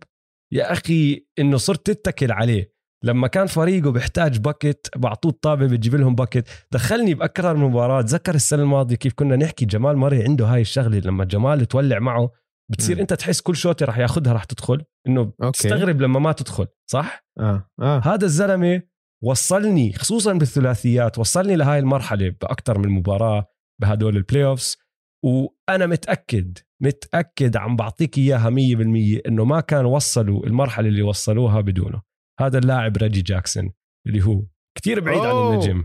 [0.52, 2.74] يا أخي إنه صرت تتكل عليه.
[3.04, 8.34] لما كان فريقه بيحتاج bucket بعطوه الطابة بتجيب لهم bucket دخلني باكثر من مباراة تذكر
[8.34, 12.30] السنة الماضية كيف كنا نحكي جمال مري عنده هاي الشغلة لما جمال تولع معه
[12.70, 13.00] بتصير مم.
[13.00, 14.84] أنت تحس كل shot رح ياخذها رح تدخل.
[15.06, 15.32] إنه.
[15.52, 18.00] تستغرب لما ما تدخل صح؟ آه آه.
[18.04, 18.82] هذا الزلمة
[19.22, 23.46] وصلني خصوصا بالثلاثيات وصلني لهاي المرحلة باكثر من مباراة
[23.82, 24.76] بهدول ال playoffs
[25.24, 32.02] وأنا متأكد متأكد عم بعطيك إياها 100% إنه ما كان وصلوا المرحلة اللي وصلوها بدونه
[32.40, 33.72] هذا اللاعب ريجي جاكسون
[34.06, 34.42] اللي هو
[34.78, 35.54] كتير بعيد عن أوه.
[35.54, 35.84] النجم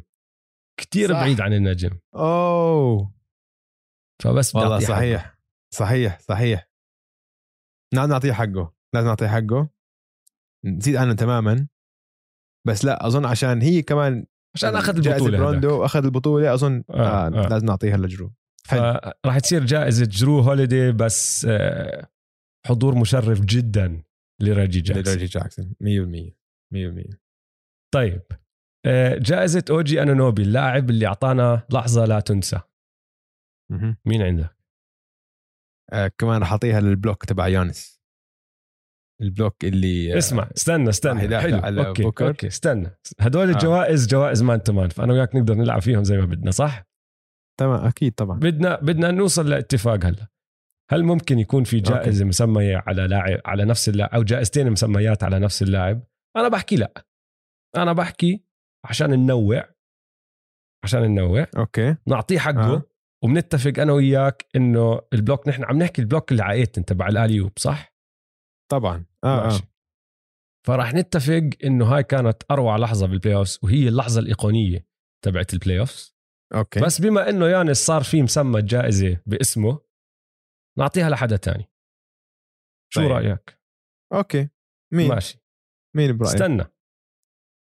[0.79, 1.19] كتير صح.
[1.19, 3.13] بعيد عن النجم أوه
[4.23, 4.95] فبس والله أعطيه حقه.
[4.95, 5.39] صحيح
[5.73, 6.69] صحيح صحيح
[7.93, 9.69] نعم نعطيه حقه لازم نعطيه حقه
[10.65, 11.67] نسيت عنه تماما
[12.67, 14.25] بس لا أظن عشان هي كمان
[14.55, 15.39] عشان أخذ البطولة.
[15.39, 17.47] روندو واخذ البطولة أظن آه، آه آه.
[17.47, 18.33] لازم نعطيها لجرو.
[18.69, 22.07] فراح تصير جائزة جرو هوليدي بس آه،
[22.67, 24.03] حضور مشرف جدا
[24.41, 25.13] لريجي جاكسون.
[25.15, 25.73] لريجي جاكسون.
[25.81, 26.35] 100%
[26.73, 27.17] 100%
[27.93, 28.21] طيب
[28.85, 32.59] آه، جائزة أوجي أنونوبي اللاعب اللي أعطانا لحظة لا تنسى.
[34.05, 34.55] مين عندك؟
[35.93, 37.99] آه كمان رح أعطيها لل block تبع يانس
[39.21, 41.57] ال block اللي آه، اسمع استنى راح استنى حلو.
[41.57, 42.27] على okay بوكر.
[42.27, 42.89] okay استنى.
[43.19, 43.53] هدول آه.
[43.53, 44.89] الجوائز جوائز Man to Man.
[44.89, 46.88] فأنا وياك نقدر نلعب فيهم زي ما بدنا صح؟
[47.59, 48.39] تمام أكيد طبعا.
[48.39, 50.27] بدنا بدنا نوصل لاتفاق هلا.
[50.91, 55.39] هل ممكن يكون في جائزة مسمية على لاعب على نفس اللاعب أو جائزتين مسميات على
[55.39, 56.03] نفس اللاعب؟
[56.37, 57.05] أنا بحكي لا.
[57.77, 58.43] أنا بحكي
[58.85, 59.69] عشان ننوع
[60.83, 61.47] عشان ننوع.
[61.57, 61.95] okay.
[62.07, 62.83] نعطيه حقه آه.
[63.23, 67.12] وبنتفق أنا وياك إنه ال block نحن عم نحكي ال block اللي ايتن تبع ال
[67.12, 67.95] alley-oop صح؟
[68.71, 69.05] طبعا.
[69.23, 69.63] آه ماشي.
[69.63, 69.69] آه
[70.67, 74.87] فراح نتفق إنه هاي كانت أروع لحظة بال playoffs وهي اللحظة الإيقونية
[75.25, 76.18] تبعت ال playoffs
[76.55, 76.79] okay.
[76.79, 79.79] بس بما إنه يانس صار في مسمى جائزه باسمه
[80.77, 81.71] نعطيها لحدا تاني.
[82.93, 83.11] شو طيب.
[83.11, 83.59] رأيك؟
[84.13, 84.49] okay.
[84.93, 85.39] مين؟ ماشي.
[85.95, 86.63] مين برأيك؟ استنى.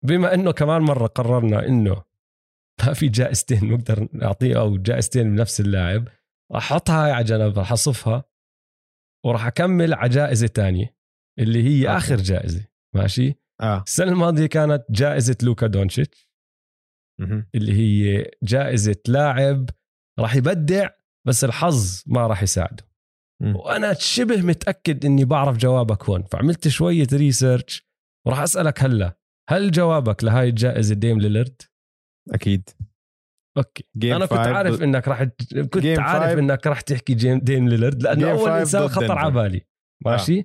[0.04, 2.04] بما إنه كمان مرة قررنا إنه
[2.86, 6.08] ما في جائزتين نقدر نعطيه أو جائزتين بنفس اللاعب
[6.52, 8.24] راح أحطها على جنب راح أصفها
[9.24, 10.96] وراح أكمل على جائزة تانية
[11.38, 11.96] اللي هي okay.
[11.96, 12.66] آخر جائزة.
[12.94, 13.82] ماشي؟ آه.
[13.86, 16.25] السنة الماضية كانت جائزة لوكا دونتشيتش.
[17.54, 19.70] اللي هي جائزة لاعب
[20.20, 20.88] راح يبدع
[21.26, 22.88] بس الحظ ما راح يساعده.
[23.42, 27.86] وأنا شبه متأكد إني بعرف جوابك هون فعملت شوية research
[28.26, 29.18] وراح أسألك هلأ
[29.50, 31.62] هل جوابك لهاي الجائزة ديم ليلرد
[32.34, 32.70] أكيد
[33.58, 35.22] okay أنا كنت عارف إنك راح
[35.72, 36.38] كنت عارف five.
[36.38, 39.18] إنك راح تحكي جيم ديم ليلرد لأنه أول إنسان خطر.
[39.18, 39.66] على بالي
[40.04, 40.44] ماشي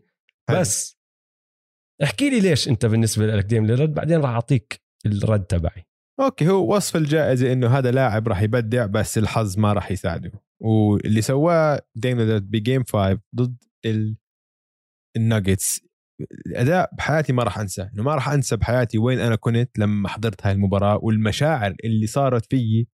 [0.50, 0.60] حلو.
[0.60, 0.98] بس
[2.04, 5.86] احكي لي ليش أنت بالنسبة لك ديم ليلرد بعدين راح أعطيك الرد تبعي
[6.20, 10.32] أوكي هو وصف الجائزة إنه هذا لاعب راح يبدع بس الحظ ما راح يساعده.
[10.62, 14.18] واللي سواه ليلرد ب game 5 ضد ال...
[15.18, 15.82] الناجتس
[16.48, 20.46] الأداء بحياتي ما راح أنساه إنه ما راح أنسى بحياتي وين أنا كنت لما حضرت
[20.46, 22.88] هاي المباراة والمشاعر اللي صارت فيي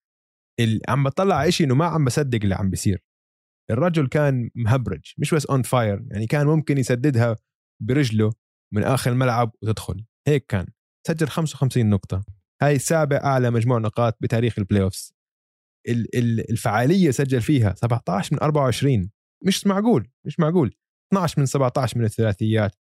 [0.61, 3.03] اللي عم بطلع شيء إنه ما عم بصدق اللي عم بيصير.
[3.71, 7.37] الرجل كان مهبرج مش بس on fire يعني كان ممكن يسددها
[7.83, 8.33] برجله
[8.75, 10.05] من آخر الملعب وتدخل.
[10.29, 10.67] هيك كان.
[11.07, 12.36] سجل 55 نقطة.
[12.63, 15.15] هاي سابع أعلى مجموع نقاط بتاريخ ال playoffs
[16.51, 19.11] الفعالية سجل فيها 17 من 24
[19.47, 20.75] مش معقول مش معقول.
[21.13, 22.75] 12 من 17 من الثلاثيات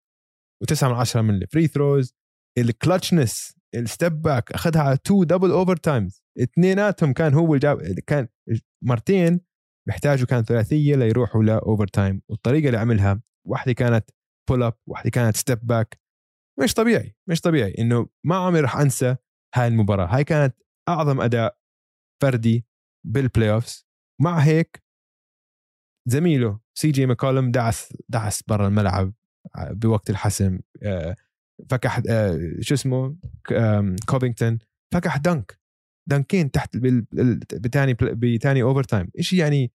[0.64, 2.16] و9 من 10 من ال free throws
[2.58, 8.28] ال clutchness ال step back أخذها على two double overtimes اثنيناتهم كان هو الجاب كان
[8.84, 9.40] مرتين
[9.88, 14.10] بيحتاجوا كان ثلاثية ليروحوا ل overtime والطريقة اللي عملها واحدة كانت
[14.50, 16.00] pull-up واحدة كانت step back
[16.60, 19.16] مش طبيعي مش طبيعي إنه ما عمري راح أنسى
[19.54, 20.06] هاي المباراة.
[20.06, 20.56] هاي كانت
[20.90, 21.58] أعظم أداء
[22.22, 22.66] فردي
[23.06, 23.88] بال playoffs
[24.22, 24.84] مع هيك
[26.10, 29.14] زميله سي جي ماكولم دعس دعس برا الملعب
[29.58, 30.60] بوقت الحسم.
[30.84, 31.16] آه،
[31.70, 33.16] فكح آه، شو اسمه؟
[34.08, 34.60] كوفينغتون
[34.94, 35.64] فكح dunk.
[36.10, 39.72] dunk ين تحت بتاني بتاني overtime شيء يعني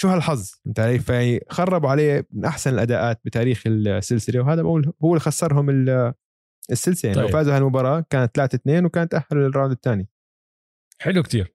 [0.00, 5.70] شو هالحظ انت علي؟ فخربوا عليه من أحسن الأداءات بتاريخ السلسلة وهذا هو اللي خسرهم
[6.70, 7.30] السلسلة يعني طيب.
[7.30, 10.08] لو فازوا هالمباراة كانت 3 2 وكانت تاهلوا لل round الثاني.
[11.00, 11.54] حلو كتير.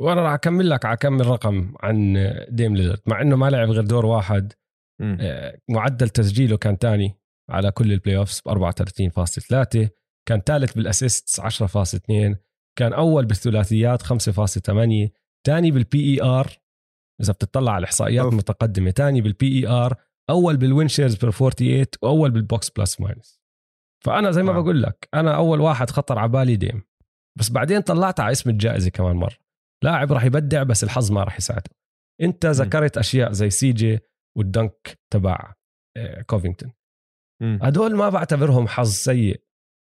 [0.00, 2.14] وأنا راح أكمل لك على كم رقم عن
[2.48, 4.52] ديم ليلرد مع إنه ما لعب غير دور واحد.
[5.00, 5.16] م.
[5.20, 7.18] آه، معدل تسجيله كان ثاني
[7.50, 9.88] على كل ال playoffs ب 34.3
[10.28, 12.36] كان ثالث بال assist 10.2
[12.78, 15.10] كان أول بالثلاثيات 5.8
[15.46, 16.58] ثاني بال PER
[17.20, 19.94] إذا بتطلع على الإحصائيات المتقدمة ثاني بال PER
[20.30, 23.43] أول بال win shares per 48 وأول بال box plus minus
[24.06, 24.60] فأنا زي ما آه.
[24.60, 26.82] بقول لك أنا أول واحد خطر على بالي ديم.
[27.38, 29.36] بس بعدين طلعت على اسم الجائزة كمان مرة.
[29.84, 31.70] لاعب راح يبدع بس الحظ ما راح يساعده.
[32.20, 33.98] أنت ذكرت أشياء زي سي جي
[34.38, 35.54] وال dunk تبع
[35.96, 36.72] آه، كوفينغتون.
[37.42, 39.44] هدول ما بعتبرهم حظ سيء.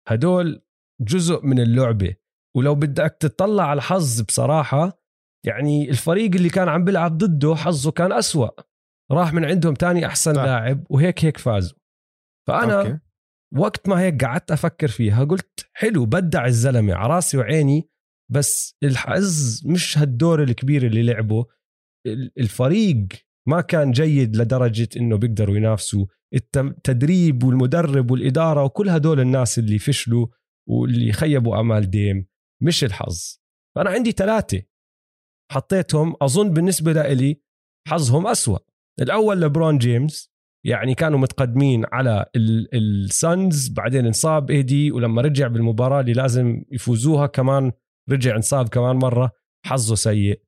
[0.08, 0.62] هدول
[1.02, 2.16] جزء من اللعبة.
[2.58, 5.04] ولو بدك تطلع على الحظ بصراحة
[5.46, 8.50] يعني الفريق اللي كان عم بيلعب ضده حظه كان أسوأ.
[9.12, 10.46] راح من عندهم تاني أحسن طيب.
[10.46, 11.78] لاعب وهيك هيك فازوا.
[12.48, 13.00] فأنا أوكي.
[13.58, 17.90] وقت ما هيك قعدت أفكر فيها قلت حلو بدع الزلمة على راسي وعيني
[18.32, 21.46] بس الحظ مش هالدور الكبير اللي لعبه.
[22.38, 23.08] الفريق
[23.48, 26.06] ما كان جيد لدرجة إنه بيقدروا ينافسوا.
[26.34, 30.28] التدريب والمدرب والإدارة وكل هدول الناس اللي فشلوا
[30.70, 32.28] واللي خيبوا أمال ديم
[32.64, 33.40] مش الحظ.
[33.76, 34.62] فانا عندي ثلاثة
[35.52, 37.42] حطيتهم أظن بالنسبة لإلي
[37.88, 38.58] حظهم أسوأ.
[39.02, 40.29] الأول لبرون جيمس.
[40.66, 42.26] يعني كانوا متقدمين على
[42.74, 47.72] السانز بعدين انصاب ايدي ولما رجع بالمباراة اللي لازم يفوزوها كمان
[48.10, 49.32] رجع انصاب كمان مرة
[49.66, 50.44] حظه سيء.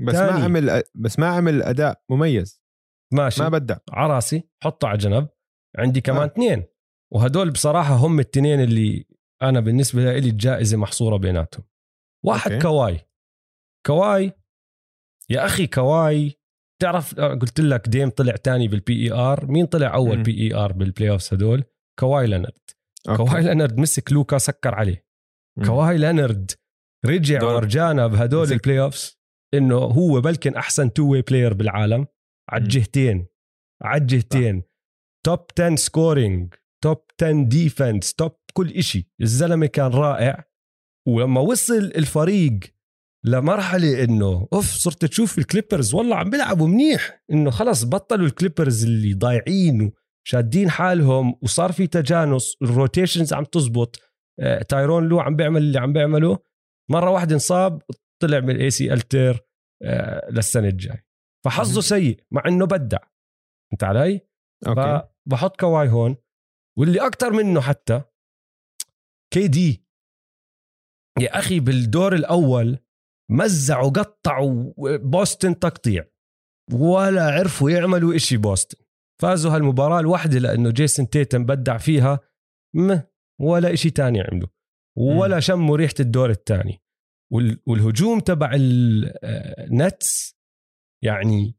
[0.00, 2.62] بس ما عمل بس ما عمل أداء مميز.
[3.12, 3.42] ماشي.
[3.42, 5.28] ما بدع على راسي حطه على جنب.
[5.78, 6.26] عندي كمان آه.
[6.26, 6.64] اثنين.
[7.12, 9.06] وهدول بصراحة هم التنين اللي
[9.42, 11.64] أنا بالنسبة لي الجائزه محصورة بيناتهم.
[12.24, 12.62] واحد okay.
[12.62, 13.00] كواي.
[13.86, 14.32] كواي
[15.30, 16.39] يا أخي كواي
[16.80, 21.34] تعرف آه، قلت لك ديم طلع تاني بال PER مين طلع أول PER بال playoffs
[21.34, 21.64] هدول
[21.98, 22.70] كواي لينارد
[23.16, 25.06] كواي لينارد مسك لوكا سكر عليه.
[25.66, 26.50] كواي لينارد
[27.06, 29.20] رجع ورجانا بهدول ال playoffs
[29.54, 32.06] إنه هو بلكن أحسن two way player بالعالم.
[32.50, 33.26] على الجهتين.
[33.82, 34.62] على الجهتين.
[35.26, 36.54] top 10 scoring
[36.84, 39.10] top 10 defense top كل إشي.
[39.20, 40.44] الزلمة كان رائع.
[41.08, 42.60] ولما وصل الفريق
[43.24, 47.24] لمرحلة إنه أوف صرت تشوف الكليبرز والله عم بيلعبوا منيح.
[47.30, 49.92] إنه خلص بطلوا الكليبرز اللي ضايعين
[50.26, 54.00] وشادين حالهم وصار في تجانس ال rotations عم تزبط.
[54.40, 56.38] آه، تايرون لو عم بيعمل اللي عم بيعمله.
[56.90, 57.82] مرة واحدة انصاب
[58.22, 59.40] طلع من ال ACL tear
[59.82, 61.04] آه، للسنة الجاي
[61.44, 62.98] فحظه سيء مع إنه بدع.
[63.72, 64.20] انت علي؟
[64.66, 65.08] okay.
[65.26, 66.16] فبحط كواي هون.
[66.78, 68.02] واللي أكثر منه حتى
[69.32, 69.86] كي دي
[71.20, 72.78] يا أخي بالدور الأول
[73.30, 76.04] مزعوا قطعوا بوستن تقطيع.
[76.72, 78.84] ولا عرفوا يعملوا إشي بوستن
[79.22, 82.20] فازوا هالمباراة الواحدة لأنه جيسون تيتم بدع فيها
[82.76, 83.02] ما
[83.40, 84.48] ولا إشي تاني عملوا.
[84.96, 86.82] ولا شموا ريحة الدور الثاني
[87.66, 90.36] والهجوم تبع النتس
[91.04, 91.54] يعني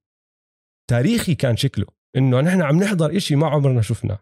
[0.89, 1.85] تاريخي كان شكله.
[2.18, 4.19] إنه نحن عم نحضر إشي ما عمرنا شفناه.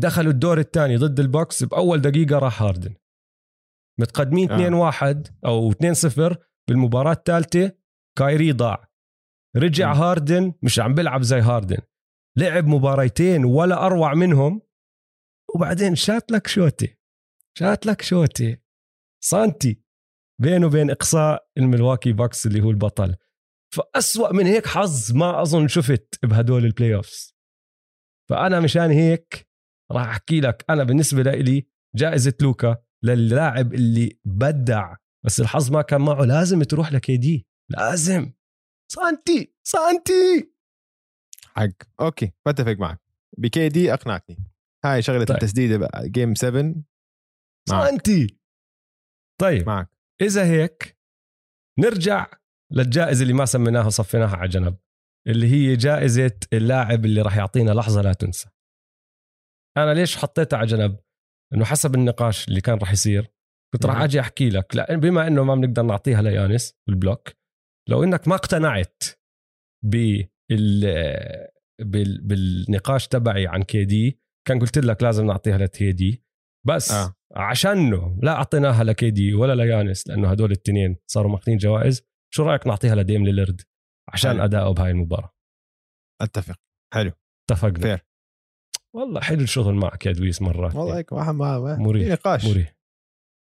[0.00, 2.94] دخلوا الدور الثاني ضد البوكس بأول دقيقة راح هاردن.
[4.00, 4.90] متقدمين آه.
[4.90, 7.72] 2-1 أو 2-0 بالمباراة الثالثة
[8.18, 8.88] كايري ضاع.
[9.56, 9.96] رجع م.
[9.96, 11.78] هاردن مش عم بيلعب زي هاردن.
[12.36, 14.62] لعب مباريتين ولا أروع منهم.
[15.54, 16.96] وبعدين شات لك شوتي.
[17.58, 18.56] شات لك شوتي.
[19.24, 19.82] سانتي
[20.40, 23.16] بينه وبين إقصاء الملواكي باكس اللي هو البطل.
[23.74, 27.36] فأسوأ من هيك حظ ما أظن شفت بهدول ال playoffs
[28.30, 29.48] فأنا مشان هيك
[29.92, 31.66] راح أحكي لك أنا بالنسبة لي
[31.96, 34.96] جائزة لوكا للاعب اللي بدع
[35.26, 37.46] بس الحظ ما كان معه لازم تروح لكي دي.
[37.70, 38.32] لازم.
[38.92, 40.52] سانتي سانتي!
[41.56, 41.68] حق.
[42.00, 43.00] okay بتفق معك.
[43.38, 44.36] بكي دي أقنعتني.
[44.84, 45.36] هاي شغلة طيب.
[45.36, 46.84] التسديده بقى game 7 معك.
[47.68, 48.38] سانتي!
[49.40, 49.90] طيب معك.
[50.20, 50.98] إذا هيك
[51.78, 52.26] نرجع
[52.72, 54.78] للجائزة اللي ما سميناها وصفيناها على جنب
[55.26, 58.48] اللي هي جائزة اللاعب اللي راح يعطينا لحظة لا تنسى.
[59.76, 61.00] أنا ليش حطيتها على جنب؟
[61.54, 63.30] إنه حسب النقاش اللي كان راح يصير
[63.74, 64.00] كنت راح.
[64.00, 64.76] أجي أحكي لك.
[64.76, 67.28] لا بما إنه ما بنقدر نعطيها ليانس بال block
[67.88, 69.02] لو إنك ما اقتنعت
[69.84, 70.28] بال
[71.80, 72.20] بال...
[72.22, 76.24] بالنقاش تبعي عن كي دي كان قلت لك لازم نعطيها لكي دي.
[76.66, 77.14] بس آه.
[77.36, 82.02] عشانه لا أعطيناها لكي دي ولا ليانس لأنه هدول الاثنين صاروا ماخذين جوائز
[82.34, 83.60] شو رأيك نعطيها لديم ليلرد
[84.12, 84.44] عشان حلو.
[84.44, 85.34] ادائه بهاي المباراة؟
[86.22, 86.56] أتفق.
[86.94, 87.12] حلو.
[87.50, 87.80] اتفقنا.
[87.80, 88.06] fair.
[88.96, 90.74] والله حلو الشغل معك يا دويس مرات.
[90.74, 92.12] والله هيك مريح.
[92.12, 92.44] نقاش.
[92.44, 92.77] مريح.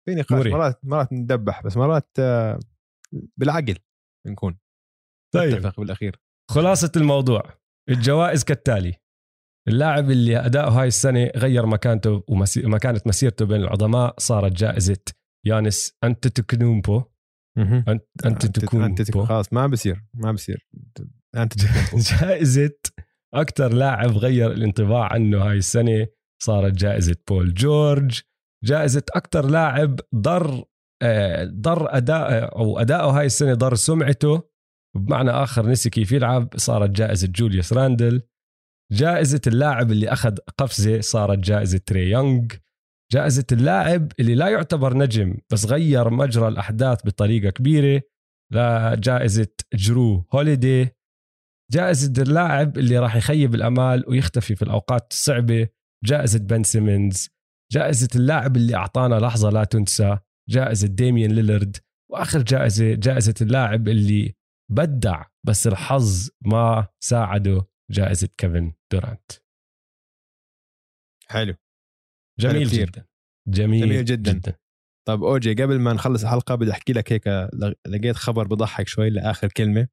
[0.08, 0.54] في نقاش مريح.
[0.54, 2.58] مرات مرات ندبح بس مرات آه،
[3.36, 3.78] بالعقل
[4.26, 4.58] بنكون
[5.34, 5.54] طيب.
[5.54, 6.20] نتفق بالأخير.
[6.50, 7.42] خلاصة الموضوع.
[7.88, 8.94] الجوائز كالتالي.
[9.68, 14.98] اللاعب اللي أداؤه هاي السنة غير مكانته ومكانة مسيرته بين العظماء صارت جائزة
[15.46, 17.02] يانس أنتتوكنومبو
[17.58, 20.66] أنت أنتتوكونبو انت خلاص ما بصير ما بصير
[21.36, 21.54] انت
[22.20, 22.78] جائزة
[23.34, 26.06] أكثر لاعب غير الانطباع عنه هاي السنة
[26.42, 28.20] صارت جائزة بول جورج.
[28.64, 30.64] جائزة أكثر لاعب ضر
[31.02, 34.42] آه، ضر أداء أو أداؤه هاي السنة ضر سمعته.
[34.96, 38.22] بمعنى آخر نسي كيف يلعب صارت جائزة جوليوس راندل.
[38.92, 42.46] جائزة اللاعب اللي أخذ قفزة صارت جائزة تري يونغ.
[43.12, 48.02] جائزة اللاعب اللي لا يعتبر نجم بس غير مجرى الأحداث بطريقة كبيرة
[48.52, 50.88] لجائزة جرو هوليدي.
[51.72, 55.68] جائزة اللاعب اللي راح يخيب الأمال ويختفي في الأوقات الصعبة
[56.04, 57.37] جائزة بن سيمنز.
[57.72, 60.18] جائزة اللاعب اللي أعطانا لحظة لا تنسى
[60.48, 61.76] جائزة ديميان ليلرد
[62.12, 64.34] وآخر جائزة جائزة اللاعب اللي
[64.72, 69.32] بدع بس الحظ ما ساعده جائزة كيفن دورانت.
[71.26, 71.54] حلو.
[72.40, 72.90] جميل كتير.
[72.90, 73.06] جدا.
[73.48, 74.58] جميل, جميل جداً.
[75.08, 77.26] طب أوجي قبل ما نخلص الحلقة بدي أحكي لك هيك
[77.86, 79.88] لقيت خبر بضحك شوي لآخر كلمة.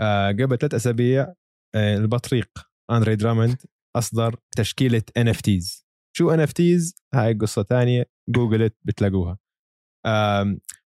[0.00, 1.34] آه قبل ثلاث أسابيع
[1.74, 2.50] آه البطريق
[2.90, 3.62] أندري دراموند
[3.96, 5.83] أصدر تشكيلة ان اف تيز
[6.16, 9.38] شو ان اف تيز هاي قصة ثانية جوجلت بتلاقوها.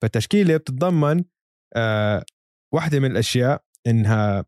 [0.01, 1.23] فالتشكيله بتتضمن
[1.75, 2.23] آه
[2.73, 4.45] واحدة من الأشياء إنها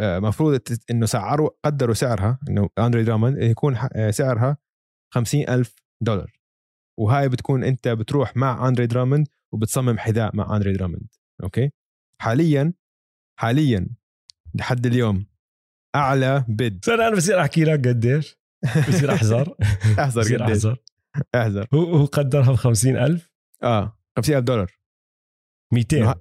[0.00, 4.56] آه، مفروض إنه سعروا قدروا سعرها إنه اندري دراموند يكون آه، سعرها
[5.14, 6.32] 50 ألف دولار.
[6.98, 11.08] وهاي بتكون أنت بتروح مع اندري دراموند وبتصمم حذاء مع اندري دراموند
[11.42, 11.70] okay؟
[12.22, 12.72] حاليا
[13.40, 13.88] حاليا
[14.54, 15.26] لحد اليوم
[15.96, 16.44] أعلى
[16.84, 18.36] سنة أنا بصير أحكي لك قديش؟
[18.88, 19.56] بصير أحذر.
[19.98, 20.76] أحذر بصير أحذر.
[21.34, 21.66] أحذر.
[21.74, 23.30] هو هو قدرها ب 50000
[23.62, 23.98] آه.
[24.16, 24.72] 50 ألف دولار.
[25.72, 26.14] 200 إنه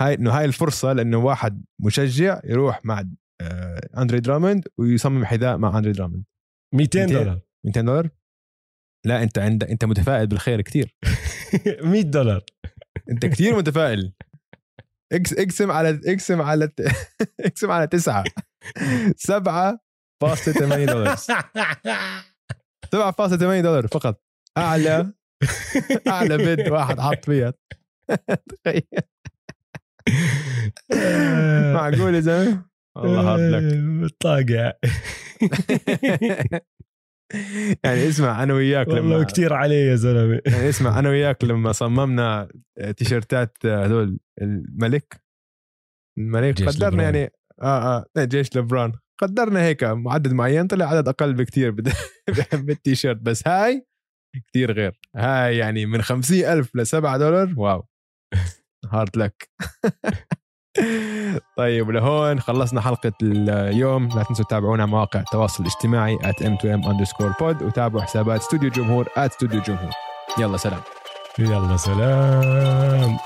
[0.00, 3.04] هاي إنه هاي الفرصة لأنه واحد مشجع يروح مع
[3.40, 6.24] آه أندري دراموند ويصمم حذاء مع أندري دراموند.
[6.74, 7.40] 200 200 دولار.
[7.64, 8.08] 200 دولار؟
[9.04, 10.96] لا أنت عندك أنت متفائل بالخير كتير.
[11.82, 12.44] 100 دولار.
[13.10, 14.12] أنت كتير متفائل.
[15.12, 16.68] اقسم على اقسم على
[17.46, 18.24] اقسم على تسعة.
[20.28, 21.16] 7.8 دولار.
[22.94, 24.22] 7.8 دولار فقط.
[24.58, 25.12] أعلى.
[26.08, 27.54] أعلى بيد واحد حط فيها.
[28.64, 28.82] تخيل.
[31.74, 32.64] معقول يا زلمة؟
[32.96, 34.72] والله هارد لك طاقع
[37.84, 40.40] يعني اسمع أنا وياك والله لما كثير عليه يا زلمة.
[40.46, 42.48] يعني اسمع أنا وياك لما صممنا
[42.96, 45.20] تيشرتات هذول الملك
[46.18, 47.02] الملك قدرنا.
[47.02, 47.32] يعني
[47.62, 51.70] آه آه لا، جيش لبران قدرنا هيك معدد معين طلع عدد أقل بكتير.
[51.70, 51.92] بد-
[52.52, 53.86] بالتيشيرت بس هاي
[54.48, 55.00] كتير غير.
[55.16, 57.86] هاي يعني من خمسين ألف ل 7 دولار واو.
[58.92, 59.48] هارد لك
[61.56, 64.08] طيب لهون خلصنا حلقة اليوم.
[64.08, 69.04] لا تنسوا تتابعونا على مواقع التواصل الاجتماعي at m2m underscore pod وتابعوا حسابات استوديو جمهور
[69.04, 69.90] at استوديو جمهور
[70.38, 70.80] يلا سلام.
[71.38, 73.18] يلا سلام.